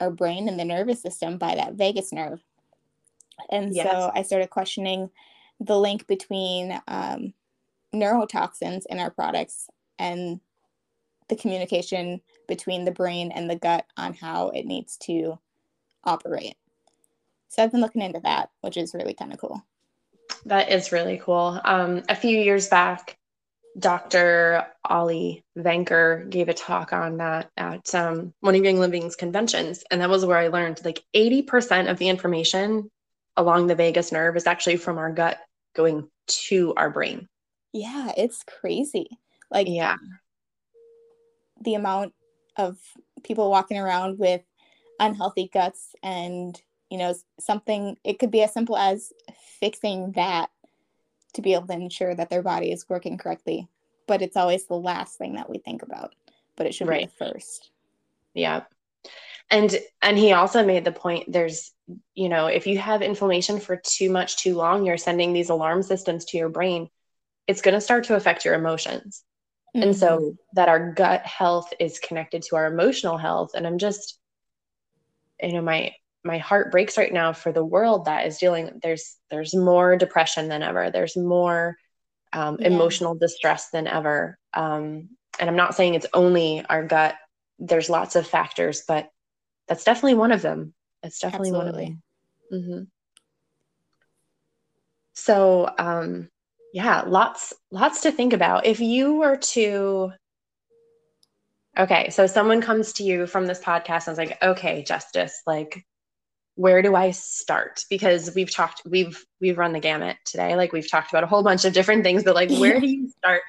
our 0.00 0.10
brain 0.10 0.48
and 0.48 0.58
the 0.58 0.64
nervous 0.64 1.02
system 1.02 1.36
by 1.36 1.54
that 1.54 1.74
vagus 1.74 2.12
nerve. 2.12 2.42
And 3.50 3.74
Yes. 3.74 3.86
so 3.88 4.10
I 4.14 4.22
started 4.22 4.50
questioning 4.50 5.10
the 5.64 5.78
link 5.78 6.06
between 6.06 6.80
um, 6.88 7.32
neurotoxins 7.94 8.84
in 8.88 8.98
our 8.98 9.10
products 9.10 9.68
and 9.98 10.40
the 11.28 11.36
communication 11.36 12.20
between 12.48 12.84
the 12.84 12.90
brain 12.90 13.32
and 13.32 13.48
the 13.48 13.56
gut 13.56 13.86
on 13.96 14.14
how 14.14 14.48
it 14.50 14.66
needs 14.66 14.96
to 14.98 15.38
operate. 16.04 16.56
So 17.48 17.62
I've 17.62 17.70
been 17.70 17.80
looking 17.80 18.02
into 18.02 18.20
that, 18.20 18.50
which 18.60 18.76
is 18.76 18.94
really 18.94 19.14
kind 19.14 19.32
of 19.32 19.38
cool. 19.38 19.64
That 20.46 20.70
is 20.70 20.92
really 20.92 21.20
cool. 21.22 21.60
Um, 21.64 22.02
a 22.08 22.16
few 22.16 22.36
years 22.38 22.68
back, 22.68 23.18
Dr. 23.78 24.66
Ollie 24.84 25.44
Venker 25.56 26.28
gave 26.28 26.48
a 26.48 26.54
talk 26.54 26.92
on 26.92 27.18
that 27.18 27.50
at 27.56 27.94
um, 27.94 28.34
one 28.40 28.54
of 28.54 28.64
Young 28.64 28.78
Living's 28.78 29.16
conventions. 29.16 29.84
And 29.90 30.00
that 30.00 30.10
was 30.10 30.26
where 30.26 30.38
I 30.38 30.48
learned 30.48 30.84
like 30.84 31.04
80% 31.14 31.90
of 31.90 31.98
the 31.98 32.08
information 32.08 32.90
along 33.36 33.66
the 33.66 33.74
vagus 33.74 34.12
nerve 34.12 34.36
is 34.36 34.46
actually 34.46 34.76
from 34.76 34.98
our 34.98 35.12
gut 35.12 35.38
going 35.74 36.08
to 36.26 36.74
our 36.76 36.90
brain. 36.90 37.28
Yeah, 37.72 38.12
it's 38.16 38.44
crazy. 38.44 39.08
Like, 39.50 39.68
yeah, 39.68 39.96
the 41.60 41.74
amount 41.74 42.14
of 42.56 42.78
people 43.22 43.50
walking 43.50 43.78
around 43.78 44.18
with 44.18 44.42
unhealthy 45.00 45.50
guts 45.52 45.94
and 46.02 46.60
you 46.90 46.98
know 46.98 47.14
something 47.40 47.96
it 48.04 48.18
could 48.18 48.30
be 48.30 48.42
as 48.42 48.52
simple 48.52 48.76
as 48.76 49.12
fixing 49.58 50.12
that 50.12 50.50
to 51.34 51.40
be 51.40 51.54
able 51.54 51.66
to 51.66 51.72
ensure 51.72 52.14
that 52.14 52.28
their 52.28 52.42
body 52.42 52.70
is 52.70 52.88
working 52.88 53.16
correctly 53.16 53.66
but 54.06 54.20
it's 54.20 54.36
always 54.36 54.66
the 54.66 54.74
last 54.74 55.16
thing 55.16 55.34
that 55.34 55.48
we 55.48 55.58
think 55.58 55.82
about 55.82 56.14
but 56.56 56.66
it 56.66 56.74
should 56.74 56.86
right. 56.86 57.00
be 57.00 57.06
the 57.06 57.32
first 57.32 57.70
yeah 58.34 58.62
and 59.50 59.78
and 60.02 60.18
he 60.18 60.32
also 60.32 60.64
made 60.64 60.84
the 60.84 60.92
point 60.92 61.30
there's 61.32 61.72
you 62.14 62.28
know 62.28 62.46
if 62.46 62.66
you 62.66 62.78
have 62.78 63.02
inflammation 63.02 63.58
for 63.60 63.80
too 63.84 64.10
much 64.10 64.36
too 64.36 64.54
long 64.54 64.84
you're 64.84 64.98
sending 64.98 65.32
these 65.32 65.50
alarm 65.50 65.82
systems 65.82 66.24
to 66.24 66.38
your 66.38 66.48
brain 66.48 66.88
it's 67.46 67.62
going 67.62 67.74
to 67.74 67.80
start 67.80 68.04
to 68.04 68.14
affect 68.14 68.44
your 68.44 68.54
emotions 68.54 69.24
mm-hmm. 69.74 69.82
and 69.82 69.96
so 69.96 70.18
mm-hmm. 70.18 70.30
that 70.54 70.68
our 70.68 70.92
gut 70.92 71.24
health 71.26 71.72
is 71.80 71.98
connected 71.98 72.42
to 72.42 72.56
our 72.56 72.66
emotional 72.66 73.16
health 73.16 73.52
and 73.54 73.66
i'm 73.66 73.78
just 73.78 74.18
you 75.42 75.52
know 75.52 75.62
my 75.62 75.92
my 76.24 76.38
heart 76.38 76.70
breaks 76.70 76.96
right 76.96 77.12
now 77.12 77.32
for 77.32 77.52
the 77.52 77.64
world 77.64 78.04
that 78.04 78.26
is 78.26 78.38
dealing 78.38 78.78
there's 78.82 79.16
there's 79.30 79.54
more 79.54 79.96
depression 79.96 80.48
than 80.48 80.62
ever 80.62 80.90
there's 80.90 81.16
more 81.16 81.76
um, 82.32 82.56
yeah. 82.60 82.68
emotional 82.68 83.14
distress 83.14 83.70
than 83.70 83.86
ever 83.86 84.38
um, 84.54 85.08
and 85.40 85.50
i'm 85.50 85.56
not 85.56 85.74
saying 85.74 85.94
it's 85.94 86.06
only 86.14 86.64
our 86.68 86.84
gut 86.86 87.14
there's 87.58 87.90
lots 87.90 88.16
of 88.16 88.26
factors 88.26 88.82
but 88.86 89.08
that's 89.68 89.84
definitely 89.84 90.14
one 90.14 90.32
of 90.32 90.42
them 90.42 90.74
it's 91.02 91.18
definitely 91.18 91.50
Absolutely. 91.50 91.84
one 92.50 92.58
of 92.58 92.64
them 92.64 92.72
mm-hmm. 92.74 92.82
so 95.12 95.70
um, 95.78 96.28
yeah 96.72 97.02
lots 97.06 97.52
lots 97.70 98.02
to 98.02 98.12
think 98.12 98.32
about 98.32 98.66
if 98.66 98.80
you 98.80 99.14
were 99.14 99.36
to 99.36 100.12
okay 101.78 102.10
so 102.10 102.26
someone 102.26 102.60
comes 102.60 102.94
to 102.94 103.04
you 103.04 103.26
from 103.26 103.46
this 103.46 103.60
podcast 103.60 104.06
and 104.06 104.12
is 104.12 104.18
like 104.18 104.42
okay 104.42 104.82
justice 104.82 105.42
like 105.46 105.84
where 106.54 106.82
do 106.82 106.94
I 106.94 107.12
start? 107.12 107.84
Because 107.88 108.34
we've 108.34 108.50
talked, 108.50 108.82
we've 108.84 109.24
we've 109.40 109.58
run 109.58 109.72
the 109.72 109.80
gamut 109.80 110.16
today. 110.24 110.56
Like 110.56 110.72
we've 110.72 110.90
talked 110.90 111.10
about 111.10 111.24
a 111.24 111.26
whole 111.26 111.42
bunch 111.42 111.64
of 111.64 111.72
different 111.72 112.04
things, 112.04 112.24
but 112.24 112.34
like 112.34 112.50
where 112.50 112.80
do 112.80 112.86
you 112.86 113.08
start 113.08 113.42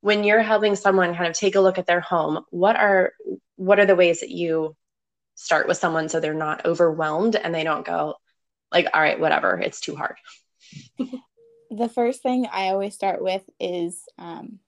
when 0.00 0.24
you're 0.24 0.42
helping 0.42 0.76
someone 0.76 1.14
kind 1.14 1.28
of 1.28 1.34
take 1.34 1.54
a 1.54 1.60
look 1.60 1.78
at 1.78 1.86
their 1.86 2.00
home? 2.00 2.44
What 2.50 2.76
are 2.76 3.12
what 3.56 3.78
are 3.78 3.86
the 3.86 3.96
ways 3.96 4.20
that 4.20 4.30
you 4.30 4.76
start 5.42 5.66
with 5.66 5.76
someone 5.76 6.08
so 6.08 6.20
they're 6.20 6.34
not 6.34 6.64
overwhelmed 6.64 7.34
and 7.34 7.52
they 7.52 7.64
don't 7.64 7.84
go 7.84 8.14
like, 8.70 8.86
all 8.94 9.02
right, 9.02 9.18
whatever, 9.18 9.58
it's 9.58 9.80
too 9.80 9.96
hard. 9.96 10.16
the 11.70 11.88
first 11.88 12.22
thing 12.22 12.46
I 12.50 12.68
always 12.68 12.94
start 12.94 13.22
with 13.22 13.42
is 13.58 14.04
um, 14.18 14.60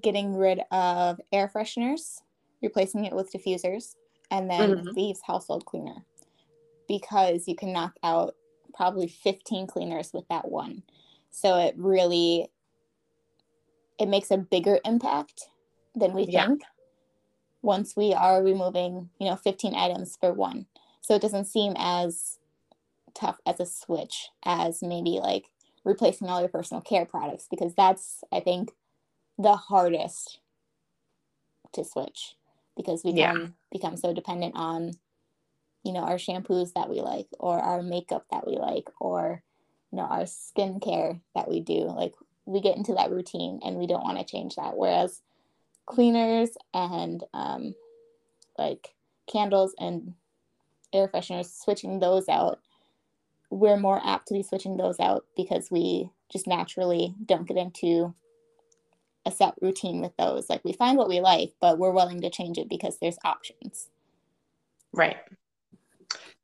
getting 0.00 0.34
rid 0.34 0.60
of 0.70 1.20
air 1.32 1.50
fresheners, 1.54 2.20
replacing 2.62 3.04
it 3.04 3.12
with 3.12 3.32
diffusers, 3.32 3.94
and 4.30 4.50
then 4.50 4.70
mm-hmm. 4.70 4.90
Thieves 4.94 5.20
household 5.24 5.64
cleaner 5.66 6.04
because 6.88 7.46
you 7.46 7.54
can 7.54 7.72
knock 7.72 7.94
out 8.02 8.34
probably 8.74 9.06
15 9.06 9.66
cleaners 9.66 10.12
with 10.14 10.26
that 10.28 10.48
one. 10.48 10.82
So 11.30 11.58
it 11.58 11.74
really 11.76 12.48
it 13.98 14.08
makes 14.08 14.30
a 14.30 14.38
bigger 14.38 14.80
impact 14.84 15.44
than 15.94 16.14
we 16.14 16.24
yeah. 16.24 16.46
think 16.46 16.62
once 17.62 17.96
we 17.96 18.14
are 18.14 18.42
removing, 18.42 19.10
you 19.18 19.26
know, 19.28 19.36
15 19.36 19.74
items 19.74 20.16
for 20.16 20.32
one. 20.32 20.66
So 21.00 21.14
it 21.14 21.22
doesn't 21.22 21.46
seem 21.46 21.74
as 21.76 22.38
tough 23.14 23.38
as 23.46 23.60
a 23.60 23.66
switch 23.66 24.28
as 24.44 24.82
maybe 24.82 25.18
like 25.20 25.46
replacing 25.84 26.28
all 26.28 26.40
your 26.40 26.48
personal 26.48 26.80
care 26.80 27.04
products 27.04 27.46
because 27.50 27.74
that's 27.74 28.22
I 28.30 28.40
think 28.40 28.70
the 29.38 29.56
hardest 29.56 30.38
to 31.72 31.84
switch 31.84 32.36
because 32.76 33.02
we 33.04 33.12
yeah. 33.12 33.32
can 33.32 33.54
become 33.72 33.96
so 33.96 34.12
dependent 34.12 34.54
on 34.56 34.92
you 35.82 35.92
know, 35.92 36.00
our 36.00 36.16
shampoos 36.16 36.74
that 36.74 36.88
we 36.88 37.00
like, 37.00 37.26
or 37.38 37.58
our 37.58 37.82
makeup 37.82 38.26
that 38.30 38.46
we 38.46 38.56
like, 38.56 38.90
or, 39.00 39.42
you 39.90 39.96
know, 39.96 40.04
our 40.04 40.22
skincare 40.22 41.20
that 41.34 41.48
we 41.48 41.60
do. 41.60 41.84
Like, 41.84 42.14
we 42.44 42.60
get 42.60 42.76
into 42.76 42.94
that 42.94 43.10
routine 43.10 43.60
and 43.64 43.76
we 43.76 43.86
don't 43.86 44.04
want 44.04 44.18
to 44.18 44.24
change 44.24 44.56
that. 44.56 44.76
Whereas 44.76 45.22
cleaners 45.90 46.50
and 46.72 47.24
um, 47.34 47.74
like 48.56 48.94
candles 49.30 49.74
and 49.78 50.14
air 50.92 51.08
fresheners, 51.08 51.62
switching 51.62 51.98
those 51.98 52.28
out, 52.28 52.60
we're 53.50 53.76
more 53.76 54.00
apt 54.04 54.28
to 54.28 54.34
be 54.34 54.42
switching 54.42 54.76
those 54.76 55.00
out 55.00 55.24
because 55.36 55.70
we 55.70 56.08
just 56.30 56.46
naturally 56.46 57.14
don't 57.26 57.48
get 57.48 57.56
into 57.56 58.14
a 59.26 59.32
set 59.32 59.54
routine 59.60 60.00
with 60.00 60.16
those. 60.16 60.48
Like 60.48 60.64
we 60.64 60.72
find 60.72 60.96
what 60.96 61.08
we 61.08 61.20
like, 61.20 61.54
but 61.60 61.78
we're 61.78 61.90
willing 61.90 62.20
to 62.20 62.30
change 62.30 62.56
it 62.56 62.68
because 62.68 62.98
there's 62.98 63.18
options. 63.24 63.88
Right. 64.92 65.16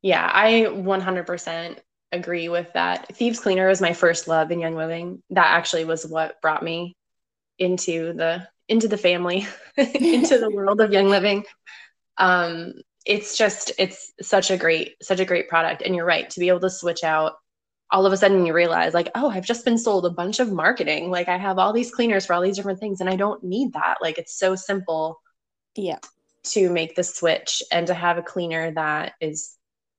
Yeah, 0.03 0.28
I 0.32 0.66
100% 0.68 1.78
agree 2.12 2.49
with 2.49 2.72
that. 2.74 3.14
Thieves 3.16 3.40
Cleaner 3.40 3.68
was 3.68 3.80
my 3.80 3.92
first 3.92 4.26
love 4.26 4.51
in 4.51 4.61
Young 4.61 4.74
Living. 4.74 5.22
That 5.30 5.47
actually 5.47 5.84
was 5.84 6.05
what 6.05 6.40
brought 6.42 6.62
me 6.62 6.97
into 7.59 8.12
the 8.12 8.47
into 8.68 8.88
the 8.88 8.98
family, 8.98 9.46
into 9.76 10.38
the 10.38 10.50
world 10.54 10.80
of 10.80 10.92
Young 10.92 11.08
Living. 11.08 11.44
Um, 12.18 12.74
it's 13.04 13.36
just 13.36 13.72
it's 13.78 14.12
such 14.20 14.50
a 14.50 14.56
great 14.56 14.96
such 15.02 15.20
a 15.20 15.24
great 15.24 15.48
product 15.48 15.82
and 15.82 15.94
you're 15.94 16.04
right 16.04 16.28
to 16.30 16.40
be 16.40 16.48
able 16.48 16.60
to 16.60 16.70
switch 16.70 17.04
out 17.04 17.34
all 17.92 18.04
of 18.04 18.12
a 18.12 18.16
sudden 18.16 18.44
you 18.44 18.52
realize 18.52 18.94
like 18.94 19.08
oh 19.14 19.30
i've 19.30 19.46
just 19.46 19.64
been 19.64 19.78
sold 19.78 20.04
a 20.04 20.10
bunch 20.10 20.40
of 20.40 20.50
marketing 20.50 21.08
like 21.08 21.28
i 21.28 21.38
have 21.38 21.56
all 21.56 21.72
these 21.72 21.92
cleaners 21.92 22.26
for 22.26 22.32
all 22.32 22.42
these 22.42 22.56
different 22.56 22.80
things 22.80 23.00
and 23.00 23.08
i 23.08 23.14
don't 23.14 23.44
need 23.44 23.72
that 23.74 23.98
like 24.02 24.18
it's 24.18 24.36
so 24.36 24.56
simple 24.56 25.20
yeah 25.76 25.98
to 26.46 26.70
make 26.70 26.94
the 26.94 27.04
switch 27.04 27.62
and 27.70 27.86
to 27.88 27.94
have 27.94 28.18
a 28.18 28.22
cleaner 28.22 28.70
that 28.72 29.12
is 29.20 29.56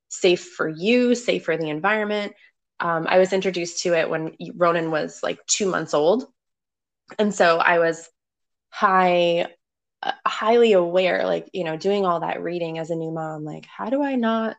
safe 0.10 0.46
for 0.46 0.68
you, 0.68 1.16
safe 1.16 1.46
for 1.46 1.58
the 1.58 1.70
environment. 1.70 2.34
Um, 2.80 3.08
I 3.08 3.18
was 3.18 3.34
introduced 3.34 3.84
to 3.84 3.94
it 3.94 4.10
when 4.10 4.36
Ronan 4.56 4.92
was 4.92 5.22
like 5.24 5.46
two 5.46 5.68
months 5.68 5.94
old. 5.94 6.26
And 7.20 7.34
so 7.34 7.58
I 7.58 7.80
was 7.80 8.08
high, 8.78 9.48
uh, 10.04 10.12
highly 10.26 10.74
aware, 10.74 11.26
like, 11.26 11.50
you 11.52 11.64
know, 11.64 11.78
doing 11.78 12.06
all 12.06 12.20
that 12.20 12.44
reading 12.44 12.78
as 12.78 12.92
a 12.92 12.96
new 12.96 13.12
mom, 13.12 13.44
like, 13.44 13.66
how 13.66 13.90
do 13.90 14.04
I 14.04 14.14
not 14.14 14.56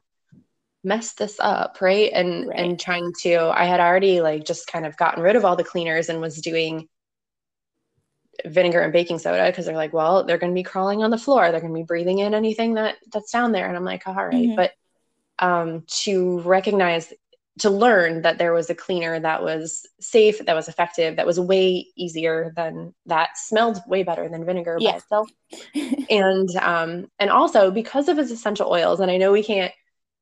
mess 0.83 1.13
this 1.15 1.39
up? 1.39 1.79
Right. 1.81 2.11
And, 2.13 2.49
right. 2.49 2.59
and 2.59 2.81
trying 2.81 3.13
to, 3.23 3.37
I 3.37 3.67
had 3.67 3.79
already 3.79 4.21
like 4.21 4.45
just 4.45 4.67
kind 4.67 4.87
of 4.87 4.97
gotten 4.97 5.23
rid 5.23 5.37
of 5.37 5.45
all 5.45 5.55
the 5.55 5.63
cleaners 5.63 6.09
and 6.09 6.21
was 6.21 6.41
doing 6.41 6.89
vinegar 8.45 8.81
and 8.81 8.93
baking 8.93 9.21
soda 9.21 9.47
because 9.47 9.67
they're 9.67 9.77
like, 9.77 9.93
well, 9.93 10.25
they're 10.25 10.39
going 10.39 10.53
to 10.53 10.59
be 10.59 10.65
crawling 10.65 11.05
on 11.05 11.11
the 11.11 11.19
floor. 11.19 11.53
They're 11.53 11.61
going 11.61 11.73
to 11.73 11.79
be 11.79 11.85
breathing 11.85 12.19
in 12.19 12.35
anything 12.35 12.75
that 12.75 12.97
that's 13.13 13.31
down 13.31 13.53
there. 13.53 13.69
And 13.69 13.77
I'm 13.77 13.85
like, 13.85 14.09
all 14.09 14.15
right. 14.15 14.35
mm-hmm. 14.35 14.57
But 14.57 14.73
um, 15.39 15.85
to 16.03 16.41
recognize 16.41 17.13
to 17.59 17.71
learn 17.71 18.23
that 18.23 18.39
there 18.39 18.53
was 18.53 18.71
a 18.71 18.75
cleaner 18.75 19.19
that 19.19 19.43
was 19.43 19.87
safe, 20.01 20.45
that 20.45 20.55
was 20.55 20.69
effective, 20.69 21.17
that 21.17 21.27
was 21.27 21.41
way 21.41 21.87
easier 21.97 22.53
than 22.57 22.95
that 23.07 23.31
smelled 23.37 23.81
way 23.87 24.03
better 24.03 24.29
than 24.29 24.45
vinegar 24.45 24.77
yeah. 24.81 24.93
by 24.93 24.97
itself. 24.99 25.31
and 26.11 26.49
um, 26.57 27.11
and 27.19 27.31
also 27.31 27.71
because 27.71 28.09
of 28.09 28.19
its 28.19 28.31
essential 28.31 28.71
oils, 28.71 29.01
and 29.01 29.11
I 29.11 29.17
know 29.17 29.33
we 29.33 29.43
can't, 29.43 29.73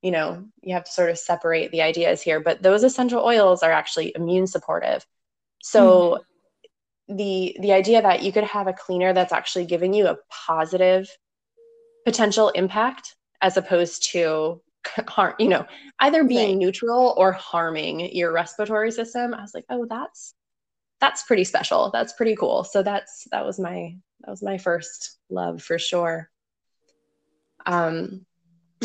you 0.03 0.11
know, 0.11 0.45
you 0.63 0.75
have 0.75 0.85
to 0.85 0.91
sort 0.91 1.11
of 1.11 1.19
separate 1.19 1.71
the 1.73 1.83
ideas 1.83 2.23
here, 2.23 2.41
but 2.41 2.63
those 2.63 2.85
essential 2.85 3.23
oils 3.23 3.63
are 3.63 3.73
actually 3.73 4.13
immune 4.15 4.47
supportive. 4.47 5.05
So 5.63 6.23
mm. 7.11 7.17
the 7.17 7.57
the 7.61 7.73
idea 7.73 8.03
that 8.03 8.23
you 8.23 8.33
could 8.33 8.45
have 8.45 8.67
a 8.67 8.73
cleaner 8.73 9.13
that's 9.13 9.33
actually 9.33 9.67
giving 9.67 9.93
you 9.93 10.07
a 10.07 10.19
positive 10.31 11.09
potential 12.05 12.51
impact 12.51 13.17
as 13.43 13.57
opposed 13.57 14.11
to 14.13 14.63
harm, 15.09 15.35
you 15.39 15.49
know, 15.49 15.67
either 16.01 16.25
being 16.25 16.51
right. 16.51 16.59
neutral 16.59 17.15
or 17.17 17.33
harming 17.33 18.15
your 18.15 18.33
respiratory 18.33 18.91
system. 18.91 19.35
I 19.35 19.41
was 19.41 19.55
like, 19.55 19.65
oh, 19.69 19.87
that's 19.87 20.35
that's 21.01 21.25
pretty 21.25 21.45
special. 21.45 21.91
That's 21.93 22.13
pretty 22.15 22.37
cool. 22.37 22.65
So 22.65 22.83
that's 22.83 23.27
that 23.33 23.45
was 23.45 23.59
my 23.59 23.97
that 24.21 24.31
was 24.31 24.43
my 24.43 24.59
first 24.59 25.19
love 25.29 25.63
for 25.63 25.79
sure. 25.79 26.31
Um 27.65 28.25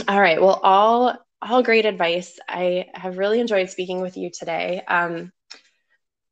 all 0.08 0.20
right. 0.20 0.42
Well, 0.42 0.60
all 0.64 1.18
all 1.42 1.64
great 1.64 1.86
advice. 1.86 2.38
I 2.48 2.88
have 2.94 3.18
really 3.18 3.40
enjoyed 3.40 3.70
speaking 3.70 4.02
with 4.02 4.18
you 4.18 4.30
today. 4.32 4.84
Um 4.88 5.32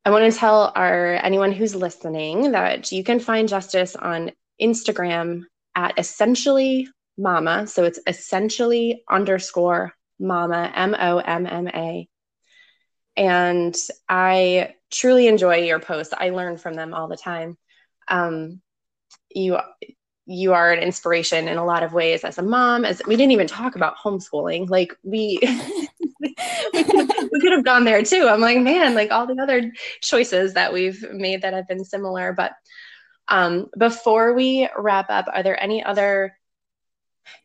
I 0.06 0.12
want 0.12 0.32
to 0.32 0.38
tell 0.38 0.72
our 0.76 1.20
anyone 1.24 1.52
who's 1.52 1.76
listening 1.76 2.52
that 2.52 2.92
you 2.92 3.04
can 3.04 3.20
find 3.20 3.50
Justice 3.50 3.96
on 3.96 4.32
Instagram 4.62 5.44
at 5.76 5.98
essentially 5.98 6.88
mama. 7.20 7.68
So 7.68 7.84
it's 7.84 8.00
essentially 8.08 9.04
underscore 9.10 9.94
mama, 10.20 10.72
M 10.74 10.96
O 11.00 11.18
M 11.20 11.46
M 11.46 11.68
A. 11.68 12.08
And 13.18 13.76
I 14.08 14.76
truly 14.92 15.28
enjoy 15.28 15.58
your 15.58 15.80
posts. 15.80 16.14
I 16.18 16.30
learn 16.30 16.58
from 16.58 16.74
them 16.74 16.94
all 16.94 17.08
the 17.08 17.18
time. 17.18 17.58
Um, 18.08 18.62
you 19.30 19.60
you 20.26 20.54
are 20.54 20.72
an 20.72 20.80
inspiration 20.80 21.48
in 21.48 21.58
a 21.58 21.66
lot 21.66 21.84
of 21.84 21.94
ways 21.94 22.24
as 22.24 22.38
a 22.38 22.44
mom 22.44 22.86
as 22.86 23.02
we 23.08 23.16
didn't 23.16 23.32
even 23.32 23.48
talk 23.48 23.76
about 23.76 23.98
homeschooling 23.98 24.70
like 24.70 24.96
we 25.04 25.40
we, 26.22 26.84
could, 27.42 27.52
have 27.52 27.66
gone 27.66 27.84
there 27.84 28.04
too 28.04 28.28
i'm 28.30 28.40
like 28.40 28.60
man 28.60 28.94
like 28.94 29.10
all 29.10 29.26
the 29.26 29.42
other 29.42 29.72
choices 30.02 30.54
that 30.54 30.72
we've 30.72 31.04
made 31.12 31.42
that 31.42 31.54
have 31.54 31.68
been 31.68 31.84
similar 31.84 32.32
but 32.34 32.54
Um, 33.30 33.70
before 33.78 34.34
we 34.34 34.68
wrap 34.76 35.10
up, 35.10 35.28
are 35.32 35.44
there 35.44 35.62
any 35.62 35.84
other 35.84 36.36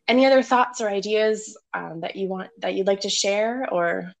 any 0.07 0.25
other 0.25 0.41
thoughts 0.41 0.81
or 0.81 0.89
ideas 0.89 1.57
um, 1.73 2.01
that 2.01 2.15
you 2.15 2.27
want 2.27 2.49
that 2.59 2.73
you'd 2.73 2.87
like 2.87 3.01
to 3.01 3.09
share 3.09 3.67
or 3.71 4.11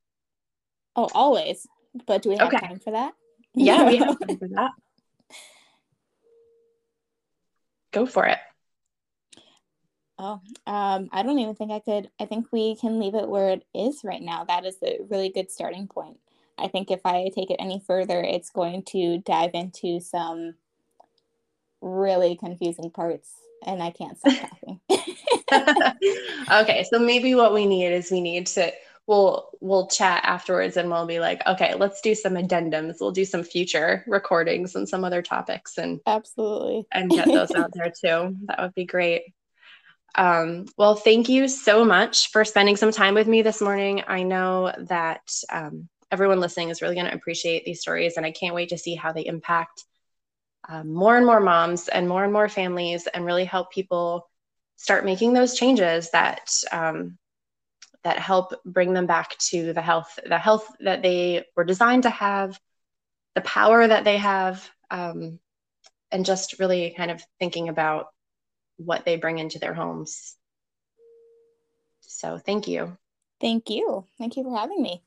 oh 0.95 1.09
always 1.13 1.67
but 2.05 2.21
do 2.21 2.29
we 2.29 2.37
have 2.37 2.47
Okay. 2.47 2.67
time 2.67 2.79
for 2.79 2.91
that 2.91 3.13
yeah 3.53 3.87
we 3.87 3.97
have 3.97 4.19
time 4.27 4.37
for 4.37 4.47
that 4.49 4.71
go 7.91 8.05
for 8.05 8.25
it 8.25 8.39
Oh, 10.17 10.39
um, 10.65 11.09
I 11.11 11.23
don't 11.23 11.39
even 11.39 11.55
think 11.55 11.71
I 11.71 11.79
could. 11.79 12.09
I 12.19 12.25
think 12.25 12.47
we 12.51 12.75
can 12.77 12.99
leave 12.99 13.15
it 13.15 13.27
where 13.27 13.49
it 13.49 13.65
is 13.73 14.01
right 14.03 14.21
now. 14.21 14.45
That 14.45 14.65
is 14.65 14.77
a 14.81 14.99
really 15.09 15.29
good 15.29 15.51
starting 15.51 15.87
point. 15.87 16.19
I 16.57 16.69
think 16.69 16.89
if 16.89 17.01
I 17.05 17.29
take 17.35 17.51
it 17.51 17.57
any 17.59 17.81
further, 17.85 18.21
it's 18.21 18.49
going 18.49 18.83
to 18.83 19.17
dive 19.17 19.51
into 19.53 19.99
some 19.99 20.55
really 21.81 22.37
confusing 22.37 22.91
parts, 22.91 23.33
and 23.65 23.83
I 23.83 23.91
can't 23.91 24.17
stop 24.17 24.33
laughing. 24.41 24.79
okay 26.51 26.85
so 26.89 26.99
maybe 26.99 27.35
what 27.35 27.53
we 27.53 27.65
need 27.65 27.87
is 27.87 28.11
we 28.11 28.21
need 28.21 28.47
to 28.47 28.71
we'll 29.07 29.49
we'll 29.61 29.87
chat 29.87 30.23
afterwards 30.23 30.77
and 30.77 30.89
we'll 30.89 31.05
be 31.05 31.19
like 31.19 31.45
okay 31.47 31.75
let's 31.75 32.01
do 32.01 32.15
some 32.15 32.33
addendums. 32.33 32.95
We'll 32.99 33.11
do 33.11 33.25
some 33.25 33.43
future 33.43 34.03
recordings 34.07 34.75
and 34.75 34.87
some 34.87 35.03
other 35.03 35.21
topics 35.21 35.77
and 35.77 35.99
Absolutely. 36.05 36.87
and 36.91 37.09
get 37.09 37.27
those 37.27 37.51
out 37.51 37.71
there 37.73 37.91
too. 38.01 38.35
That 38.45 38.61
would 38.61 38.73
be 38.73 38.85
great. 38.85 39.33
Um, 40.15 40.65
well 40.77 40.95
thank 40.95 41.29
you 41.29 41.47
so 41.47 41.85
much 41.85 42.31
for 42.31 42.45
spending 42.45 42.77
some 42.77 42.91
time 42.91 43.13
with 43.13 43.27
me 43.27 43.41
this 43.41 43.61
morning. 43.61 44.03
I 44.07 44.23
know 44.23 44.73
that 44.87 45.21
um, 45.51 45.89
everyone 46.11 46.39
listening 46.39 46.69
is 46.69 46.81
really 46.81 46.95
going 46.95 47.07
to 47.07 47.13
appreciate 47.13 47.65
these 47.65 47.81
stories 47.81 48.15
and 48.15 48.25
i 48.25 48.31
can't 48.31 48.55
wait 48.55 48.69
to 48.69 48.77
see 48.77 48.95
how 48.95 49.11
they 49.11 49.25
impact 49.25 49.83
um, 50.69 50.93
more 50.93 51.17
and 51.17 51.25
more 51.25 51.39
moms 51.39 51.87
and 51.87 52.07
more 52.07 52.23
and 52.23 52.31
more 52.31 52.47
families 52.47 53.07
and 53.13 53.25
really 53.25 53.43
help 53.43 53.71
people 53.71 54.29
start 54.77 55.05
making 55.05 55.33
those 55.33 55.55
changes 55.57 56.11
that 56.11 56.51
um, 56.71 57.17
that 58.03 58.19
help 58.19 58.53
bring 58.65 58.93
them 58.93 59.05
back 59.07 59.37
to 59.39 59.73
the 59.73 59.81
health 59.81 60.19
the 60.25 60.37
health 60.37 60.67
that 60.79 61.01
they 61.01 61.43
were 61.55 61.63
designed 61.63 62.03
to 62.03 62.09
have 62.09 62.59
the 63.35 63.41
power 63.41 63.87
that 63.87 64.03
they 64.03 64.17
have 64.17 64.69
um, 64.91 65.39
and 66.11 66.25
just 66.25 66.59
really 66.59 66.93
kind 66.95 67.11
of 67.11 67.21
thinking 67.39 67.67
about 67.69 68.07
what 68.77 69.05
they 69.05 69.15
bring 69.17 69.39
into 69.39 69.59
their 69.59 69.73
homes 69.73 70.35
so 72.01 72.37
thank 72.37 72.67
you 72.67 72.97
Thank 73.41 73.69
you. 73.69 74.05
Thank 74.17 74.37
you 74.37 74.43
for 74.43 74.57
having 74.57 74.81
me. 74.81 75.01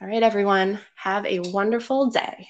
all 0.00 0.08
right 0.08 0.22
everyone 0.22 0.78
have 0.94 1.26
a 1.26 1.40
wonderful 1.40 2.10
day 2.10 2.48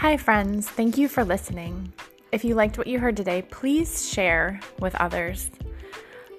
Hi, 0.00 0.16
friends. 0.16 0.66
Thank 0.66 0.96
you 0.96 1.08
for 1.08 1.26
listening. 1.26 1.92
If 2.32 2.42
you 2.42 2.54
liked 2.54 2.78
what 2.78 2.86
you 2.86 2.98
heard 2.98 3.18
today, 3.18 3.42
please 3.42 4.10
share 4.10 4.58
with 4.78 4.94
others. 4.94 5.50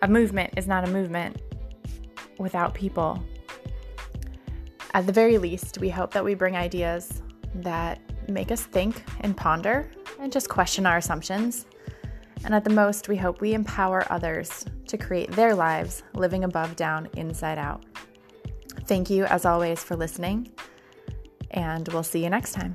A 0.01 0.07
movement 0.07 0.55
is 0.57 0.66
not 0.66 0.84
a 0.84 0.91
movement 0.91 1.39
without 2.39 2.74
people. 2.74 3.24
At 4.95 5.05
the 5.05 5.14
very 5.14 5.38
least, 5.38 5.78
we 5.78 5.91
hope 5.91 6.12
that 6.14 6.26
we 6.26 6.34
bring 6.34 6.55
ideas 6.55 7.22
that 7.53 7.99
make 8.28 8.51
us 8.51 8.64
think 8.64 9.03
and 9.20 9.38
ponder 9.38 9.91
and 10.20 10.32
just 10.32 10.49
question 10.49 10.88
our 10.88 10.97
assumptions. 10.97 11.68
And 12.43 12.55
at 12.55 12.64
the 12.64 12.72
most, 12.72 13.09
we 13.09 13.16
hope 13.16 13.41
we 13.41 13.53
empower 13.53 14.12
others 14.12 14.66
to 14.88 14.97
create 14.97 15.32
their 15.34 15.53
lives 15.53 16.01
living 16.16 16.45
above, 16.45 16.76
down, 16.76 17.09
inside 17.16 17.59
out. 17.59 17.86
Thank 18.86 19.12
you, 19.12 19.26
as 19.26 19.45
always, 19.45 19.84
for 19.84 19.95
listening, 19.95 20.51
and 21.51 21.88
we'll 21.89 22.01
see 22.01 22.24
you 22.24 22.30
next 22.32 22.53
time. 22.53 22.74